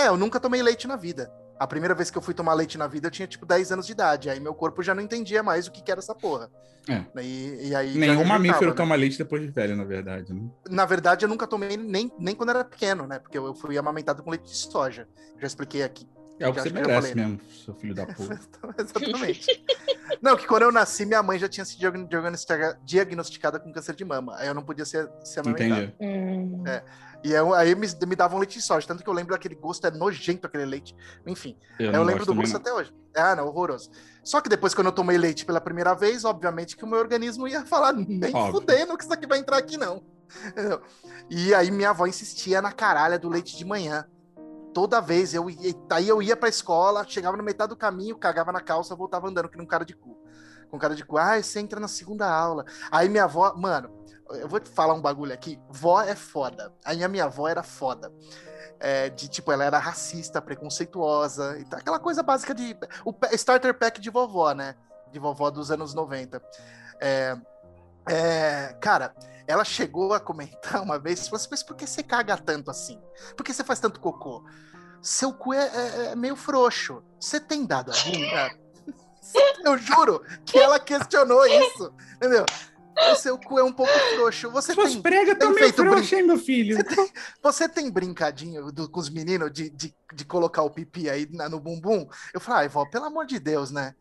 É, 0.00 0.08
eu 0.08 0.16
nunca 0.18 0.38
tomei 0.38 0.60
leite 0.62 0.86
na 0.86 0.96
vida. 0.96 1.32
A 1.58 1.66
primeira 1.66 1.94
vez 1.94 2.10
que 2.10 2.16
eu 2.16 2.22
fui 2.22 2.34
tomar 2.34 2.54
leite 2.54 2.78
na 2.78 2.86
vida, 2.86 3.08
eu 3.08 3.10
tinha 3.10 3.26
tipo 3.26 3.44
10 3.44 3.72
anos 3.72 3.86
de 3.86 3.92
idade. 3.92 4.30
Aí 4.30 4.38
meu 4.38 4.54
corpo 4.54 4.82
já 4.82 4.94
não 4.94 5.02
entendia 5.02 5.42
mais 5.42 5.66
o 5.66 5.72
que, 5.72 5.82
que 5.82 5.90
era 5.90 6.00
essa 6.00 6.14
porra. 6.14 6.50
É. 6.88 7.04
E, 7.20 7.68
e 7.68 7.74
aí 7.74 7.98
Nenhum 7.98 8.24
mamífero 8.24 8.70
né? 8.70 8.76
toma 8.76 8.94
leite 8.94 9.18
depois 9.18 9.42
de 9.42 9.48
velho, 9.48 9.76
na 9.76 9.84
verdade. 9.84 10.32
Né? 10.32 10.48
Na 10.70 10.86
verdade, 10.86 11.24
eu 11.24 11.28
nunca 11.28 11.46
tomei 11.46 11.76
nem, 11.76 12.10
nem 12.18 12.34
quando 12.34 12.50
era 12.50 12.64
pequeno, 12.64 13.06
né? 13.06 13.18
Porque 13.18 13.36
eu 13.36 13.54
fui 13.54 13.76
amamentado 13.76 14.22
com 14.22 14.30
leite 14.30 14.44
de 14.44 14.56
soja. 14.56 15.06
Já 15.38 15.46
expliquei 15.46 15.82
aqui. 15.82 16.08
É 16.40 16.48
o 16.48 16.54
que 16.54 16.60
você 16.60 16.70
merece 16.70 16.92
falei, 16.94 17.14
né? 17.14 17.22
mesmo, 17.26 17.40
seu 17.50 17.74
filho 17.74 17.94
da 17.94 18.06
puta. 18.06 18.38
Exatamente. 18.78 19.64
não, 20.22 20.36
que 20.36 20.46
quando 20.46 20.62
eu 20.62 20.70
nasci, 20.72 21.04
minha 21.04 21.22
mãe 21.22 21.36
já 21.36 21.48
tinha 21.48 21.64
diagnostica- 21.66 22.78
diagnosticada 22.84 23.58
com 23.58 23.72
câncer 23.72 23.96
de 23.96 24.04
mama. 24.04 24.36
Aí 24.36 24.46
eu 24.46 24.54
não 24.54 24.62
podia 24.62 24.84
ser, 24.84 25.10
ser 25.24 25.40
amamentado. 25.40 25.82
Entendi. 25.82 25.96
Hum. 26.00 26.62
É. 26.64 26.84
E 27.24 27.32
eu- 27.32 27.52
aí 27.52 27.74
me, 27.74 27.86
me 28.06 28.14
davam 28.16 28.38
leite 28.38 28.58
de 28.58 28.64
soja. 28.64 28.86
Tanto 28.86 29.02
que 29.02 29.08
eu 29.10 29.12
lembro 29.14 29.32
daquele 29.32 29.54
gosto, 29.56 29.86
é 29.86 29.90
nojento 29.90 30.46
aquele 30.46 30.64
leite. 30.64 30.94
Enfim. 31.26 31.56
Eu, 31.78 31.92
Eu, 31.92 32.02
lembro 32.04 32.24
do 32.24 32.34
gosto 32.34 32.52
não. 32.52 32.60
até 32.60 32.72
hoje. 32.72 32.94
Ah, 33.16 33.34
não, 33.34 33.46
horroroso. 33.48 33.90
Só 34.22 34.40
que 34.40 34.48
depois, 34.48 34.72
quando 34.74 34.86
eu 34.88 34.92
tomei 34.92 35.18
leite 35.18 35.44
pela 35.44 35.60
primeira 35.60 35.94
vez, 35.94 36.24
obviamente 36.24 36.76
que 36.76 36.84
o 36.84 36.86
meu 36.86 36.98
organismo 36.98 37.48
ia 37.48 37.64
falar, 37.66 37.92
nem 37.92 38.34
Óbvio. 38.34 38.60
fudendo 38.60 38.96
que 38.96 39.02
isso 39.04 39.12
aqui 39.12 39.26
vai 39.26 39.38
entrar 39.38 39.56
aqui, 39.56 39.76
não. 39.76 40.02
E 41.30 41.54
aí 41.54 41.70
minha 41.70 41.90
avó 41.90 42.06
insistia 42.06 42.62
na 42.62 42.72
caralha 42.72 43.18
do 43.18 43.28
leite 43.28 43.56
de 43.56 43.64
manhã. 43.64 44.06
Toda 44.72 45.00
vez, 45.00 45.34
eu 45.34 45.48
ia, 45.50 45.74
aí 45.90 46.08
eu 46.08 46.22
ia 46.22 46.36
pra 46.36 46.48
escola, 46.48 47.04
chegava 47.08 47.36
no 47.36 47.42
metade 47.42 47.70
do 47.70 47.76
caminho, 47.76 48.16
cagava 48.16 48.52
na 48.52 48.60
calça, 48.60 48.94
voltava 48.94 49.28
andando 49.28 49.48
que 49.48 49.56
nem 49.56 49.64
um 49.64 49.68
cara 49.68 49.84
de 49.84 49.94
cu. 49.94 50.16
Com 50.70 50.78
cara 50.78 50.94
de 50.94 51.04
cu, 51.04 51.16
ah, 51.16 51.42
você 51.42 51.58
entra 51.60 51.80
na 51.80 51.88
segunda 51.88 52.30
aula. 52.30 52.64
Aí 52.90 53.08
minha 53.08 53.24
avó, 53.24 53.54
mano, 53.56 53.90
eu 54.30 54.48
vou 54.48 54.60
te 54.60 54.68
falar 54.70 54.94
um 54.94 55.00
bagulho 55.00 55.32
aqui. 55.32 55.58
Vó 55.68 56.00
é 56.02 56.14
foda. 56.14 56.72
A 56.84 56.94
minha 57.08 57.24
avó 57.24 57.48
era 57.48 57.62
foda. 57.62 58.12
É, 58.80 59.08
de 59.08 59.28
tipo, 59.28 59.50
ela 59.50 59.64
era 59.64 59.78
racista, 59.78 60.40
preconceituosa, 60.40 61.58
e 61.58 61.64
tal, 61.64 61.80
aquela 61.80 61.98
coisa 61.98 62.22
básica 62.22 62.54
de. 62.54 62.76
O 63.04 63.12
starter 63.32 63.74
pack 63.74 64.00
de 64.00 64.10
vovó, 64.10 64.52
né? 64.52 64.76
De 65.10 65.18
vovó 65.18 65.50
dos 65.50 65.70
anos 65.70 65.94
90. 65.94 66.40
É, 67.00 67.36
é, 68.08 68.76
cara, 68.80 69.14
ela 69.46 69.64
chegou 69.64 70.14
a 70.14 70.20
comentar 70.20 70.80
uma 70.82 70.98
vez, 70.98 71.26
falou 71.26 71.36
assim, 71.36 71.48
mas 71.50 71.62
por 71.62 71.74
que 71.76 71.86
você 71.86 72.02
caga 72.02 72.36
tanto 72.36 72.70
assim? 72.70 73.00
Por 73.36 73.42
que 73.44 73.52
você 73.52 73.64
faz 73.64 73.80
tanto 73.80 73.98
cocô? 74.00 74.44
Seu 75.02 75.32
cu 75.32 75.54
é, 75.54 75.66
é- 75.66 76.06
é 76.12 76.16
meio 76.16 76.36
frouxo. 76.36 77.02
Você 77.20 77.40
tem 77.40 77.64
dado 77.64 77.90
a 77.92 77.94
bunda? 78.04 78.50
Eu 79.64 79.76
juro 79.76 80.22
que 80.44 80.58
ela 80.58 80.78
questionou 80.80 81.44
isso, 81.46 81.92
entendeu? 82.16 82.44
O 83.12 83.14
seu 83.16 83.38
cu 83.38 83.58
é 83.58 83.62
um 83.64 83.72
pouco 83.72 83.92
frouxo. 84.16 84.50
Você 84.50 84.74
Suas 84.74 84.92
tem, 84.92 85.02
pregas 85.02 85.38
tem 85.38 85.38
tão 85.38 85.50
meio 85.52 85.72
brin- 85.72 85.84
frouxas, 85.88 86.12
hein, 86.12 86.22
meu 86.26 86.38
filho? 86.38 86.76
você 87.42 87.68
tem 87.68 87.90
brincadinho 87.90 88.70
do- 88.72 88.88
com 88.88 89.00
os 89.00 89.08
meninos 89.08 89.52
de, 89.52 89.70
de, 89.70 89.94
de 90.12 90.24
colocar 90.24 90.62
o 90.62 90.70
pipi 90.70 91.08
aí 91.08 91.28
na- 91.30 91.48
no 91.48 91.60
bumbum? 91.60 92.08
Eu 92.34 92.40
falei, 92.40 92.62
ai, 92.62 92.68
vó, 92.68 92.84
pelo 92.86 93.04
amor 93.04 93.26
de 93.26 93.38
Deus, 93.38 93.70
né? 93.70 93.94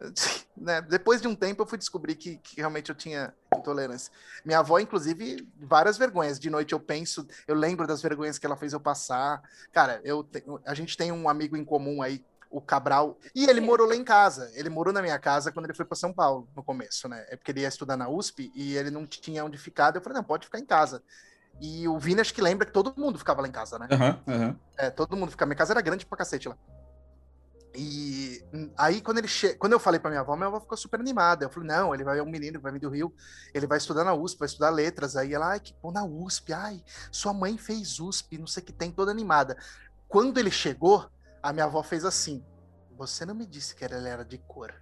Né, 0.56 0.80
Depois 0.82 1.20
de 1.20 1.26
um 1.26 1.34
tempo 1.34 1.62
eu 1.62 1.66
fui 1.66 1.76
descobrir 1.76 2.14
que, 2.14 2.36
que 2.36 2.56
realmente 2.58 2.88
eu 2.88 2.94
tinha 2.94 3.34
intolerância. 3.56 4.12
Minha 4.44 4.60
avó, 4.60 4.78
inclusive, 4.78 5.48
várias 5.58 5.98
vergonhas. 5.98 6.38
De 6.38 6.48
noite 6.48 6.72
eu 6.72 6.78
penso, 6.78 7.26
eu 7.48 7.56
lembro 7.56 7.88
das 7.88 8.00
vergonhas 8.00 8.38
que 8.38 8.46
ela 8.46 8.56
fez 8.56 8.72
eu 8.72 8.78
passar. 8.78 9.42
Cara, 9.72 10.00
eu 10.04 10.22
tenho- 10.22 10.60
a 10.64 10.72
gente 10.72 10.96
tem 10.96 11.10
um 11.10 11.28
amigo 11.28 11.56
em 11.56 11.64
comum 11.64 12.02
aí, 12.02 12.22
o 12.54 12.60
Cabral, 12.60 13.18
e 13.34 13.46
ele 13.46 13.60
morou 13.60 13.88
lá 13.88 13.96
em 13.96 14.04
casa. 14.04 14.48
Ele 14.54 14.70
morou 14.70 14.94
na 14.94 15.02
minha 15.02 15.18
casa 15.18 15.50
quando 15.50 15.66
ele 15.66 15.74
foi 15.74 15.84
para 15.84 15.96
São 15.96 16.12
Paulo, 16.12 16.48
no 16.54 16.62
começo, 16.62 17.08
né? 17.08 17.26
É 17.28 17.36
porque 17.36 17.50
ele 17.50 17.62
ia 17.62 17.68
estudar 17.68 17.96
na 17.96 18.08
USP 18.08 18.52
e 18.54 18.76
ele 18.76 18.92
não 18.92 19.04
tinha 19.04 19.44
onde 19.44 19.58
ficar. 19.58 19.94
Eu 19.94 20.00
falei, 20.00 20.16
não, 20.16 20.24
pode 20.24 20.44
ficar 20.46 20.60
em 20.60 20.64
casa. 20.64 21.02
E 21.60 21.88
o 21.88 21.98
Vini 21.98 22.20
acho 22.20 22.32
que 22.32 22.40
lembra 22.40 22.64
que 22.66 22.72
todo 22.72 22.94
mundo 22.96 23.18
ficava 23.18 23.42
lá 23.42 23.48
em 23.48 23.52
casa, 23.52 23.76
né? 23.78 23.88
Aham, 23.90 24.22
aham. 24.28 24.60
É, 24.78 24.90
todo 24.90 25.16
mundo 25.16 25.30
ficava. 25.30 25.48
Minha 25.48 25.56
casa 25.56 25.72
era 25.72 25.80
grande 25.80 26.06
pra 26.06 26.18
cacete 26.18 26.48
lá. 26.48 26.56
E 27.76 28.40
aí, 28.76 29.00
quando 29.00 29.18
ele 29.18 29.26
che... 29.26 29.54
quando 29.54 29.72
eu 29.72 29.80
falei 29.80 29.98
pra 29.98 30.08
minha 30.08 30.20
avó, 30.20 30.36
minha 30.36 30.46
avó 30.46 30.60
ficou 30.60 30.78
super 30.78 31.00
animada. 31.00 31.44
Eu 31.44 31.50
falei, 31.50 31.68
não, 31.68 31.92
ele 31.92 32.04
vai 32.04 32.20
é 32.20 32.22
um 32.22 32.30
menino 32.30 32.58
que 32.58 32.62
vai 32.62 32.72
vir 32.72 32.78
do 32.80 32.88
Rio, 32.88 33.12
ele 33.52 33.66
vai 33.66 33.78
estudar 33.78 34.04
na 34.04 34.14
USP, 34.14 34.38
vai 34.38 34.46
estudar 34.46 34.70
letras. 34.70 35.16
Aí 35.16 35.34
ela, 35.34 35.48
ai, 35.48 35.60
que 35.60 35.74
bom 35.82 35.90
na 35.90 36.04
USP, 36.04 36.52
ai, 36.52 36.84
sua 37.10 37.32
mãe 37.32 37.58
fez 37.58 37.98
USP, 37.98 38.38
não 38.38 38.46
sei 38.46 38.62
o 38.62 38.66
que 38.66 38.72
tem, 38.72 38.92
toda 38.92 39.10
animada. 39.10 39.56
Quando 40.06 40.38
ele 40.38 40.52
chegou, 40.52 41.10
a 41.44 41.52
minha 41.52 41.66
avó 41.66 41.82
fez 41.82 42.04
assim: 42.04 42.44
Você 42.96 43.24
não 43.26 43.34
me 43.34 43.46
disse 43.46 43.74
que 43.76 43.84
ele 43.84 44.08
era 44.08 44.24
de 44.24 44.38
cor. 44.38 44.74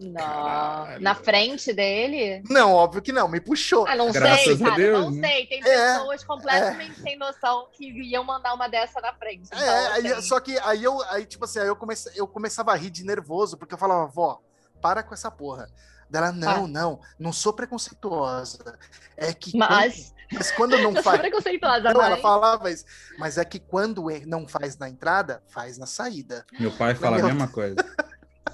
Não. 0.00 0.14
Caralho. 0.14 1.00
Na 1.00 1.14
frente 1.14 1.72
dele? 1.72 2.42
Não, 2.50 2.72
óbvio 2.72 3.00
que 3.00 3.12
não, 3.12 3.28
me 3.28 3.40
puxou. 3.40 3.86
Ah, 3.86 3.94
não 3.94 4.10
Graças 4.10 4.44
sei, 4.44 4.54
a 4.54 4.58
cara. 4.58 4.74
Deus, 4.76 5.04
não 5.04 5.10
né? 5.12 5.28
sei. 5.28 5.46
Tem 5.46 5.60
É, 5.60 5.94
pessoas 5.94 6.24
completamente 6.24 7.00
sem 7.00 7.16
noção 7.16 7.68
que 7.72 7.84
iam 8.02 8.24
mandar 8.24 8.52
uma 8.54 8.68
dessa 8.68 9.00
na 9.00 9.14
frente. 9.14 9.46
Então, 9.46 9.60
É, 9.60 9.86
aí- 9.92 10.12
assim, 10.14 10.22
só 10.28 10.40
que 10.40 10.58
aí 10.58 10.82
eu, 10.82 11.00
aí, 11.04 11.24
tipo 11.24 11.44
assim, 11.44 11.60
aí 11.60 11.68
eu, 11.68 11.76
comece, 11.76 12.10
eu 12.16 12.26
começava 12.26 12.72
a 12.72 12.74
rir 12.74 12.90
de 12.90 13.04
nervoso, 13.04 13.56
porque 13.56 13.74
eu 13.74 13.78
falava, 13.78 14.06
vó, 14.06 14.40
para 14.80 15.04
com 15.04 15.14
essa 15.14 15.30
porra. 15.30 15.68
Dela, 16.12 16.30
não, 16.30 16.64
Ah. 16.64 16.68
não, 16.68 17.00
não 17.18 17.32
sou 17.32 17.52
preconceituosa. 17.52 18.78
É 19.16 19.32
que. 19.32 19.56
Mas, 19.56 20.12
Quando, 20.12 20.14
mas 20.38 20.50
quando 20.52 20.78
não 20.78 20.94
faz. 21.02 21.18
preconceituosa, 21.20 21.92
Não, 21.92 22.00
ela 22.02 22.10
mas... 22.10 22.20
falava 22.20 22.70
isso. 22.70 22.84
Mas 23.18 23.38
é 23.38 23.44
que 23.44 23.58
quando 23.58 24.10
e- 24.10 24.26
não 24.26 24.46
faz 24.46 24.76
na 24.76 24.88
entrada, 24.88 25.42
faz 25.48 25.78
na 25.78 25.86
saída. 25.86 26.44
Meu 26.60 26.70
pai 26.70 26.94
fala 26.94 27.16
a 27.16 27.18
Meu- 27.18 27.28
mesma 27.28 27.48
coisa. 27.48 27.76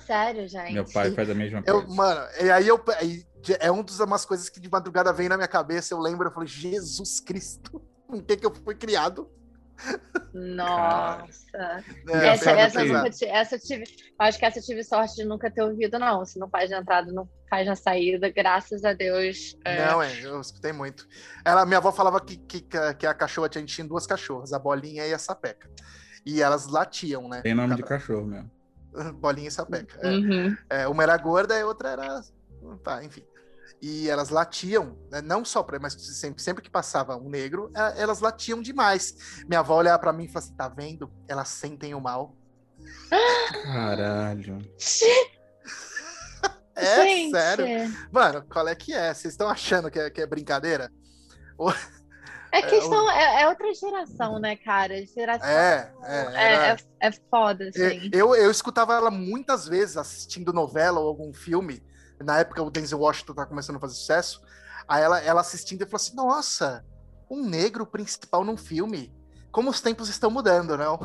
Sério, 0.07 0.49
gente. 0.49 0.73
Meu 0.73 0.85
pai 0.87 1.11
faz 1.11 1.29
a 1.29 1.35
mesma 1.35 1.63
Eu, 1.67 1.83
coisa. 1.83 1.95
mano, 1.95 2.27
e 2.41 2.51
aí 2.51 2.67
eu. 2.67 2.83
aí 2.99 3.27
é 3.61 3.71
uma 3.71 3.83
das 3.83 3.99
umas 4.01 4.25
coisas 4.25 4.49
que 4.49 4.59
de 4.61 4.71
madrugada 4.71 5.13
vem 5.13 5.29
na 5.29 5.37
minha 5.37 5.49
cabeça. 5.49 5.93
Eu 5.93 5.99
lembro, 6.01 6.29
eu 6.29 6.33
falei, 6.33 6.49
Jesus 6.49 7.21
Cristo, 7.21 7.83
em 8.13 8.21
que, 8.23 8.37
que 8.37 8.47
eu 8.47 8.55
fui 8.55 8.75
criado? 8.75 9.31
Nossa. 10.35 11.85
É, 12.09 12.27
essa, 12.29 12.51
essa, 12.51 13.27
essa 13.27 13.57
eu 13.57 13.61
tive. 13.61 13.85
Acho 14.19 14.39
que 14.39 14.45
essa 14.45 14.59
eu 14.59 14.63
tive 14.63 14.85
sorte 14.85 15.17
de 15.17 15.25
nunca 15.25 15.51
ter 15.51 15.63
ouvido, 15.63 15.99
não. 15.99 16.25
Se 16.25 16.39
não 16.39 16.49
faz 16.49 16.71
na 16.71 16.79
entrada, 16.79 17.11
não 17.13 17.29
faz 17.49 17.67
na 17.67 17.75
saída. 17.75 18.31
Graças 18.31 18.85
a 18.85 18.93
Deus. 18.93 19.57
é, 19.65 19.87
Não, 19.87 20.03
é, 20.03 20.21
eu 20.23 20.41
escutei 20.41 20.73
muito. 20.73 21.07
Ela, 21.45 21.65
minha 21.65 21.79
avó 21.79 21.91
falava 21.93 22.21
que, 22.21 22.37
que, 22.37 22.61
que 22.61 23.07
a 23.07 23.15
cachorra 23.15 23.49
tinha, 23.49 23.65
tinha 23.65 23.87
duas 23.87 24.07
cachorras, 24.07 24.53
a 24.53 24.59
bolinha 24.59 25.07
e 25.07 25.13
a 25.13 25.19
sapeca. 25.19 25.69
E 26.25 26.43
elas 26.43 26.67
latiam, 26.67 27.29
né? 27.29 27.41
Tem 27.41 27.55
nome 27.55 27.75
de 27.75 27.83
cachorro 27.83 28.27
mesmo. 28.27 28.51
Bolinha 29.15 29.49
e 29.49 29.53
sapeca. 29.53 29.99
é. 30.03 30.09
uhum. 30.11 30.57
É, 30.69 30.89
uma 30.89 31.03
era 31.03 31.17
gorda 31.17 31.57
e 31.57 31.63
a 31.63 31.67
outra 31.67 31.91
era. 31.91 32.21
Tá, 32.83 33.03
enfim. 33.03 33.23
E 33.81 34.09
elas 34.09 34.29
latiam, 34.31 34.99
né, 35.11 35.21
não 35.23 35.45
só 35.45 35.63
para, 35.63 35.79
mas 35.79 35.93
sempre, 35.95 36.43
sempre 36.43 36.63
que 36.63 36.71
passava 36.71 37.17
um 37.17 37.29
negro, 37.29 37.71
é, 37.75 38.03
elas 38.03 38.21
latiam 38.21 38.61
demais. 38.61 39.43
Minha 39.47 39.61
avó 39.61 39.77
olhava 39.77 39.99
para 39.99 40.13
mim 40.13 40.25
e 40.25 40.29
falava 40.29 40.47
assim: 40.47 40.57
tá 40.57 40.69
vendo? 40.69 41.13
Elas 41.29 41.49
sentem 41.49 41.95
o 41.95 42.01
mal. 42.01 42.37
Caralho. 43.65 44.59
É, 44.61 45.39
É, 46.81 47.03
Gente, 47.03 47.33
sério. 47.33 47.67
Mano, 48.13 48.45
qual 48.49 48.69
é 48.69 48.75
que 48.75 48.95
é? 48.95 49.13
Vocês 49.13 49.35
estão 49.35 49.49
achando 49.49 49.91
que 49.91 49.99
é, 49.99 50.09
que 50.11 50.21
é 50.21 50.27
brincadeira? 50.27 50.93
É 52.53 52.63
questão, 52.63 53.11
é, 53.11 53.43
é 53.43 53.49
outra 53.49 53.75
geração, 53.75 54.39
né, 54.39 54.55
cara? 54.55 54.95
Geração. 55.05 55.49
É, 55.49 55.93
é, 56.05 56.17
É, 56.37 56.53
era- 56.55 56.77
é, 57.01 57.09
é 57.09 57.13
foda, 57.29 57.69
assim. 57.69 58.09
Eu, 58.13 58.33
eu 58.37 58.49
escutava 58.49 58.95
ela 58.95 59.11
muitas 59.11 59.67
vezes 59.67 59.97
assistindo 59.97 60.53
novela 60.53 61.01
ou 61.01 61.09
algum 61.09 61.33
filme. 61.35 61.83
Na 62.21 62.39
época 62.39 62.63
o 62.63 62.71
Denzel 62.71 62.99
Washington 62.99 63.35
tava 63.35 63.49
começando 63.49 63.77
a 63.77 63.81
fazer 63.81 63.95
sucesso. 63.95 64.41
Aí 64.87 65.03
ela, 65.03 65.21
ela 65.21 65.41
assistindo 65.41 65.83
e 65.83 65.87
falou 65.87 65.97
assim: 65.97 66.17
Nossa, 66.17 66.85
um 67.31 67.45
negro 67.45 67.87
principal 67.87 68.45
num 68.45 68.57
filme. 68.57 69.15
Como 69.51 69.71
os 69.71 69.81
tempos 69.81 70.09
estão 70.09 70.31
mudando, 70.31 70.77
não? 70.77 70.99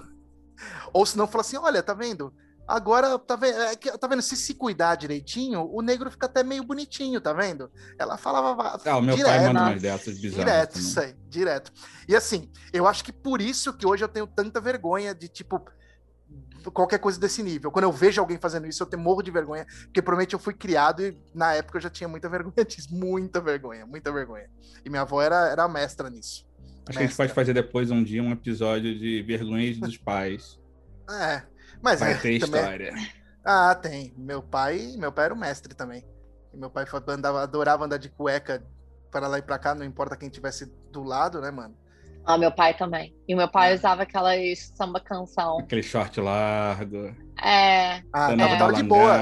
Ou 0.93 1.05
se 1.05 1.17
não, 1.17 1.27
fala 1.27 1.41
assim: 1.41 1.57
Olha, 1.57 1.83
tá 1.83 1.93
vendo? 1.93 2.33
Agora, 2.65 3.19
tá 3.19 3.35
vendo? 3.35 3.59
É 3.61 3.75
tá 3.75 4.07
vendo? 4.07 4.21
Se 4.21 4.37
se 4.37 4.53
cuidar 4.53 4.95
direitinho, 4.95 5.69
o 5.69 5.81
negro 5.81 6.09
fica 6.09 6.27
até 6.27 6.43
meio 6.43 6.63
bonitinho, 6.63 7.19
tá 7.19 7.33
vendo? 7.33 7.69
Ela 7.99 8.17
falava. 8.17 8.79
Ah, 8.85 8.97
o 8.97 9.01
meu 9.01 9.15
pai 9.15 9.25
direto. 9.25 9.41
manda 9.41 9.53
Nossa. 9.53 9.71
umas 9.71 9.81
dessas 9.81 10.19
bizarras. 10.19 10.45
Direto, 10.45 10.79
isso 10.79 10.99
aí, 10.99 11.15
direto. 11.27 11.73
E 12.07 12.15
assim, 12.15 12.49
eu 12.71 12.87
acho 12.87 13.03
que 13.03 13.11
por 13.11 13.41
isso 13.41 13.73
que 13.73 13.85
hoje 13.85 14.03
eu 14.03 14.07
tenho 14.07 14.25
tanta 14.25 14.61
vergonha 14.61 15.13
de, 15.13 15.27
tipo, 15.27 15.61
qualquer 16.71 16.99
coisa 16.99 17.19
desse 17.19 17.41
nível. 17.43 17.71
Quando 17.71 17.85
eu 17.85 17.91
vejo 17.91 18.21
alguém 18.21 18.37
fazendo 18.37 18.67
isso, 18.67 18.81
eu 18.83 18.87
tenho 18.87 19.01
morro 19.01 19.21
de 19.21 19.31
vergonha, 19.31 19.65
porque 19.85 20.01
provavelmente 20.01 20.33
eu 20.33 20.39
fui 20.39 20.53
criado 20.53 21.01
e 21.03 21.17
na 21.33 21.53
época 21.53 21.77
eu 21.77 21.81
já 21.81 21.89
tinha 21.89 22.07
muita 22.07 22.29
vergonha 22.29 22.53
disso. 22.65 22.93
Muita 22.95 23.41
vergonha, 23.41 23.85
muita 23.85 24.11
vergonha. 24.11 24.49
E 24.85 24.89
minha 24.89 25.01
avó 25.01 25.21
era, 25.21 25.49
era 25.49 25.67
mestra 25.67 26.09
nisso. 26.09 26.45
Acho 26.59 26.83
que 26.85 26.89
a 26.89 26.93
gente 26.93 27.09
Mestra. 27.11 27.25
pode 27.25 27.33
fazer 27.33 27.53
depois 27.53 27.91
um 27.91 28.03
dia 28.03 28.21
um 28.21 28.31
episódio 28.31 28.97
de 28.97 29.21
vergonhas 29.23 29.77
dos 29.77 29.97
pais. 29.97 30.59
É. 31.09 31.43
Mas 31.81 31.99
Vai 31.99 32.11
é, 32.13 32.15
ter 32.17 32.39
também- 32.39 32.59
história. 32.61 32.93
Ah, 33.45 33.75
tem. 33.75 34.13
Meu 34.17 34.41
pai, 34.41 34.95
meu 34.97 35.11
pai 35.11 35.25
era 35.25 35.33
o 35.33 35.37
mestre 35.37 35.73
também. 35.73 36.05
E 36.53 36.57
meu 36.57 36.69
pai 36.69 36.85
andava, 37.07 37.41
adorava 37.41 37.85
andar 37.85 37.97
de 37.97 38.09
cueca 38.09 38.63
para 39.11 39.27
lá 39.27 39.37
e 39.37 39.41
pra 39.41 39.59
cá, 39.59 39.75
não 39.75 39.85
importa 39.85 40.15
quem 40.17 40.29
tivesse 40.29 40.65
do 40.91 41.03
lado, 41.03 41.39
né, 41.41 41.51
mano? 41.51 41.75
Ah, 42.25 42.37
meu 42.37 42.51
pai 42.51 42.73
também. 42.77 43.13
E 43.27 43.33
o 43.33 43.37
meu 43.37 43.49
pai 43.49 43.71
É. 43.73 43.75
usava 43.75 44.03
aquelas 44.03 44.71
samba 44.75 44.99
canção. 44.99 45.59
Aquele 45.59 45.83
short 45.83 46.19
largo, 46.21 47.13
É. 47.41 48.01
Ah, 48.13 48.27
dando 48.29 48.57
tava, 48.57 48.73
de 48.73 48.83
boa. 48.83 49.17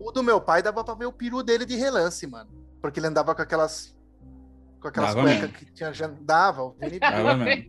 O 0.00 0.10
do 0.10 0.22
meu 0.22 0.40
pai 0.40 0.62
dava 0.62 0.82
pra 0.82 0.94
ver 0.94 1.06
o 1.06 1.12
peru 1.12 1.42
dele 1.42 1.64
de 1.64 1.76
relance, 1.76 2.26
mano. 2.26 2.50
Porque 2.80 2.98
ele 2.98 3.06
andava 3.06 3.34
com 3.34 3.42
aquelas. 3.42 3.94
Com 4.80 4.88
aquelas 4.88 5.14
Dava 5.14 5.28
cuecas 5.28 5.50
que 5.52 5.66
tinha. 5.72 5.92
já- 5.92 6.10
Dava, 6.20 6.62
o 6.64 6.72
Vini. 6.72 6.98
Tava 6.98 7.36
mesmo. 7.36 7.64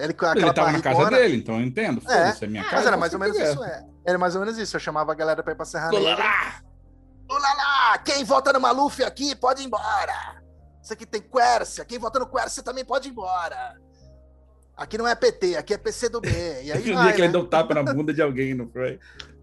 ele 0.00 0.14
com 0.14 0.26
Ele 0.26 0.52
tava 0.54 0.72
na 0.72 0.80
casa 0.80 1.10
dele, 1.10 1.36
então 1.36 1.56
eu 1.60 1.66
entendo. 1.66 2.00
Foda-se, 2.00 2.44
é 2.44 2.48
minha 2.48 2.62
casa. 2.64 2.76
Mas 2.76 2.86
era 2.86 2.96
mais 2.96 3.12
ou 3.12 3.20
menos 3.20 3.36
isso, 3.38 3.62
é. 3.62 3.84
Era 4.06 4.18
mais 4.18 4.34
ou 4.34 4.40
menos 4.40 4.56
isso. 4.56 4.74
Eu 4.76 4.80
chamava 4.80 5.12
a 5.12 5.14
galera 5.14 5.42
pra 5.42 5.52
ir 5.52 5.56
pra 5.56 5.66
Serra. 5.66 5.90
Negra. 5.90 6.14
Lá! 6.16 6.62
Lula 7.28 7.48
lá! 7.54 7.98
Quem 7.98 8.24
vota 8.24 8.52
no 8.54 8.60
Maluf 8.60 9.02
aqui 9.04 9.34
pode 9.36 9.60
ir 9.60 9.66
embora! 9.66 10.42
Isso 10.86 10.92
aqui 10.92 11.04
tem 11.04 11.20
Quercia. 11.20 11.84
Quem 11.84 11.98
vota 11.98 12.20
no 12.20 12.28
Quercia 12.28 12.62
também 12.62 12.84
pode 12.84 13.08
ir 13.08 13.10
embora. 13.10 13.74
Aqui 14.76 14.96
não 14.96 15.08
é 15.08 15.16
PT, 15.16 15.56
aqui 15.56 15.74
é 15.74 15.78
PCdoB. 15.78 16.28
E 16.28 16.70
aí 16.70 16.70
Aquele 16.78 16.94
vai, 16.94 17.02
dia 17.06 17.12
que 17.12 17.20
ele 17.22 17.26
né? 17.26 17.32
deu 17.32 17.44
tapa 17.44 17.74
na 17.74 17.82
bunda 17.82 18.14
de 18.14 18.22
alguém, 18.22 18.54
não 18.54 18.68
foi? 18.70 19.00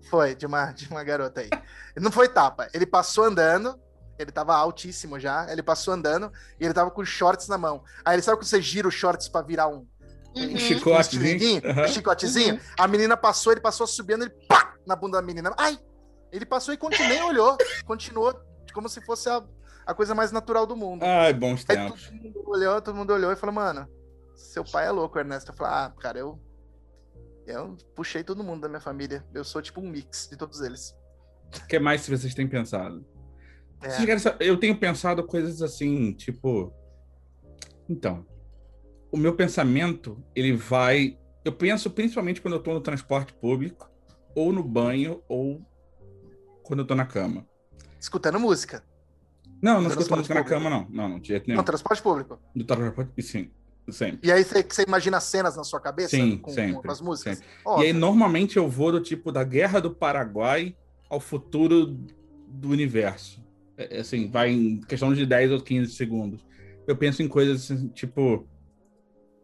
Foi, 0.09 0.35
de 0.35 0.45
uma, 0.45 0.71
de 0.71 0.87
uma 0.89 1.03
garota 1.03 1.41
aí. 1.41 1.49
Não 1.97 2.09
foi 2.13 2.29
tapa. 2.29 2.69
Ele 2.73 2.85
passou 2.85 3.25
andando, 3.25 3.77
ele 4.17 4.31
tava 4.31 4.55
altíssimo 4.55 5.19
já, 5.19 5.45
ele 5.51 5.61
passou 5.61 5.93
andando 5.93 6.31
e 6.57 6.63
ele 6.63 6.73
tava 6.73 6.89
com 6.91 7.03
shorts 7.03 7.49
na 7.49 7.57
mão. 7.57 7.83
Aí 8.05 8.15
ele 8.15 8.21
sabe 8.21 8.37
quando 8.37 8.45
você 8.47 8.61
gira 8.61 8.87
os 8.87 8.93
shorts 8.93 9.27
pra 9.27 9.41
virar 9.41 9.67
um, 9.67 9.85
Uhum. 10.35 10.53
um 10.53 10.57
Chicotezinho. 10.57 10.99
estilinguinho, 11.01 11.61
um 11.65 11.69
Aham. 11.71 11.87
chicotezinho? 11.89 12.59
A 12.79 12.87
menina 12.87 13.15
passou, 13.17 13.51
ele 13.51 13.61
passou 13.61 13.85
subindo, 13.85 14.23
ele 14.23 14.33
pá! 14.47 14.73
Na 14.87 14.95
bunda 14.95 15.17
da 15.17 15.21
menina. 15.21 15.53
Ai! 15.57 15.77
Ele 16.31 16.45
passou 16.45 16.73
e 16.73 16.77
continuou, 16.77 17.09
nem 17.13 17.21
olhou. 17.21 17.57
Continuou 17.85 18.33
como 18.73 18.87
se 18.89 18.99
fosse 19.05 19.29
a, 19.29 19.43
a 19.85 19.93
coisa 19.93 20.15
mais 20.15 20.31
natural 20.31 20.65
do 20.65 20.75
mundo. 20.75 21.03
Ai, 21.03 21.33
bons 21.33 21.65
Aí 21.67 21.75
tempos. 21.75 22.07
todo 22.07 22.21
mundo 22.21 22.43
olhou, 22.49 22.81
todo 22.81 22.95
mundo 22.95 23.13
olhou 23.13 23.31
e 23.31 23.35
falou, 23.35 23.55
mano, 23.55 23.87
seu 24.35 24.63
pai 24.63 24.87
é 24.87 24.91
louco, 24.91 25.17
Ernesto. 25.17 25.51
Eu 25.51 25.55
falei, 25.55 25.73
ah, 25.73 25.93
cara, 25.99 26.19
eu. 26.19 26.39
Eu 27.45 27.75
puxei 27.93 28.23
todo 28.23 28.43
mundo 28.43 28.61
da 28.61 28.69
minha 28.69 28.79
família. 28.79 29.25
Eu 29.33 29.43
sou 29.43 29.61
tipo 29.61 29.81
um 29.81 29.89
mix 29.89 30.29
de 30.29 30.37
todos 30.37 30.61
eles. 30.61 30.95
O 31.55 31.67
que 31.67 31.77
mais 31.77 32.07
vocês 32.07 32.33
têm 32.33 32.47
pensado? 32.47 33.05
É. 33.81 34.17
Saber? 34.17 34.47
Eu 34.47 34.57
tenho 34.57 34.77
pensado 34.77 35.25
coisas 35.25 35.61
assim, 35.61 36.13
tipo. 36.13 36.73
Então, 37.89 38.25
o 39.11 39.17
meu 39.17 39.35
pensamento, 39.35 40.23
ele 40.33 40.55
vai. 40.55 41.19
Eu 41.43 41.51
penso 41.51 41.91
principalmente 41.91 42.41
quando 42.41 42.53
eu 42.55 42.63
tô 42.63 42.73
no 42.73 42.79
transporte 42.79 43.33
público, 43.33 43.91
ou 44.33 44.53
no 44.53 44.63
banho, 44.63 45.21
ou 45.27 45.61
quando 46.63 46.79
eu 46.79 46.87
tô 46.87 46.95
na 46.95 47.05
cama. 47.05 47.45
Escutando 47.99 48.39
música. 48.39 48.81
Não, 49.63 49.79
não 49.79 49.89
escuto 49.89 50.13
música 50.13 50.33
na 50.33 50.43
cama, 50.43 50.69
não. 50.69 50.85
Não, 50.89 51.07
não, 51.07 51.19
de 51.19 51.29
jeito 51.29 51.47
nenhum. 51.47 51.55
Não, 51.55 51.63
transporte 51.63 52.03
público. 52.03 52.37
Do 52.53 52.65
transporte, 52.65 53.21
sim, 53.21 53.49
sempre. 53.89 54.27
E 54.27 54.31
aí 54.31 54.43
você, 54.43 54.83
imagina 54.85 55.21
cenas 55.21 55.55
na 55.55 55.63
sua 55.63 55.79
cabeça 55.79 56.09
Sim, 56.09 56.37
com, 56.37 56.51
sempre, 56.51 56.81
com 56.81 56.91
as 56.91 56.99
músicas? 56.99 57.41
E 57.79 57.83
aí, 57.83 57.93
normalmente, 57.93 58.57
eu 58.57 58.67
vou 58.67 58.91
do 58.91 58.99
tipo 58.99 59.31
da 59.31 59.41
Guerra 59.41 59.79
do 59.79 59.89
Paraguai 59.89 60.75
ao 61.09 61.21
futuro 61.21 61.97
do 62.45 62.69
universo. 62.69 63.41
É, 63.77 64.01
assim, 64.01 64.29
vai 64.29 64.51
em 64.51 64.81
questão 64.81 65.13
de 65.13 65.25
10 65.25 65.53
ou 65.53 65.61
15 65.61 65.93
segundos. 65.93 66.45
Eu 66.85 66.97
penso 66.97 67.23
em 67.23 67.27
coisas 67.29 67.71
assim, 67.71 67.87
tipo. 67.87 68.45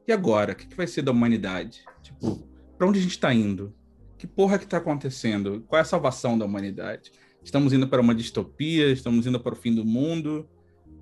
E 0.06 0.12
agora? 0.12 0.52
O 0.52 0.56
que, 0.56 0.68
que 0.68 0.76
vai 0.76 0.86
ser 0.86 1.02
da 1.02 1.12
humanidade? 1.12 1.86
Tipo, 2.02 2.46
pra 2.78 2.86
onde 2.86 3.00
a 3.00 3.02
gente 3.02 3.18
tá 3.18 3.34
indo? 3.34 3.74
Que 4.18 4.28
porra 4.28 4.60
que 4.60 4.68
tá 4.68 4.78
acontecendo? 4.78 5.64
Qual 5.66 5.78
é 5.78 5.82
a 5.82 5.86
salvação 5.86 6.38
da 6.38 6.44
humanidade? 6.44 7.10
Estamos 7.50 7.74
indo 7.74 7.88
para 7.88 8.00
uma 8.00 8.14
distopia? 8.14 8.92
Estamos 8.92 9.26
indo 9.26 9.40
para 9.40 9.54
o 9.54 9.56
fim 9.56 9.74
do 9.74 9.84
mundo? 9.84 10.48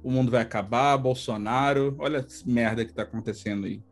O 0.01 0.09
mundo 0.09 0.31
vai 0.31 0.41
acabar? 0.41 0.95
Bolsonaro? 0.95 1.93
Olha 1.99 2.19
essa 2.19 2.49
merda 2.49 2.85
que 2.85 2.93
tá 2.93 3.01
acontecendo 3.03 3.65
aí. 3.65 3.83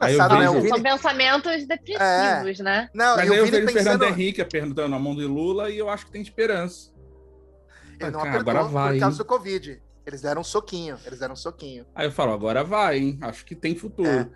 Aí 0.00 0.14
eu 0.14 0.26
né? 0.26 0.38
vejo- 0.38 0.52
Vini- 0.54 0.68
São 0.70 0.82
pensamentos 0.82 1.66
depressivos, 1.66 2.60
né? 2.60 2.88
Não, 2.94 3.14
Mas 3.16 3.26
eu 3.26 3.32
aí 3.34 3.38
eu 3.40 3.44
vejo 3.44 3.56
ele 3.58 3.66
o 3.66 3.68
Fernando 3.74 4.00
pensando... 4.00 4.18
Henrique 4.18 4.40
apertando 4.40 4.94
a 4.94 4.98
mão 4.98 5.14
de 5.14 5.26
Lula 5.26 5.68
e 5.68 5.76
eu 5.76 5.90
acho 5.90 6.06
que 6.06 6.12
tem 6.12 6.22
esperança. 6.22 6.94
Ele 8.00 8.10
não 8.10 8.20
Cara, 8.22 8.40
agora 8.40 8.62
vai, 8.62 8.94
por 8.94 9.00
causa 9.00 9.16
hein? 9.16 9.18
do 9.18 9.24
Covid. 9.26 9.82
Eles 10.06 10.22
deram 10.22 10.40
um 10.40 10.44
soquinho, 10.44 10.96
eles 11.04 11.18
deram 11.18 11.34
um 11.34 11.36
soquinho. 11.36 11.84
Aí 11.94 12.06
eu 12.06 12.10
falo, 12.10 12.32
agora 12.32 12.64
vai, 12.64 12.96
hein? 13.00 13.18
Acho 13.20 13.44
que 13.44 13.54
tem 13.54 13.74
futuro. 13.76 14.08
É. 14.08 14.30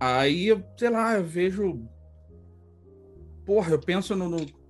Aí, 0.00 0.46
eu, 0.48 0.64
sei 0.78 0.88
lá, 0.88 1.12
eu 1.14 1.24
vejo. 1.24 1.86
Porra, 3.44 3.72
eu 3.72 3.78
penso 3.78 4.16
no. 4.16 4.30
no- 4.30 4.63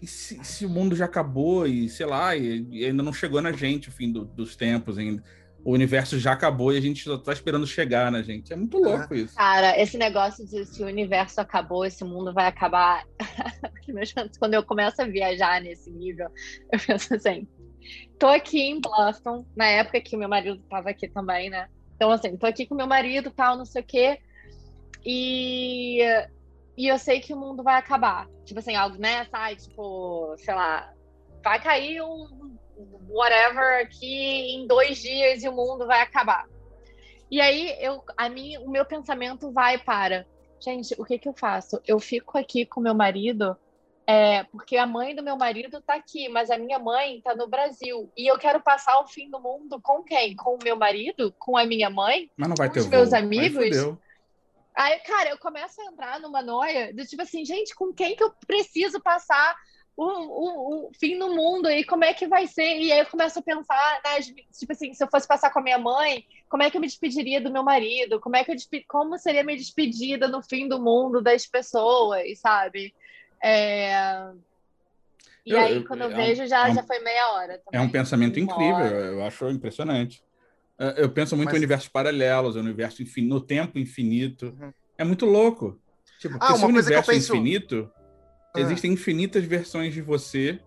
E 0.00 0.06
se, 0.06 0.42
se 0.44 0.66
o 0.66 0.68
mundo 0.70 0.94
já 0.94 1.06
acabou 1.06 1.66
e, 1.66 1.88
sei 1.88 2.06
lá, 2.06 2.36
e, 2.36 2.66
e 2.70 2.84
ainda 2.84 3.02
não 3.02 3.12
chegou 3.12 3.40
na 3.40 3.52
gente 3.52 3.88
o 3.88 3.92
fim 3.92 4.12
do- 4.12 4.24
dos 4.24 4.54
tempos 4.54 4.98
ainda. 4.98 5.22
O 5.64 5.72
universo 5.72 6.18
já 6.18 6.32
acabou 6.32 6.72
e 6.72 6.76
a 6.76 6.80
gente 6.80 7.02
só 7.02 7.18
tá 7.18 7.32
esperando 7.32 7.66
chegar 7.66 8.12
na 8.12 8.22
gente. 8.22 8.52
É 8.52 8.56
muito 8.56 8.78
louco 8.78 9.14
isso. 9.14 9.34
Cara, 9.34 9.76
esse 9.80 9.98
negócio 9.98 10.46
de 10.46 10.64
se 10.64 10.82
o 10.82 10.86
universo 10.86 11.40
acabou, 11.40 11.84
esse 11.84 12.04
mundo 12.04 12.32
vai 12.32 12.46
acabar. 12.46 13.04
Quando 14.38 14.54
eu 14.54 14.62
começo 14.62 15.02
a 15.02 15.06
viajar 15.06 15.60
nesse 15.60 15.90
nível, 15.90 16.28
eu 16.72 16.78
penso 16.78 17.14
assim: 17.14 17.48
tô 18.16 18.28
aqui 18.28 18.60
em 18.60 18.80
Boston, 18.80 19.44
na 19.56 19.66
época 19.66 20.00
que 20.00 20.16
meu 20.16 20.28
marido 20.28 20.62
tava 20.70 20.90
aqui 20.90 21.08
também, 21.08 21.50
né? 21.50 21.66
Então, 21.96 22.12
assim, 22.12 22.36
tô 22.36 22.46
aqui 22.46 22.66
com 22.66 22.74
meu 22.74 22.86
marido, 22.86 23.32
tal, 23.34 23.56
não 23.56 23.64
sei 23.64 23.82
o 23.82 23.86
quê. 23.86 24.18
E, 25.04 26.00
e 26.76 26.88
eu 26.88 26.98
sei 26.98 27.20
que 27.20 27.32
o 27.32 27.36
mundo 27.36 27.62
vai 27.62 27.76
acabar. 27.76 28.28
Tipo 28.44 28.60
assim, 28.60 28.74
algo, 28.74 28.98
né? 28.98 29.24
Sai, 29.30 29.56
tipo, 29.56 30.34
sei 30.38 30.54
lá, 30.54 30.92
vai 31.42 31.60
cair 31.60 32.02
um 32.02 32.56
whatever 33.08 33.82
aqui 33.82 34.54
em 34.54 34.66
dois 34.66 34.98
dias 34.98 35.42
e 35.42 35.48
o 35.48 35.52
mundo 35.52 35.86
vai 35.86 36.02
acabar. 36.02 36.46
E 37.30 37.40
aí 37.40 37.76
eu, 37.80 38.02
a 38.16 38.28
mim, 38.28 38.56
o 38.58 38.70
meu 38.70 38.84
pensamento 38.84 39.50
vai 39.50 39.78
para, 39.78 40.26
gente, 40.60 40.94
o 40.98 41.04
que 41.04 41.18
que 41.18 41.28
eu 41.28 41.34
faço? 41.34 41.80
Eu 41.86 41.98
fico 41.98 42.38
aqui 42.38 42.64
com 42.64 42.80
meu 42.80 42.94
marido, 42.94 43.56
é, 44.06 44.44
porque 44.44 44.76
a 44.76 44.86
mãe 44.86 45.14
do 45.16 45.22
meu 45.22 45.36
marido 45.36 45.82
tá 45.82 45.94
aqui, 45.94 46.28
mas 46.28 46.50
a 46.50 46.58
minha 46.58 46.78
mãe 46.78 47.20
tá 47.22 47.34
no 47.34 47.48
Brasil 47.48 48.12
e 48.16 48.30
eu 48.30 48.38
quero 48.38 48.60
passar 48.60 49.00
o 49.00 49.08
fim 49.08 49.28
do 49.28 49.40
mundo 49.40 49.80
com 49.82 50.04
quem? 50.04 50.36
Com 50.36 50.54
o 50.54 50.58
meu 50.62 50.76
marido? 50.76 51.34
Com 51.38 51.56
a 51.56 51.64
minha 51.64 51.90
mãe? 51.90 52.30
Mas 52.36 52.48
não 52.48 52.56
vai 52.56 52.68
Os 52.68 52.74
ter 52.74 52.88
meus 52.88 53.10
voo. 53.10 53.18
Aí 53.18 53.24
amigos? 53.24 53.98
Aí, 54.76 54.98
cara, 55.00 55.30
eu 55.30 55.38
começo 55.38 55.80
a 55.80 55.84
entrar 55.86 56.20
numa 56.20 56.42
noia 56.42 56.92
do 56.92 57.04
tipo 57.06 57.22
assim, 57.22 57.44
gente, 57.46 57.74
com 57.74 57.94
quem 57.94 58.14
que 58.14 58.22
eu 58.22 58.30
preciso 58.46 59.00
passar 59.00 59.56
o, 59.96 60.04
o, 60.04 60.88
o 60.88 60.90
fim 61.00 61.18
do 61.18 61.34
mundo 61.34 61.70
e 61.70 61.82
como 61.82 62.04
é 62.04 62.12
que 62.12 62.26
vai 62.28 62.46
ser? 62.46 62.76
E 62.78 62.92
aí 62.92 62.98
eu 62.98 63.06
começo 63.06 63.38
a 63.38 63.42
pensar, 63.42 64.00
nas, 64.04 64.26
tipo 64.26 64.72
assim, 64.72 64.92
se 64.92 65.02
eu 65.02 65.08
fosse 65.10 65.26
passar 65.26 65.50
com 65.50 65.60
a 65.60 65.62
minha 65.62 65.78
mãe, 65.78 66.26
como 66.50 66.62
é 66.62 66.70
que 66.70 66.76
eu 66.76 66.80
me 66.82 66.86
despediria 66.86 67.40
do 67.40 67.50
meu 67.50 67.62
marido? 67.62 68.20
Como 68.20 68.36
é 68.36 68.44
que 68.44 68.52
eu 68.52 68.56
como 68.86 69.16
seria 69.18 69.42
minha 69.42 69.56
despedida 69.56 70.28
no 70.28 70.42
fim 70.42 70.68
do 70.68 70.78
mundo 70.78 71.22
das 71.22 71.46
pessoas, 71.46 72.38
sabe? 72.38 72.94
É... 73.42 73.94
E 75.46 75.52
Eu- 75.52 75.58
aí, 75.60 75.76
eu- 75.76 75.86
quando 75.86 76.02
eu 76.02 76.10
é 76.10 76.12
um- 76.12 76.16
vejo, 76.16 76.46
já, 76.46 76.68
é 76.68 76.72
um- 76.72 76.74
já 76.74 76.82
foi 76.82 76.98
meia 76.98 77.32
hora. 77.32 77.54
É 77.54 77.58
também. 77.58 77.80
um 77.80 77.90
pensamento 77.90 78.38
Uma 78.38 78.42
incrível, 78.52 78.74
hora. 78.76 78.94
eu 79.06 79.24
acho 79.24 79.48
impressionante. 79.48 80.22
É, 80.78 81.02
Eu 81.02 81.08
penso 81.10 81.34
muito 81.36 81.46
Mas- 81.48 81.54
em 81.54 81.58
universos 81.58 81.88
paralelos, 81.88 82.56
universo 82.56 83.02
infin... 83.02 83.26
no 83.26 83.40
tempo 83.40 83.78
infinito. 83.78 84.54
Uhum. 84.60 84.72
É 84.98 85.04
muito 85.04 85.24
louco. 85.26 85.80
Tipo, 86.20 86.36
Ah, 86.36 86.38
porque 86.38 86.46
se 86.58 86.62
o 86.62 86.66
uma 86.66 86.72
coisa 86.74 86.88
que 86.88 86.94
eu 86.94 86.98
universo 86.98 87.10
é 87.10 87.14
penso- 87.14 87.34
infinito, 87.36 87.90
Ah. 88.54 88.60
existem 88.60 88.92
infinitas 88.92 89.44
versões 89.44 89.92
de 89.94 90.00
você 90.02 90.58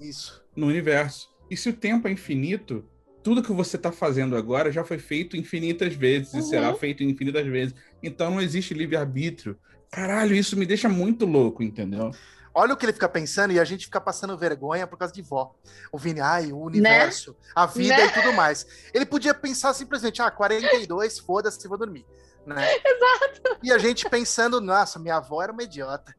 Isso. 0.00 0.42
no 0.56 0.66
universo. 0.66 1.28
E 1.50 1.56
se 1.56 1.68
o 1.68 1.72
tempo 1.72 2.06
é 2.08 2.12
infinito, 2.12 2.84
tudo 3.22 3.42
que 3.42 3.52
você 3.52 3.76
está 3.76 3.90
fazendo 3.92 4.36
agora 4.36 4.70
já 4.72 4.82
foi 4.84 4.98
feito 4.98 5.36
infinitas 5.36 5.94
vezes 5.94 6.32
e 6.32 6.36
Uhum. 6.36 6.42
será 6.42 6.74
feito 6.74 7.02
infinitas 7.02 7.46
vezes. 7.46 7.74
Então 8.02 8.30
não 8.30 8.40
existe 8.40 8.72
livre-arbítrio. 8.72 9.58
Caralho, 9.90 10.34
isso 10.34 10.56
me 10.56 10.64
deixa 10.64 10.88
muito 10.88 11.26
louco, 11.26 11.62
entendeu? 11.62 12.10
Olha 12.54 12.74
o 12.74 12.76
que 12.76 12.84
ele 12.84 12.92
fica 12.92 13.08
pensando 13.08 13.52
e 13.52 13.60
a 13.60 13.64
gente 13.64 13.84
fica 13.84 14.00
passando 14.00 14.36
vergonha 14.36 14.86
por 14.86 14.96
causa 14.98 15.14
de 15.14 15.22
vó. 15.22 15.54
O 15.92 15.98
Vini, 15.98 16.20
ai, 16.20 16.50
o 16.52 16.58
universo, 16.58 17.36
a 17.54 17.64
vida 17.66 17.96
Né? 17.96 18.06
e 18.06 18.12
tudo 18.12 18.32
mais. 18.32 18.66
Ele 18.92 19.06
podia 19.06 19.32
pensar 19.32 19.72
simplesmente, 19.72 20.20
ah, 20.20 20.30
42, 20.30 21.18
foda-se, 21.20 21.66
vou 21.68 21.78
dormir. 21.78 22.04
Né? 22.44 22.66
Exato. 22.84 23.58
E 23.62 23.70
a 23.72 23.78
gente 23.78 24.08
pensando, 24.08 24.60
nossa, 24.60 24.98
minha 24.98 25.16
avó 25.16 25.42
era 25.42 25.52
uma 25.52 25.62
idiota. 25.62 26.14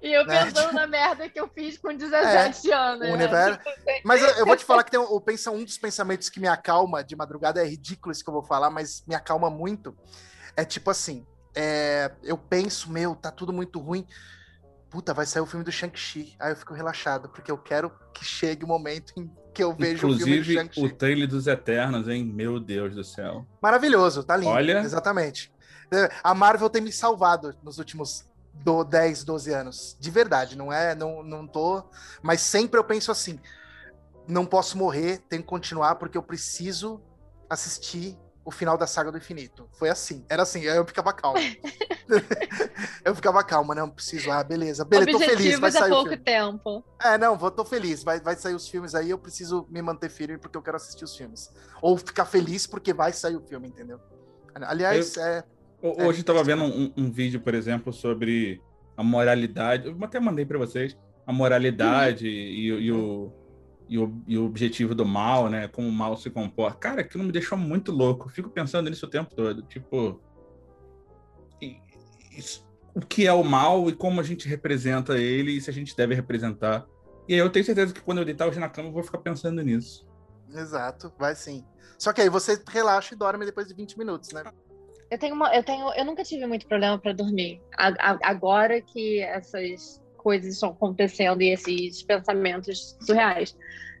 E 0.00 0.12
eu 0.12 0.24
Né? 0.24 0.44
pensando 0.44 0.72
na 0.72 0.86
merda 0.86 1.28
que 1.28 1.38
eu 1.38 1.48
fiz 1.48 1.76
com 1.76 1.94
17 1.94 2.70
anos. 2.70 3.00
o 3.00 3.04
né? 3.04 3.12
universo- 3.12 3.60
Mas 4.04 4.22
eu, 4.22 4.28
eu 4.36 4.46
vou 4.46 4.56
te 4.56 4.64
falar 4.64 4.84
que 4.84 4.90
tem 4.90 5.00
um, 5.00 5.20
pensa, 5.20 5.50
um 5.50 5.64
dos 5.64 5.76
pensamentos 5.76 6.28
que 6.30 6.40
me 6.40 6.46
acalma 6.48 7.02
de 7.04 7.14
madrugada, 7.16 7.60
é 7.60 7.66
ridículo 7.68 8.12
isso 8.12 8.22
que 8.24 8.30
eu 8.30 8.34
vou 8.34 8.42
falar, 8.44 8.70
mas 8.70 9.02
me 9.06 9.14
acalma 9.14 9.50
muito. 9.50 9.94
É 10.56 10.64
tipo 10.64 10.90
assim, 10.90 11.26
é, 11.54 12.10
eu 12.22 12.38
penso, 12.38 12.90
meu, 12.90 13.14
tá 13.14 13.30
tudo 13.30 13.52
muito 13.52 13.78
ruim. 13.80 14.06
Puta, 14.94 15.12
vai 15.12 15.26
sair 15.26 15.42
o 15.42 15.46
filme 15.46 15.64
do 15.64 15.72
Shang-Chi. 15.72 16.36
Aí 16.38 16.52
eu 16.52 16.56
fico 16.56 16.72
relaxado, 16.72 17.28
porque 17.28 17.50
eu 17.50 17.58
quero 17.58 17.90
que 18.14 18.24
chegue 18.24 18.64
o 18.64 18.68
momento 18.68 19.12
em 19.16 19.28
que 19.52 19.60
eu 19.60 19.74
vejo 19.74 19.96
o 19.96 19.98
filme 19.98 20.14
do 20.18 20.22
Inclusive, 20.22 20.54
Shang-Chi. 20.54 20.84
o 20.84 20.94
trailer 20.94 21.26
dos 21.26 21.48
Eternos, 21.48 22.06
hein? 22.08 22.24
Meu 22.24 22.60
Deus 22.60 22.94
do 22.94 23.02
céu. 23.02 23.44
Maravilhoso, 23.60 24.22
tá 24.22 24.36
lindo. 24.36 24.52
Olha. 24.52 24.78
Exatamente. 24.78 25.52
É, 25.92 26.08
A 26.22 26.32
Marvel 26.32 26.70
tem 26.70 26.80
me 26.80 26.92
salvado 26.92 27.56
nos 27.60 27.78
últimos 27.78 28.24
do 28.52 28.84
10, 28.84 29.24
12 29.24 29.52
anos. 29.52 29.96
De 29.98 30.12
verdade, 30.12 30.56
não 30.56 30.72
é, 30.72 30.94
não, 30.94 31.24
não 31.24 31.44
tô. 31.44 31.82
Mas 32.22 32.40
sempre 32.40 32.78
eu 32.78 32.84
penso 32.84 33.10
assim: 33.10 33.40
não 34.28 34.46
posso 34.46 34.78
morrer, 34.78 35.18
tenho 35.28 35.42
que 35.42 35.48
continuar, 35.48 35.96
porque 35.96 36.16
eu 36.16 36.22
preciso 36.22 37.02
assistir 37.50 38.16
o 38.44 38.50
final 38.50 38.76
da 38.76 38.86
saga 38.86 39.10
do 39.10 39.18
infinito. 39.18 39.68
Foi 39.78 39.88
assim, 39.88 40.24
era 40.28 40.42
assim, 40.42 40.60
aí 40.68 40.76
eu 40.76 40.84
ficava 40.86 41.12
calmo. 41.12 41.38
eu 43.04 43.14
ficava 43.14 43.42
calma, 43.42 43.74
não 43.74 43.88
preciso. 43.88 44.30
Ah, 44.30 44.42
beleza, 44.44 44.84
beleza, 44.84 45.10
tô 45.12 45.18
feliz, 45.18 45.58
vai 45.58 45.70
Objetivos 45.70 45.76
há 45.76 45.78
sair 45.80 45.90
o 45.90 45.94
pouco 45.94 46.08
filme. 46.10 46.24
tempo. 46.24 46.84
É, 47.02 47.18
não, 47.18 47.36
vou, 47.38 47.50
tô 47.50 47.64
feliz. 47.64 48.02
Vai, 48.02 48.20
vai 48.20 48.36
sair 48.36 48.54
os 48.54 48.68
filmes 48.68 48.94
aí, 48.94 49.10
eu 49.10 49.18
preciso 49.18 49.66
me 49.70 49.80
manter 49.82 50.10
firme 50.10 50.38
porque 50.38 50.56
eu 50.56 50.62
quero 50.62 50.76
assistir 50.76 51.04
os 51.04 51.16
filmes. 51.16 51.50
Ou 51.80 51.96
ficar 51.96 52.24
feliz 52.26 52.66
porque 52.66 52.92
vai 52.92 53.12
sair 53.12 53.36
o 53.36 53.40
filme, 53.40 53.68
entendeu? 53.68 53.98
Aliás, 54.54 55.16
é. 55.16 55.42
O- 55.82 56.00
É, 56.02 56.06
Hoje 56.06 56.20
eu 56.20 56.24
tava 56.24 56.42
vendo 56.44 56.64
um, 56.64 56.92
um 56.96 57.10
vídeo, 57.10 57.40
por 57.40 57.54
exemplo, 57.54 57.92
sobre 57.92 58.62
a 58.96 59.02
moralidade. 59.02 59.88
Eu 59.88 59.96
até 60.02 60.20
mandei 60.20 60.44
para 60.46 60.58
vocês 60.58 60.96
a 61.26 61.32
moralidade 61.32 62.28
e, 62.28 62.72
o- 62.72 62.80
e 62.80 62.92
o, 62.92 63.32
e, 63.88 63.98
o, 63.98 64.22
e 64.26 64.38
o 64.38 64.44
objetivo 64.46 64.94
do 64.94 65.04
mal, 65.04 65.48
né? 65.48 65.68
Como 65.68 65.88
o 65.88 65.92
mal 65.92 66.16
se 66.16 66.30
comporta. 66.30 66.78
Cara, 66.78 67.00
aquilo 67.02 67.24
me 67.24 67.32
deixou 67.32 67.56
muito 67.58 67.92
louco. 67.92 68.28
Fico 68.28 68.48
pensando 68.50 68.88
nisso 68.90 69.06
o 69.06 69.10
tempo 69.10 69.34
todo. 69.34 69.62
Tipo. 69.62 70.20
e- 71.60 71.78
isso- 72.36 72.64
o 72.94 73.00
que 73.00 73.26
é 73.26 73.32
o 73.32 73.42
mal 73.42 73.88
e 73.88 73.92
como 73.94 74.20
a 74.20 74.24
gente 74.24 74.48
representa 74.48 75.18
ele 75.18 75.52
e 75.52 75.60
se 75.60 75.68
a 75.68 75.72
gente 75.72 75.96
deve 75.96 76.14
representar. 76.14 76.86
E 77.28 77.34
aí 77.34 77.40
eu 77.40 77.50
tenho 77.50 77.64
certeza 77.64 77.92
que 77.92 78.00
quando 78.00 78.18
eu 78.18 78.24
deitar 78.24 78.46
hoje 78.46 78.60
na 78.60 78.68
cama 78.68 78.88
eu 78.88 78.92
vou 78.92 79.02
ficar 79.02 79.18
pensando 79.18 79.60
nisso. 79.62 80.06
Exato, 80.54 81.12
vai 81.18 81.34
sim. 81.34 81.64
Só 81.98 82.12
que 82.12 82.20
aí 82.20 82.28
você 82.28 82.62
relaxa 82.68 83.14
e 83.14 83.18
dorme 83.18 83.44
depois 83.46 83.66
de 83.66 83.74
20 83.74 83.98
minutos, 83.98 84.30
né? 84.32 84.44
Eu 85.10 85.18
tenho 85.18 85.34
uma, 85.34 85.54
eu 85.54 85.62
tenho, 85.64 85.92
eu 85.94 86.04
nunca 86.04 86.22
tive 86.22 86.46
muito 86.46 86.66
problema 86.66 86.98
para 86.98 87.12
dormir. 87.12 87.60
A- 87.76 88.12
a- 88.12 88.18
agora 88.22 88.80
que 88.80 89.20
essas 89.20 90.02
coisas 90.24 90.54
estão 90.54 90.70
acontecendo 90.70 91.42
e 91.42 91.50
esses 91.50 92.02
pensamentos 92.02 92.96
surreais, 93.02 93.54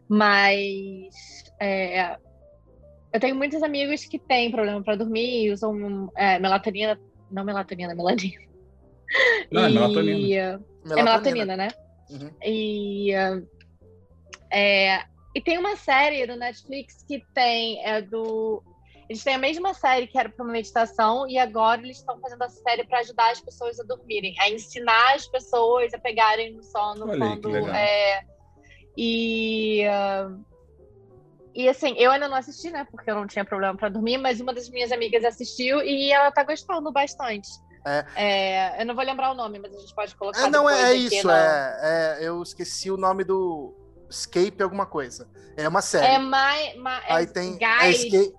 mas 0.08 1.14
é, 1.60 2.16
eu 3.12 3.20
tenho 3.20 3.36
muitos 3.36 3.62
amigos 3.62 4.06
que 4.06 4.18
têm 4.18 4.50
problema 4.50 4.82
para 4.82 4.96
dormir 4.96 5.44
e 5.44 5.52
usam 5.52 6.10
é, 6.16 6.38
melatonina, 6.38 6.98
não 7.30 7.44
melatonina, 7.44 7.94
melanina. 7.94 8.40
Não, 9.52 9.64
é 9.66 9.70
E- 9.70 9.74
melatonina. 9.74 10.62
É 10.90 10.96
melatonina, 10.96 11.56
né? 11.56 11.68
Uhum. 12.10 12.30
E, 12.42 13.12
é, 14.50 15.04
e 15.34 15.40
tem 15.40 15.58
uma 15.58 15.76
série 15.76 16.26
do 16.26 16.36
Netflix 16.36 17.04
que 17.06 17.22
tem, 17.34 17.84
é 17.86 18.00
do. 18.00 18.62
Eles 19.08 19.22
têm 19.22 19.34
a 19.34 19.38
mesma 19.38 19.74
série 19.74 20.06
que 20.06 20.18
era 20.18 20.28
para 20.30 20.44
uma 20.44 20.52
meditação, 20.52 21.28
e 21.28 21.38
agora 21.38 21.80
eles 21.82 21.98
estão 21.98 22.18
fazendo 22.20 22.42
a 22.42 22.48
série 22.48 22.84
para 22.86 23.00
ajudar 23.00 23.30
as 23.32 23.40
pessoas 23.40 23.78
a 23.78 23.84
dormirem, 23.84 24.34
a 24.40 24.48
ensinar 24.50 25.14
as 25.14 25.26
pessoas 25.28 25.92
a 25.92 25.98
pegarem 25.98 26.54
no 26.54 26.62
sono 26.62 27.08
Olha 27.08 27.12
aí, 27.12 27.36
que 27.36 27.42
quando. 27.42 27.48
legal. 27.50 27.74
É, 27.74 28.22
e. 28.96 29.82
e 31.54 31.68
assim, 31.68 31.94
eu 31.98 32.10
ainda 32.10 32.28
não 32.28 32.36
assisti, 32.36 32.70
né? 32.70 32.86
Porque 32.90 33.10
eu 33.10 33.14
não 33.14 33.26
tinha 33.26 33.44
problema 33.44 33.76
para 33.76 33.88
dormir, 33.88 34.18
mas 34.18 34.40
uma 34.40 34.52
das 34.54 34.68
minhas 34.68 34.90
amigas 34.90 35.24
assistiu 35.24 35.80
e 35.82 36.10
ela 36.12 36.30
tá 36.32 36.42
gostando 36.42 36.90
bastante. 36.92 37.48
É, 38.16 38.80
eu 38.80 38.86
não 38.86 38.94
vou 38.94 39.04
lembrar 39.04 39.30
o 39.32 39.34
nome, 39.34 39.58
mas 39.58 39.74
a 39.74 39.78
gente 39.78 39.94
pode 39.94 40.16
colocar. 40.16 40.46
É, 40.46 40.50
não, 40.50 40.68
é, 40.68 40.92
é 40.92 40.94
isso. 40.94 41.26
no- 41.26 41.32
É, 41.34 42.18
é, 42.22 42.26
eu 42.28 42.42
esqueci 42.42 42.90
o 42.90 42.96
nome 42.96 43.24
do 43.24 43.74
Escape 44.08 44.62
alguma 44.62 44.86
coisa. 44.86 45.28
É 45.56 45.68
uma 45.68 45.82
série. 45.82 46.14
É 46.14 46.18
mais. 46.18 46.74
mais 46.76 47.04
Aí 47.08 47.26
tem. 47.26 47.58
É 47.62 47.90
Guide. 47.90 48.16
escape, 48.16 48.34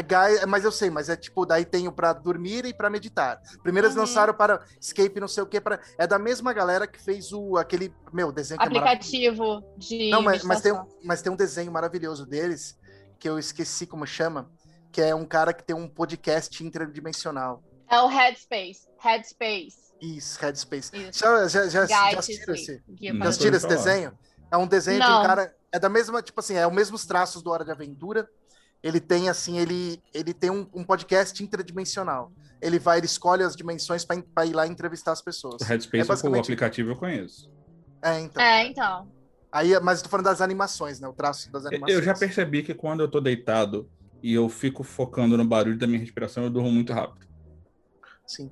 é 0.00 0.02
Guy- 0.02 0.46
mas 0.46 0.64
eu 0.64 0.72
sei, 0.72 0.88
mas 0.90 1.08
é 1.08 1.16
tipo, 1.16 1.44
daí 1.44 1.64
tem 1.64 1.86
o 1.86 1.92
pra 1.92 2.12
dormir 2.12 2.64
e 2.64 2.72
pra 2.72 2.88
meditar. 2.88 3.40
Primeiro 3.62 3.86
eles 3.86 3.96
Uhum. 3.96 4.02
lançaram 4.02 4.32
para 4.34 4.64
Escape, 4.80 5.20
não 5.20 5.28
sei 5.28 5.42
o 5.42 5.46
que, 5.46 5.60
para 5.60 5.80
é 5.98 6.06
da 6.06 6.18
mesma 6.18 6.52
galera 6.52 6.86
que 6.86 7.00
fez 7.00 7.32
o 7.32 7.56
aquele, 7.56 7.94
meu, 8.12 8.32
desenho 8.32 8.58
que 8.58 8.64
é 8.64 8.68
aplicativo 8.68 9.62
de. 9.76 10.10
Não, 10.10 10.22
mas, 10.22 10.42
mas, 10.42 10.60
tem, 10.60 10.72
um, 10.72 10.84
mas 11.04 11.22
tem 11.22 11.32
um 11.32 11.36
desenho 11.36 11.70
maravilhoso 11.70 12.24
deles, 12.26 12.78
que 13.18 13.28
eu 13.28 13.38
esqueci 13.38 13.86
como 13.86 14.06
chama, 14.06 14.50
que 14.90 15.00
é 15.02 15.14
um 15.14 15.24
cara 15.26 15.52
que 15.52 15.62
tem 15.62 15.76
um 15.76 15.86
podcast 15.88 16.64
interdimensional. 16.64 17.62
É 17.88 18.00
o 18.00 18.06
Headspace. 18.06 18.88
Headspace. 18.98 19.90
Isso, 20.00 20.38
Headspace. 20.40 20.90
Isso. 20.96 21.18
Já, 21.20 21.48
já, 21.48 21.68
já, 21.68 21.86
já 21.86 22.18
assistiram 22.18 22.54
esse? 22.54 22.82
Não. 22.88 23.18
Já 23.22 23.28
assistiram 23.28 23.56
esse 23.56 23.66
desenho? 23.68 24.18
É 24.50 24.56
um 24.56 24.66
desenho 24.66 25.00
de 25.00 25.06
um 25.06 25.08
Não. 25.10 25.22
cara. 25.26 25.54
É 25.72 25.78
da 25.78 25.88
mesma, 25.88 26.20
tipo 26.22 26.40
assim, 26.40 26.54
é 26.54 26.66
os 26.66 26.72
mesmos 26.72 27.04
traços 27.06 27.42
do 27.42 27.50
Hora 27.50 27.64
de 27.64 27.70
Aventura. 27.70 28.28
Ele 28.82 29.00
tem, 29.00 29.28
assim, 29.28 29.58
ele, 29.58 30.02
ele 30.14 30.32
tem 30.32 30.50
um, 30.50 30.66
um 30.72 30.82
podcast 30.84 31.42
interdimensional. 31.42 32.32
Ele 32.62 32.78
vai, 32.78 32.98
ele 32.98 33.06
escolhe 33.06 33.42
as 33.42 33.54
dimensões 33.56 34.04
para 34.04 34.46
ir 34.46 34.52
lá 34.52 34.66
entrevistar 34.66 35.12
as 35.12 35.20
pessoas. 35.22 35.60
O 35.60 35.64
Headspace, 35.64 35.96
É 35.96 36.00
é 36.00 36.04
o 36.04 36.08
basicamente- 36.08 36.40
aplicativo 36.44 36.90
eu 36.90 36.96
conheço. 36.96 37.50
É, 38.02 38.20
então. 38.20 38.42
É, 38.42 38.66
então. 38.66 39.08
Aí, 39.52 39.78
mas 39.80 39.98
eu 39.98 40.04
tô 40.04 40.10
falando 40.10 40.26
das 40.26 40.40
animações, 40.40 41.00
né? 41.00 41.08
O 41.08 41.12
traço 41.12 41.50
das 41.50 41.66
animações. 41.66 41.98
Eu 41.98 42.02
já 42.02 42.14
percebi 42.14 42.62
que 42.62 42.72
quando 42.72 43.00
eu 43.00 43.10
tô 43.10 43.20
deitado 43.20 43.90
e 44.22 44.32
eu 44.32 44.48
fico 44.48 44.82
focando 44.82 45.36
no 45.36 45.44
barulho 45.44 45.76
da 45.78 45.86
minha 45.86 45.98
respiração, 45.98 46.44
eu 46.44 46.50
durmo 46.50 46.70
muito 46.70 46.92
rápido. 46.92 47.26
Sim. 48.26 48.50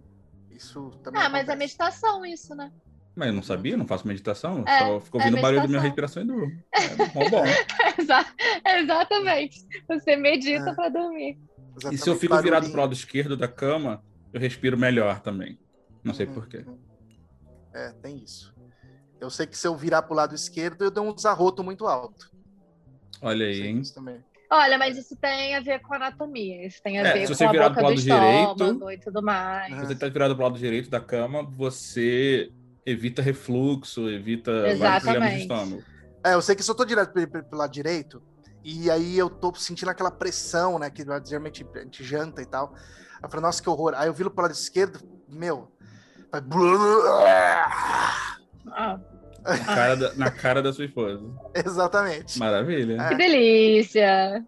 Isso 0.50 0.90
também. 1.04 1.20
Ah, 1.22 1.28
mas 1.28 1.42
é 1.48 1.52
acontece. 1.52 1.58
meditação 1.58 2.26
isso, 2.26 2.54
né? 2.54 2.72
Mas 3.18 3.28
eu 3.28 3.34
não 3.34 3.42
sabia, 3.42 3.76
não 3.76 3.84
faço 3.86 4.06
meditação, 4.06 4.62
É, 4.64 4.78
só 4.78 5.00
fico 5.00 5.16
é 5.18 5.20
ouvindo 5.20 5.38
o 5.38 5.42
barulho 5.42 5.62
da 5.62 5.66
minha 5.68 5.80
respiração 5.80 6.22
e 6.22 6.26
durmo. 6.26 6.52
É 7.18 7.28
bom. 7.30 7.44
Exa- 7.98 8.26
Exatamente. 8.64 9.56
Você 9.88 10.14
medita 10.16 10.70
É. 10.70 10.74
para 10.74 10.88
dormir. 10.88 11.32
E 11.32 11.80
se 11.80 11.86
eu 11.86 11.92
Exatamente, 11.92 12.20
fico 12.20 12.36
virado 12.36 12.50
barulhinho. 12.50 12.72
pro 12.72 12.80
lado 12.80 12.92
esquerdo 12.92 13.36
da 13.36 13.48
cama, 13.48 14.04
eu 14.32 14.40
respiro 14.40 14.78
melhor 14.78 15.20
também. 15.20 15.58
Não 16.04 16.14
sei 16.14 16.26
Uhum, 16.26 16.34
porquê. 16.34 16.58
uhum. 16.58 16.78
É, 17.74 17.90
tem 18.00 18.22
isso. 18.22 18.54
Eu 19.20 19.30
sei 19.30 19.46
que 19.48 19.58
se 19.58 19.66
eu 19.66 19.74
virar 19.74 20.02
pro 20.02 20.14
lado 20.14 20.32
esquerdo, 20.34 20.82
eu 20.84 20.90
dou 20.92 21.04
um 21.04 21.12
desarroto 21.12 21.64
muito 21.64 21.88
alto. 21.88 22.30
Olha 23.20 23.46
aí, 23.46 23.66
hein? 23.66 23.82
Olha, 24.50 24.78
mas 24.78 24.96
isso 24.96 25.16
tem 25.16 25.56
a 25.56 25.60
ver 25.60 25.80
com 25.80 25.92
anatomia. 25.92 26.64
Isso 26.64 26.80
tem 26.84 26.98
a 27.00 27.02
É, 27.08 27.12
ver 27.14 27.20
se 27.26 27.32
com 27.32 27.34
você 27.34 27.44
a 27.44 27.50
virar 27.50 27.68
boca 27.70 27.80
pro 27.80 27.82
do 27.82 27.88
lado 27.90 28.00
direito- 28.00 28.50
estômago 28.62 28.90
e 28.92 28.98
tudo 29.00 29.22
mais. 29.22 29.74
Se 29.74 29.86
você 29.86 29.94
tá 29.96 30.08
virado 30.08 30.34
pro 30.36 30.44
lado 30.44 30.56
direito 30.58 30.88
da 30.88 31.00
cama, 31.00 31.42
você 31.42 32.50
evita 32.90 33.22
refluxo, 33.22 34.08
evita 34.08 34.50
vários 34.76 35.02
problemas 35.02 35.30
de 35.30 35.36
Exatamente. 35.36 35.40
estômago. 35.42 35.82
É, 36.24 36.34
eu 36.34 36.42
sei 36.42 36.54
que 36.56 36.62
se 36.62 36.70
eu 36.70 36.74
tô 36.74 36.84
direto 36.84 37.12
pelo, 37.12 37.44
lado 37.52 37.70
direito, 37.72 38.22
e 38.64 38.90
aí 38.90 39.16
eu 39.16 39.30
tô 39.30 39.54
sentindo 39.54 39.88
aquela 39.90 40.10
pressão, 40.10 40.78
né? 40.78 40.90
Que 40.90 41.04
geralmente 41.24 41.64
a 41.74 41.78
gente 41.80 42.02
janta 42.04 42.42
e 42.42 42.46
tal. 42.46 42.74
Aí 42.74 43.24
eu 43.24 43.28
falei, 43.28 43.42
nossa, 43.42 43.62
que 43.62 43.68
horror. 43.70 43.94
Aí 43.96 44.08
eu 44.08 44.12
viro 44.14 44.30
pro 44.30 44.42
lado 44.42 44.52
esquerdo, 44.52 45.00
meu. 45.28 45.70
vai- 46.30 46.42
Ah, 48.70 48.98
Na 49.44 49.58
cara 49.64 49.96
da, 49.96 50.14
na 50.14 50.30
cara 50.30 50.62
da 50.62 50.72
sua 50.72 50.84
esposa. 50.84 51.24
Exatamente. 51.54 52.38
Maravilha. 52.38 53.00
É. 53.00 53.08
que 53.10 53.14
delícia! 53.14 54.44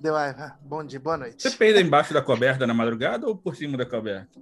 Deu, 0.00 0.16
ah, 0.16 0.56
bom 0.62 0.84
dia, 0.84 1.00
boa 1.00 1.16
noite. 1.16 1.42
Você 1.42 1.50
peida 1.50 1.80
embaixo 1.80 2.14
da 2.14 2.22
coberta 2.22 2.66
na 2.66 2.72
madrugada 2.74 3.26
ou 3.26 3.36
por 3.36 3.56
cima 3.56 3.76
da 3.76 3.84
coberta? 3.84 4.38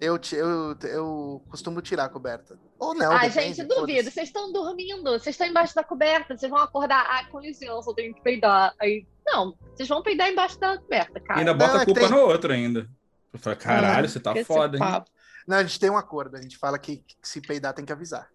Eu, 0.00 0.18
eu, 0.32 0.78
eu 0.88 1.44
costumo 1.50 1.82
tirar 1.82 2.04
a 2.06 2.08
coberta. 2.08 2.58
Ou 2.78 2.94
não, 2.94 3.12
Ai, 3.12 3.28
depende, 3.28 3.56
gente, 3.56 3.66
duvido. 3.68 4.10
Vocês 4.10 4.28
estão 4.28 4.50
dormindo, 4.50 5.02
vocês 5.10 5.34
estão 5.34 5.46
embaixo 5.46 5.74
da 5.74 5.84
coberta, 5.84 6.34
vocês 6.36 6.50
vão 6.50 6.58
acordar. 6.60 7.04
Ah, 7.06 7.26
com 7.30 7.38
licença, 7.38 7.90
eu 7.90 7.94
tenho 7.94 8.14
que 8.14 8.22
peidar. 8.22 8.74
Aí, 8.80 9.06
não, 9.26 9.54
vocês 9.74 9.86
vão 9.86 10.02
peidar 10.02 10.28
embaixo 10.30 10.58
da 10.58 10.78
coberta, 10.78 11.18
E 11.18 11.22
cara. 11.22 11.40
ainda 11.40 11.52
bota 11.52 11.72
não, 11.74 11.78
é 11.80 11.82
a 11.82 11.84
culpa 11.84 12.00
que 12.00 12.06
tem- 12.08 12.16
no 12.16 12.22
outro 12.24 12.52
ainda. 12.52 12.88
Eu 13.32 13.38
falo, 13.38 13.56
caralho, 13.56 14.06
Ah, 14.06 14.08
você 14.08 14.18
tá 14.18 14.34
foda, 14.44 14.78
hein? 14.78 15.04
Não, 15.46 15.58
a 15.58 15.62
gente 15.62 15.78
tem 15.78 15.90
um 15.90 15.98
acordo. 15.98 16.36
A 16.36 16.40
gente 16.42 16.56
fala 16.56 16.78
que, 16.78 16.98
que 16.98 17.16
se 17.22 17.40
peidar 17.42 17.74
tem 17.74 17.84
que 17.84 17.92
avisar. 17.92 18.30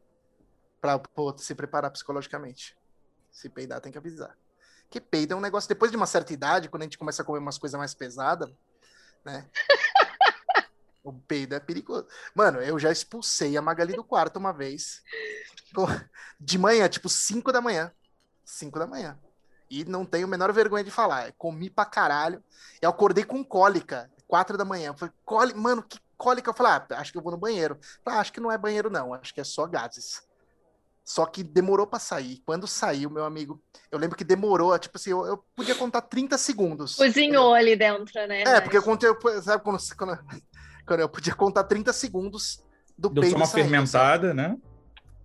Pra 0.80 0.98
o 0.98 1.22
outro 1.22 1.44
se 1.44 1.56
preparar 1.56 1.90
psicologicamente. 1.90 2.78
Se 3.32 3.50
peidar, 3.50 3.82
tem 3.82 3.92
que 3.92 3.98
avisar. 3.98 4.38
Que 4.90 5.02
peido 5.02 5.34
é 5.34 5.36
um 5.36 5.42
negócio, 5.42 5.68
depois 5.68 5.90
de 5.90 5.98
uma 5.98 6.06
certa 6.06 6.32
idade, 6.32 6.70
quando 6.70 6.84
a 6.84 6.86
gente 6.86 6.98
começa 6.98 7.24
a 7.24 7.26
comer 7.26 7.40
umas 7.40 7.58
coisas 7.58 7.78
mais 7.78 7.96
pesadas, 7.96 8.50
né? 9.26 9.50
O 11.06 11.14
peido 11.14 11.54
é 11.54 11.60
perigoso. 11.60 12.08
Mano, 12.34 12.60
eu 12.60 12.80
já 12.80 12.92
expulsei 12.92 13.56
a 13.56 13.62
Magali 13.62 13.94
do 13.94 14.04
quarto 14.04 14.38
uma 14.38 14.52
vez. 14.52 15.04
De 16.40 16.58
manhã, 16.58 16.90
tipo 16.90 17.08
5 17.08 17.52
da 17.52 17.62
manhã. 17.62 17.92
5 18.44 18.80
da 18.80 18.88
manhã. 18.88 19.18
E 19.70 19.86
não 19.86 20.06
tenho 20.06 20.26
a 20.26 20.30
menor 20.30 20.52
vergonha 20.52 20.84
de 20.84 20.92
falar. 20.92 21.32
Comi 21.38 21.70
pra 21.70 21.86
caralho. 21.86 22.44
Eu 22.82 22.90
acordei 22.90 23.24
com 23.24 23.44
cólica, 23.44 24.10
4 24.28 24.58
da 24.58 24.66
manhã. 24.66 24.90
Eu 24.90 24.98
falei, 24.98 25.14
cólica, 25.24 25.60
mano, 25.60 25.84
que 25.84 26.00
cólica? 26.18 26.50
Eu 26.50 26.54
falei, 26.54 26.72
ah, 26.74 27.00
acho 27.00 27.12
que 27.12 27.18
eu 27.18 27.22
vou 27.22 27.32
no 27.32 27.38
banheiro. 27.38 27.78
Falei, 28.04 28.18
ah, 28.18 28.22
acho 28.22 28.34
que 28.34 28.40
não 28.40 28.52
é 28.52 28.58
banheiro, 28.58 28.90
não. 28.90 29.14
Acho 29.14 29.34
que 29.34 29.42
é 29.42 29.44
só 29.44 29.68
gases. 29.68 30.24
Só 31.04 31.24
que 31.28 31.44
demorou 31.44 31.86
para 31.86 32.00
sair. 32.00 32.42
Quando 32.44 32.66
saiu, 32.66 33.12
meu 33.12 33.26
amigo, 33.26 33.62
eu 33.92 34.00
lembro 34.00 34.18
que 34.18 34.24
demorou, 34.24 34.78
tipo 34.80 34.98
assim, 34.98 35.12
eu, 35.12 35.24
eu 35.28 35.46
podia 35.56 35.76
contar 35.76 36.02
30 36.02 36.36
segundos. 36.36 36.96
Cozinhou 36.96 37.54
ali 37.54 37.76
dentro, 37.76 38.28
né? 38.28 38.42
É, 38.42 38.60
porque 38.60 38.78
eu 38.78 38.82
contei, 38.82 39.10
sabe 39.44 39.64
quando, 39.64 39.80
quando, 39.96 40.20
quando, 40.86 41.00
eu 41.00 41.10
podia 41.10 41.34
contar 41.34 41.64
30 41.64 41.92
segundos 41.94 42.64
do 42.98 43.10
Deu 43.10 43.22
peido 43.22 43.36
uma 43.36 43.46
saindo, 43.46 43.64
fermentada, 43.64 44.28
sabe? 44.28 44.34
né? 44.34 44.58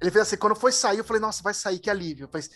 Ele 0.00 0.10
fez 0.10 0.22
assim, 0.22 0.36
quando 0.36 0.56
foi 0.56 0.72
sair, 0.72 0.98
eu 0.98 1.04
falei, 1.04 1.20
nossa, 1.20 1.42
vai 1.42 1.52
sair, 1.52 1.78
que 1.78 1.90
alívio. 1.90 2.28
Fez... 2.28 2.50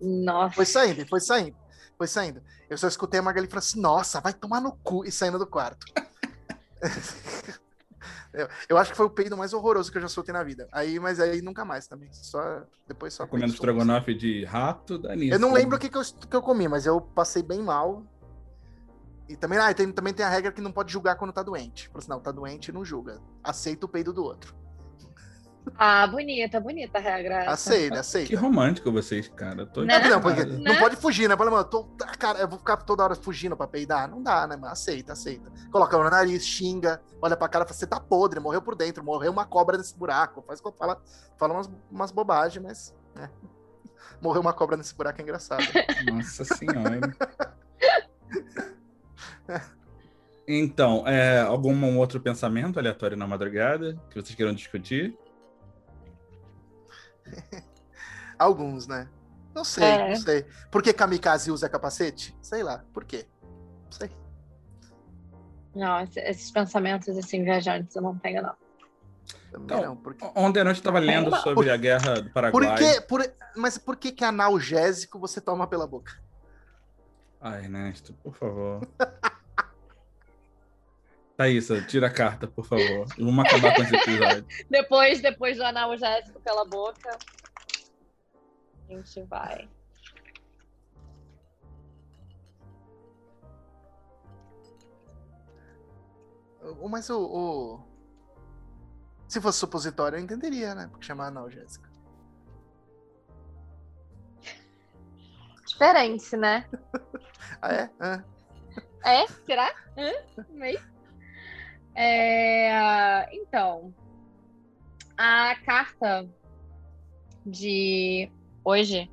Nossa. 0.00 0.54
Foi 0.54 0.64
saindo, 0.64 1.06
foi 1.06 1.20
saindo, 1.20 1.56
foi 1.98 2.06
saindo. 2.06 2.42
Eu 2.68 2.78
só 2.78 2.88
escutei 2.88 3.20
a 3.20 3.22
Magali 3.22 3.46
falando 3.46 3.58
assim, 3.58 3.80
nossa, 3.80 4.20
vai 4.20 4.32
tomar 4.32 4.60
no 4.60 4.72
cu, 4.72 5.04
e 5.04 5.12
saindo 5.12 5.38
do 5.38 5.46
quarto. 5.46 5.86
Eu, 8.36 8.48
eu, 8.68 8.76
acho 8.76 8.90
que 8.90 8.96
foi 8.98 9.06
o 9.06 9.10
peido 9.10 9.34
mais 9.34 9.54
horroroso 9.54 9.90
que 9.90 9.96
eu 9.96 10.02
já 10.02 10.08
soltei 10.08 10.30
na 10.34 10.44
vida. 10.44 10.68
Aí, 10.70 11.00
mas 11.00 11.18
aí 11.18 11.40
nunca 11.40 11.64
mais 11.64 11.86
também. 11.86 12.10
Só 12.12 12.64
depois 12.86 13.14
só. 13.14 13.26
Comendo 13.26 13.54
estrogonofe 13.54 14.14
de 14.14 14.44
rato, 14.44 14.98
dá 14.98 15.16
nisso. 15.16 15.32
Eu 15.32 15.38
não 15.38 15.54
lembro 15.54 15.78
o 15.78 15.80
que, 15.80 15.88
que, 15.88 15.96
eu, 15.96 16.02
que 16.02 16.36
eu 16.36 16.42
comi, 16.42 16.68
mas 16.68 16.84
eu 16.84 17.00
passei 17.00 17.42
bem 17.42 17.62
mal. 17.62 18.04
E 19.28 19.36
também, 19.36 19.58
ah, 19.58 19.72
tem, 19.74 19.90
também 19.90 20.14
tem 20.14 20.24
a 20.24 20.28
regra 20.28 20.52
que 20.52 20.60
não 20.60 20.70
pode 20.70 20.92
julgar 20.92 21.16
quando 21.16 21.32
tá 21.32 21.42
doente. 21.42 21.90
Por 21.90 22.02
sinal, 22.02 22.20
tá 22.20 22.30
doente, 22.30 22.70
não 22.70 22.84
julga. 22.84 23.20
Aceita 23.42 23.86
o 23.86 23.88
peido 23.88 24.12
do 24.12 24.22
outro. 24.22 24.54
Ah, 25.76 26.06
bonita, 26.06 26.60
bonita 26.60 26.98
a 26.98 27.00
regra. 27.00 27.50
Aceita, 27.50 28.00
aceita. 28.00 28.28
Que 28.28 28.36
romântico 28.36 28.92
vocês, 28.92 29.28
cara. 29.28 29.66
Tô 29.66 29.84
não, 29.84 30.00
não, 30.00 30.20
porque 30.20 30.44
não, 30.44 30.58
não 30.60 30.76
pode 30.76 30.94
fugir, 30.94 31.28
né? 31.28 31.36
Fala, 31.36 31.50
mano, 31.50 31.64
tô, 31.64 31.84
cara, 32.18 32.38
eu 32.38 32.46
vou 32.46 32.58
ficar 32.58 32.76
toda 32.76 33.02
hora 33.02 33.16
fugindo 33.16 33.56
pra 33.56 33.66
peidar. 33.66 34.08
Não 34.08 34.22
dá, 34.22 34.46
né, 34.46 34.54
mano? 34.54 34.72
Aceita, 34.72 35.12
aceita. 35.12 35.50
Coloca 35.72 35.98
no 35.98 36.08
nariz, 36.08 36.46
xinga, 36.46 37.02
olha 37.20 37.36
pra 37.36 37.48
cara 37.48 37.64
e 37.64 37.68
fala, 37.68 37.76
você 37.76 37.86
tá 37.86 37.98
podre, 37.98 38.38
morreu 38.38 38.62
por 38.62 38.76
dentro, 38.76 39.02
morreu 39.02 39.32
uma 39.32 39.44
cobra 39.44 39.76
nesse 39.76 39.96
buraco. 39.96 40.42
Faz 40.46 40.60
fala, 40.78 41.02
fala 41.36 41.54
umas, 41.54 41.70
umas 41.90 42.12
bobagens, 42.12 42.64
mas. 42.64 42.94
Né? 43.14 43.28
Morreu 44.22 44.40
uma 44.40 44.52
cobra 44.52 44.78
nesse 44.78 44.94
buraco 44.94 45.20
é 45.20 45.22
engraçado. 45.22 45.62
Nossa 46.10 46.42
senhora. 46.44 47.00
Então, 50.48 51.06
é, 51.08 51.40
algum 51.40 51.98
outro 51.98 52.20
pensamento 52.20 52.78
aleatório 52.78 53.16
na 53.16 53.26
madrugada 53.26 54.00
que 54.08 54.14
vocês 54.14 54.32
queiram 54.32 54.54
discutir? 54.54 55.18
Alguns, 58.38 58.86
né? 58.86 59.08
Não 59.52 59.64
sei, 59.64 59.84
é. 59.84 60.08
não 60.10 60.16
sei. 60.16 60.46
Por 60.70 60.82
que 60.82 60.92
kamikaze 60.92 61.50
usa 61.50 61.68
capacete? 61.68 62.36
Sei 62.40 62.62
lá, 62.62 62.84
por 62.92 63.04
quê? 63.04 63.26
Não 63.42 63.90
sei. 63.90 64.10
Não, 65.74 66.00
esses 66.00 66.50
pensamentos 66.50 67.08
assim, 67.16 67.42
viajantes 67.42 67.96
eu 67.96 68.02
não 68.02 68.16
tenho, 68.16 68.42
não. 68.42 68.54
Então, 69.58 69.82
não, 69.82 69.96
porque... 69.96 70.24
Ontem 70.34 70.60
à 70.60 70.64
noite 70.64 70.76
eu 70.76 70.80
estava 70.80 70.98
lendo 70.98 71.34
sobre 71.36 71.54
por... 71.54 71.70
a 71.70 71.76
guerra 71.76 72.20
do 72.20 72.30
Paraguai. 72.30 72.68
Por 72.68 72.76
que, 72.76 73.00
por... 73.00 73.34
Mas 73.56 73.78
por 73.78 73.96
que, 73.96 74.12
que 74.12 74.24
analgésico 74.24 75.18
você 75.18 75.40
toma 75.40 75.66
pela 75.66 75.86
boca? 75.86 76.12
Ai, 77.40 77.64
Ernesto, 77.64 78.12
por 78.22 78.34
favor. 78.34 78.86
Thaís, 81.36 81.68
tira 81.86 82.06
a 82.06 82.10
carta, 82.10 82.46
por 82.46 82.64
favor. 82.64 83.06
Vamos 83.18 83.44
acabar 83.44 83.74
com 83.74 83.82
esse 83.82 83.94
episódio. 83.94 84.46
depois, 84.70 85.20
depois 85.20 85.56
do 85.58 85.64
analgésico 85.64 86.40
pela 86.40 86.64
boca, 86.64 87.18
a 88.88 88.92
gente 88.94 89.22
vai. 89.24 89.68
Mas 96.88 97.10
o, 97.10 97.20
o, 97.20 97.80
Se 99.28 99.40
fosse 99.40 99.58
supositório, 99.58 100.16
eu 100.16 100.22
entenderia, 100.22 100.74
né? 100.74 100.88
Porque 100.90 101.04
chamar 101.04 101.26
analgésica. 101.26 101.88
Diferente, 105.66 106.36
né? 106.36 106.66
ah, 107.60 107.72
é? 107.72 107.90
Ah. 108.00 108.24
É? 109.04 109.26
Será? 109.44 109.72
Hã? 109.96 110.12
Meio? 110.50 110.95
É, 111.96 113.34
então, 113.34 113.92
a 115.16 115.56
carta 115.64 116.28
de 117.44 118.30
hoje 118.62 119.10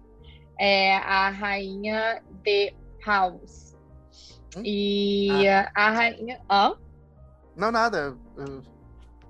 é 0.60 0.98
a 0.98 1.30
rainha 1.30 2.22
de 2.44 2.74
House. 3.06 3.78
Hum? 4.58 4.62
E 4.66 5.48
ah. 5.48 5.72
a 5.74 5.90
rainha. 5.92 6.42
Hã? 6.50 6.76
Não, 7.56 7.72
nada. 7.72 8.18
Eu 8.38 8.62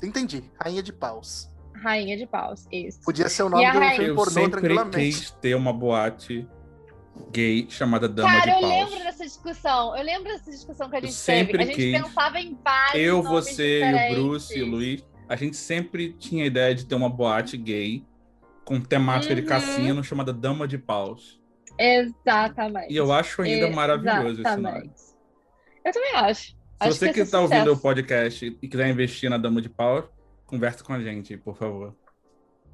entendi. 0.01 0.43
Rainha 0.59 0.81
de 0.81 0.91
Paus. 0.91 1.51
Rainha 1.75 2.17
de 2.17 2.25
Paus, 2.25 2.65
isso. 2.71 3.01
Podia 3.01 3.29
ser 3.29 3.43
o 3.43 3.49
nome 3.49 3.71
do 3.71 3.77
rainha... 3.77 3.95
filme 3.95 4.15
pornô 4.15 4.41
Eu 4.41 4.49
sempre 4.49 4.89
quis 4.91 5.31
ter 5.31 5.55
uma 5.55 5.73
boate 5.73 6.47
gay 7.31 7.67
chamada 7.69 8.07
Dama 8.07 8.29
Cara, 8.29 8.41
de 8.41 8.61
Paus. 8.61 8.61
Cara, 8.61 8.73
eu 8.73 8.85
lembro 8.85 9.03
dessa 9.03 9.23
discussão. 9.23 9.97
Eu 9.97 10.03
lembro 10.03 10.31
dessa 10.31 10.51
discussão 10.51 10.89
que 10.89 10.95
a 10.95 11.01
gente 11.01 11.25
teve. 11.25 11.57
A 11.57 11.65
gente 11.65 11.75
quis. 11.75 12.01
pensava 12.01 12.39
em 12.39 12.57
vários 12.63 13.03
Eu, 13.03 13.23
você, 13.23 13.81
e 13.81 14.11
o 14.11 14.15
Bruce 14.15 14.57
e 14.57 14.63
o 14.63 14.67
Luiz. 14.67 15.03
A 15.27 15.35
gente 15.35 15.55
sempre 15.55 16.13
tinha 16.13 16.43
a 16.43 16.47
ideia 16.47 16.75
de 16.75 16.85
ter 16.85 16.95
uma 16.95 17.09
boate 17.09 17.57
gay 17.57 18.05
com 18.65 18.79
temática 18.79 19.33
uhum. 19.33 19.39
de 19.39 19.45
cassino 19.45 20.03
chamada 20.03 20.31
Dama 20.31 20.67
de 20.67 20.77
Paus. 20.77 21.39
Exatamente. 21.77 22.93
E 22.93 22.95
eu 22.95 23.11
acho 23.11 23.41
ainda 23.41 23.67
Exatamente. 23.67 23.75
maravilhoso 23.75 24.41
esse 24.41 24.57
nome. 24.57 24.91
Eu 25.83 25.91
também 25.91 26.15
acho. 26.15 26.41
Se 26.51 26.55
acho 26.79 26.93
você 26.93 27.13
que 27.13 27.19
está 27.21 27.39
ouvindo 27.39 27.73
o 27.73 27.77
podcast 27.77 28.57
e 28.61 28.67
quiser 28.67 28.89
investir 28.89 29.29
na 29.29 29.37
Dama 29.37 29.61
de 29.61 29.69
Paus, 29.69 30.05
converse 30.45 30.83
com 30.83 30.93
a 30.93 30.99
gente, 30.99 31.37
por 31.37 31.55
favor. 31.57 31.95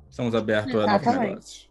Estamos 0.09 0.33
abertos 0.33 0.73
Exatamente. 0.73 1.07
a 1.07 1.11
novos 1.11 1.27
negócios. 1.27 1.68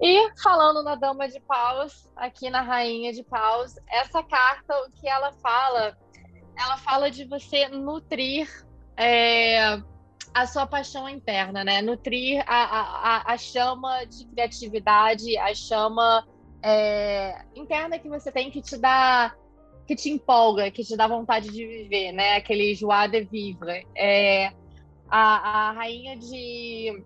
E 0.00 0.30
falando 0.42 0.82
na 0.82 0.94
Dama 0.94 1.28
de 1.28 1.40
Paus, 1.40 2.10
aqui 2.16 2.50
na 2.50 2.60
Rainha 2.60 3.12
de 3.12 3.22
Paus, 3.22 3.74
essa 3.88 4.22
carta, 4.22 4.74
o 4.86 4.90
que 4.92 5.08
ela 5.08 5.32
fala? 5.34 5.96
Ela 6.56 6.76
fala 6.78 7.10
de 7.10 7.24
você 7.24 7.68
nutrir 7.68 8.48
é, 8.96 9.80
a 10.32 10.46
sua 10.46 10.66
paixão 10.66 11.08
interna, 11.08 11.64
né? 11.64 11.80
Nutrir 11.80 12.42
a, 12.46 12.64
a, 12.64 13.32
a 13.32 13.38
chama 13.38 14.04
de 14.04 14.26
criatividade, 14.26 15.36
a 15.38 15.54
chama 15.54 16.26
é, 16.62 17.44
interna 17.54 17.98
que 17.98 18.08
você 18.08 18.32
tem 18.32 18.50
que 18.50 18.60
te 18.60 18.76
dá 18.76 19.34
que 19.86 19.94
te 19.94 20.08
empolga, 20.08 20.70
que 20.70 20.82
te 20.82 20.96
dá 20.96 21.06
vontade 21.06 21.50
de 21.50 21.66
viver, 21.66 22.12
né? 22.12 22.36
Aquele 22.36 22.74
joie 22.74 23.08
de 23.08 23.20
vivre. 23.24 23.86
É, 23.94 24.50
a, 25.08 25.68
a 25.68 25.72
rainha 25.72 26.16
de, 26.16 27.04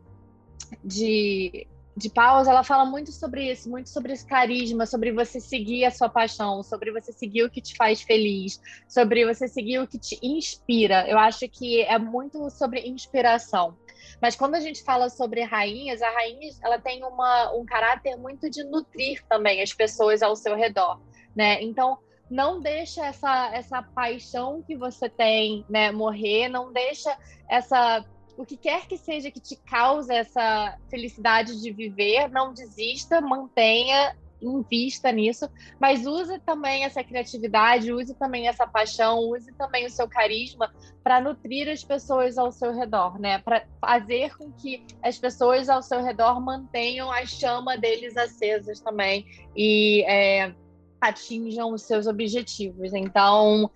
de 0.84 1.66
de 1.98 2.08
pausa, 2.08 2.50
ela 2.50 2.62
fala 2.62 2.84
muito 2.84 3.10
sobre 3.10 3.50
isso, 3.50 3.68
muito 3.68 3.88
sobre 3.88 4.12
esse 4.12 4.24
carisma, 4.24 4.86
sobre 4.86 5.12
você 5.12 5.40
seguir 5.40 5.84
a 5.84 5.90
sua 5.90 6.08
paixão, 6.08 6.62
sobre 6.62 6.92
você 6.92 7.12
seguir 7.12 7.42
o 7.42 7.50
que 7.50 7.60
te 7.60 7.76
faz 7.76 8.00
feliz, 8.00 8.60
sobre 8.88 9.26
você 9.26 9.48
seguir 9.48 9.80
o 9.80 9.86
que 9.86 9.98
te 9.98 10.18
inspira. 10.22 11.06
Eu 11.08 11.18
acho 11.18 11.48
que 11.48 11.82
é 11.82 11.98
muito 11.98 12.48
sobre 12.50 12.88
inspiração. 12.88 13.76
Mas 14.22 14.36
quando 14.36 14.54
a 14.54 14.60
gente 14.60 14.82
fala 14.84 15.10
sobre 15.10 15.42
rainhas, 15.42 16.00
a 16.00 16.10
rainha 16.10 16.50
ela 16.62 16.78
tem 16.78 17.04
uma, 17.04 17.52
um 17.52 17.64
caráter 17.64 18.16
muito 18.16 18.48
de 18.48 18.62
nutrir 18.64 19.22
também 19.28 19.60
as 19.60 19.72
pessoas 19.72 20.22
ao 20.22 20.36
seu 20.36 20.54
redor, 20.54 21.00
né? 21.34 21.60
Então 21.62 21.98
não 22.30 22.60
deixa 22.60 23.06
essa, 23.06 23.50
essa 23.52 23.82
paixão 23.82 24.62
que 24.62 24.76
você 24.76 25.08
tem, 25.08 25.64
né, 25.68 25.90
morrer, 25.90 26.48
não 26.48 26.72
deixa 26.72 27.16
essa 27.48 28.04
o 28.38 28.46
que 28.46 28.56
quer 28.56 28.86
que 28.86 28.96
seja 28.96 29.32
que 29.32 29.40
te 29.40 29.56
cause 29.56 30.14
essa 30.14 30.78
felicidade 30.88 31.60
de 31.60 31.72
viver, 31.72 32.30
não 32.30 32.54
desista, 32.54 33.20
mantenha, 33.20 34.16
invista 34.40 35.10
nisso, 35.10 35.50
mas 35.80 36.06
use 36.06 36.38
também 36.38 36.84
essa 36.84 37.02
criatividade, 37.02 37.92
use 37.92 38.14
também 38.14 38.46
essa 38.46 38.64
paixão, 38.64 39.18
use 39.18 39.52
também 39.54 39.86
o 39.86 39.90
seu 39.90 40.08
carisma 40.08 40.72
para 41.02 41.20
nutrir 41.20 41.68
as 41.68 41.82
pessoas 41.82 42.38
ao 42.38 42.52
seu 42.52 42.72
redor, 42.72 43.18
né? 43.18 43.40
Para 43.40 43.66
fazer 43.80 44.36
com 44.36 44.52
que 44.52 44.86
as 45.02 45.18
pessoas 45.18 45.68
ao 45.68 45.82
seu 45.82 46.00
redor 46.04 46.40
mantenham 46.40 47.10
a 47.10 47.26
chama 47.26 47.76
deles 47.76 48.16
acesas 48.16 48.78
também 48.78 49.26
e 49.56 50.04
é, 50.06 50.54
atinjam 51.00 51.72
os 51.72 51.82
seus 51.82 52.06
objetivos. 52.06 52.94
Então, 52.94 53.68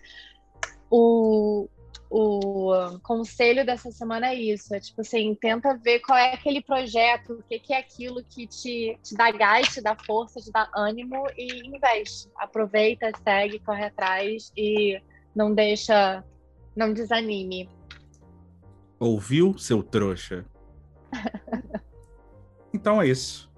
o, 0.88 1.68
o 2.14 2.98
conselho 3.02 3.64
dessa 3.64 3.90
semana 3.90 4.28
é 4.28 4.34
isso. 4.34 4.74
É 4.74 4.78
tipo 4.78 5.00
assim, 5.00 5.34
tenta 5.34 5.74
ver 5.78 6.00
qual 6.00 6.18
é 6.18 6.34
aquele 6.34 6.62
projeto, 6.62 7.32
o 7.32 7.42
que, 7.42 7.58
que 7.58 7.72
é 7.72 7.78
aquilo 7.78 8.22
que 8.22 8.46
te, 8.46 8.98
te 9.02 9.14
dá 9.14 9.30
gás, 9.30 9.68
te 9.68 9.80
dá 9.80 9.96
força, 9.96 10.38
te 10.38 10.52
dá 10.52 10.70
ânimo 10.76 11.24
e 11.38 11.66
investe. 11.66 12.28
Aproveita, 12.36 13.10
segue, 13.24 13.58
corre 13.60 13.86
atrás 13.86 14.52
e 14.54 15.00
não 15.34 15.54
deixa, 15.54 16.22
não 16.76 16.92
desanime. 16.92 17.66
Ouviu, 19.00 19.56
seu 19.56 19.82
trouxa? 19.82 20.44
então 22.74 23.00
é 23.00 23.08
isso. 23.08 23.50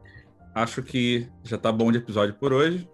Acho 0.55 0.81
que 0.81 1.29
já 1.43 1.59
tá 1.59 1.73
bom 1.73 1.91
de 1.91 1.99
episódio 1.99 2.37
por 2.37 2.53
hoje. 2.53 2.89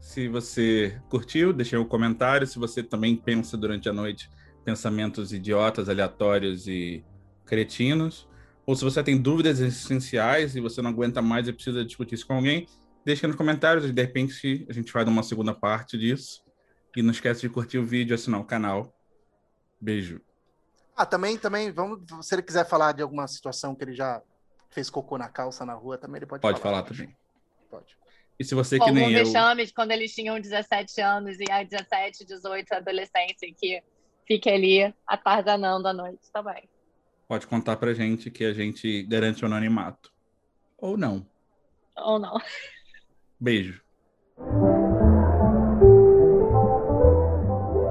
Se 0.00 0.28
você 0.28 1.00
curtiu, 1.10 1.52
deixe 1.52 1.76
um 1.76 1.84
comentário. 1.84 2.46
Se 2.46 2.56
você 2.56 2.84
também 2.84 3.16
pensa 3.16 3.56
durante 3.56 3.88
a 3.88 3.92
noite 3.92 4.30
pensamentos 4.64 5.32
idiotas, 5.32 5.88
aleatórios 5.88 6.66
e 6.66 7.04
cretinos, 7.44 8.28
ou 8.66 8.74
se 8.74 8.82
você 8.82 9.02
tem 9.02 9.20
dúvidas 9.20 9.60
essenciais 9.60 10.56
e 10.56 10.60
você 10.60 10.80
não 10.80 10.90
aguenta 10.90 11.20
mais 11.20 11.46
e 11.46 11.52
precisa 11.52 11.84
discutir 11.84 12.14
isso 12.14 12.26
com 12.26 12.34
alguém, 12.34 12.66
deixe 13.04 13.26
nos 13.26 13.36
comentários 13.36 13.84
e 13.84 13.92
de 13.92 14.02
repente 14.02 14.66
a 14.68 14.72
gente 14.72 14.92
vai 14.92 15.04
dar 15.04 15.10
uma 15.10 15.22
segunda 15.22 15.54
parte 15.54 15.98
disso. 15.98 16.42
E 16.96 17.02
não 17.02 17.10
esquece 17.10 17.40
de 17.40 17.48
curtir 17.48 17.78
o 17.78 17.84
vídeo 17.84 18.14
e 18.14 18.14
assinar 18.14 18.40
o 18.40 18.44
canal. 18.44 18.94
Beijo. 19.80 20.20
Ah, 20.96 21.04
também, 21.04 21.36
também, 21.36 21.72
vamos, 21.72 22.00
se 22.22 22.34
ele 22.34 22.42
quiser 22.42 22.64
falar 22.66 22.92
de 22.92 23.02
alguma 23.02 23.26
situação 23.26 23.74
que 23.74 23.82
ele 23.82 23.94
já 23.94 24.22
fez 24.70 24.88
cocô 24.88 25.18
na 25.18 25.28
calça 25.28 25.66
na 25.66 25.74
rua, 25.74 25.98
também 25.98 26.18
ele 26.18 26.26
pode, 26.26 26.40
pode 26.40 26.60
falar. 26.60 26.84
Pode 26.84 26.96
falar 26.96 27.06
também. 27.06 27.16
Pode. 27.68 27.96
E 28.38 28.44
se 28.44 28.54
você 28.54 28.78
que 28.78 28.90
nem 28.90 29.08
um 29.08 29.18
eu... 29.18 29.72
quando 29.74 29.90
eles 29.90 30.14
tinham 30.14 30.40
17 30.40 31.00
anos 31.00 31.36
e 31.38 31.50
aí 31.50 31.66
17, 31.66 32.24
18, 32.24 32.72
adolescência, 32.72 33.52
que 33.56 33.82
fique 34.26 34.48
ali 34.48 34.94
atardando 35.06 35.88
à 35.88 35.92
noite 35.92 36.20
também. 36.32 36.68
Pode 37.26 37.46
contar 37.46 37.76
pra 37.76 37.94
gente 37.94 38.30
que 38.30 38.44
a 38.44 38.52
gente 38.52 39.02
garante 39.04 39.42
o 39.42 39.46
anonimato. 39.46 40.12
Ou 40.78 40.96
não. 40.96 41.26
Ou 41.96 42.18
não. 42.18 42.38
Beijo. 43.40 43.82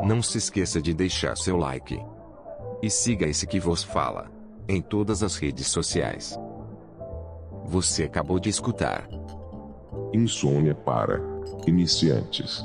Não 0.06 0.22
se 0.22 0.38
esqueça 0.38 0.82
de 0.82 0.94
deixar 0.94 1.36
seu 1.36 1.58
like. 1.58 1.98
E 2.82 2.90
siga 2.90 3.26
esse 3.26 3.48
que 3.48 3.60
vos 3.60 3.84
fala. 3.84 4.30
Em 4.68 4.82
todas 4.82 5.24
as 5.24 5.36
redes 5.36 5.68
sociais. 5.68 6.38
Você 7.66 8.04
acabou 8.04 8.40
de 8.40 8.50
escutar. 8.50 9.08
Insônia 10.14 10.76
para 10.76 11.20
iniciantes. 11.66 12.64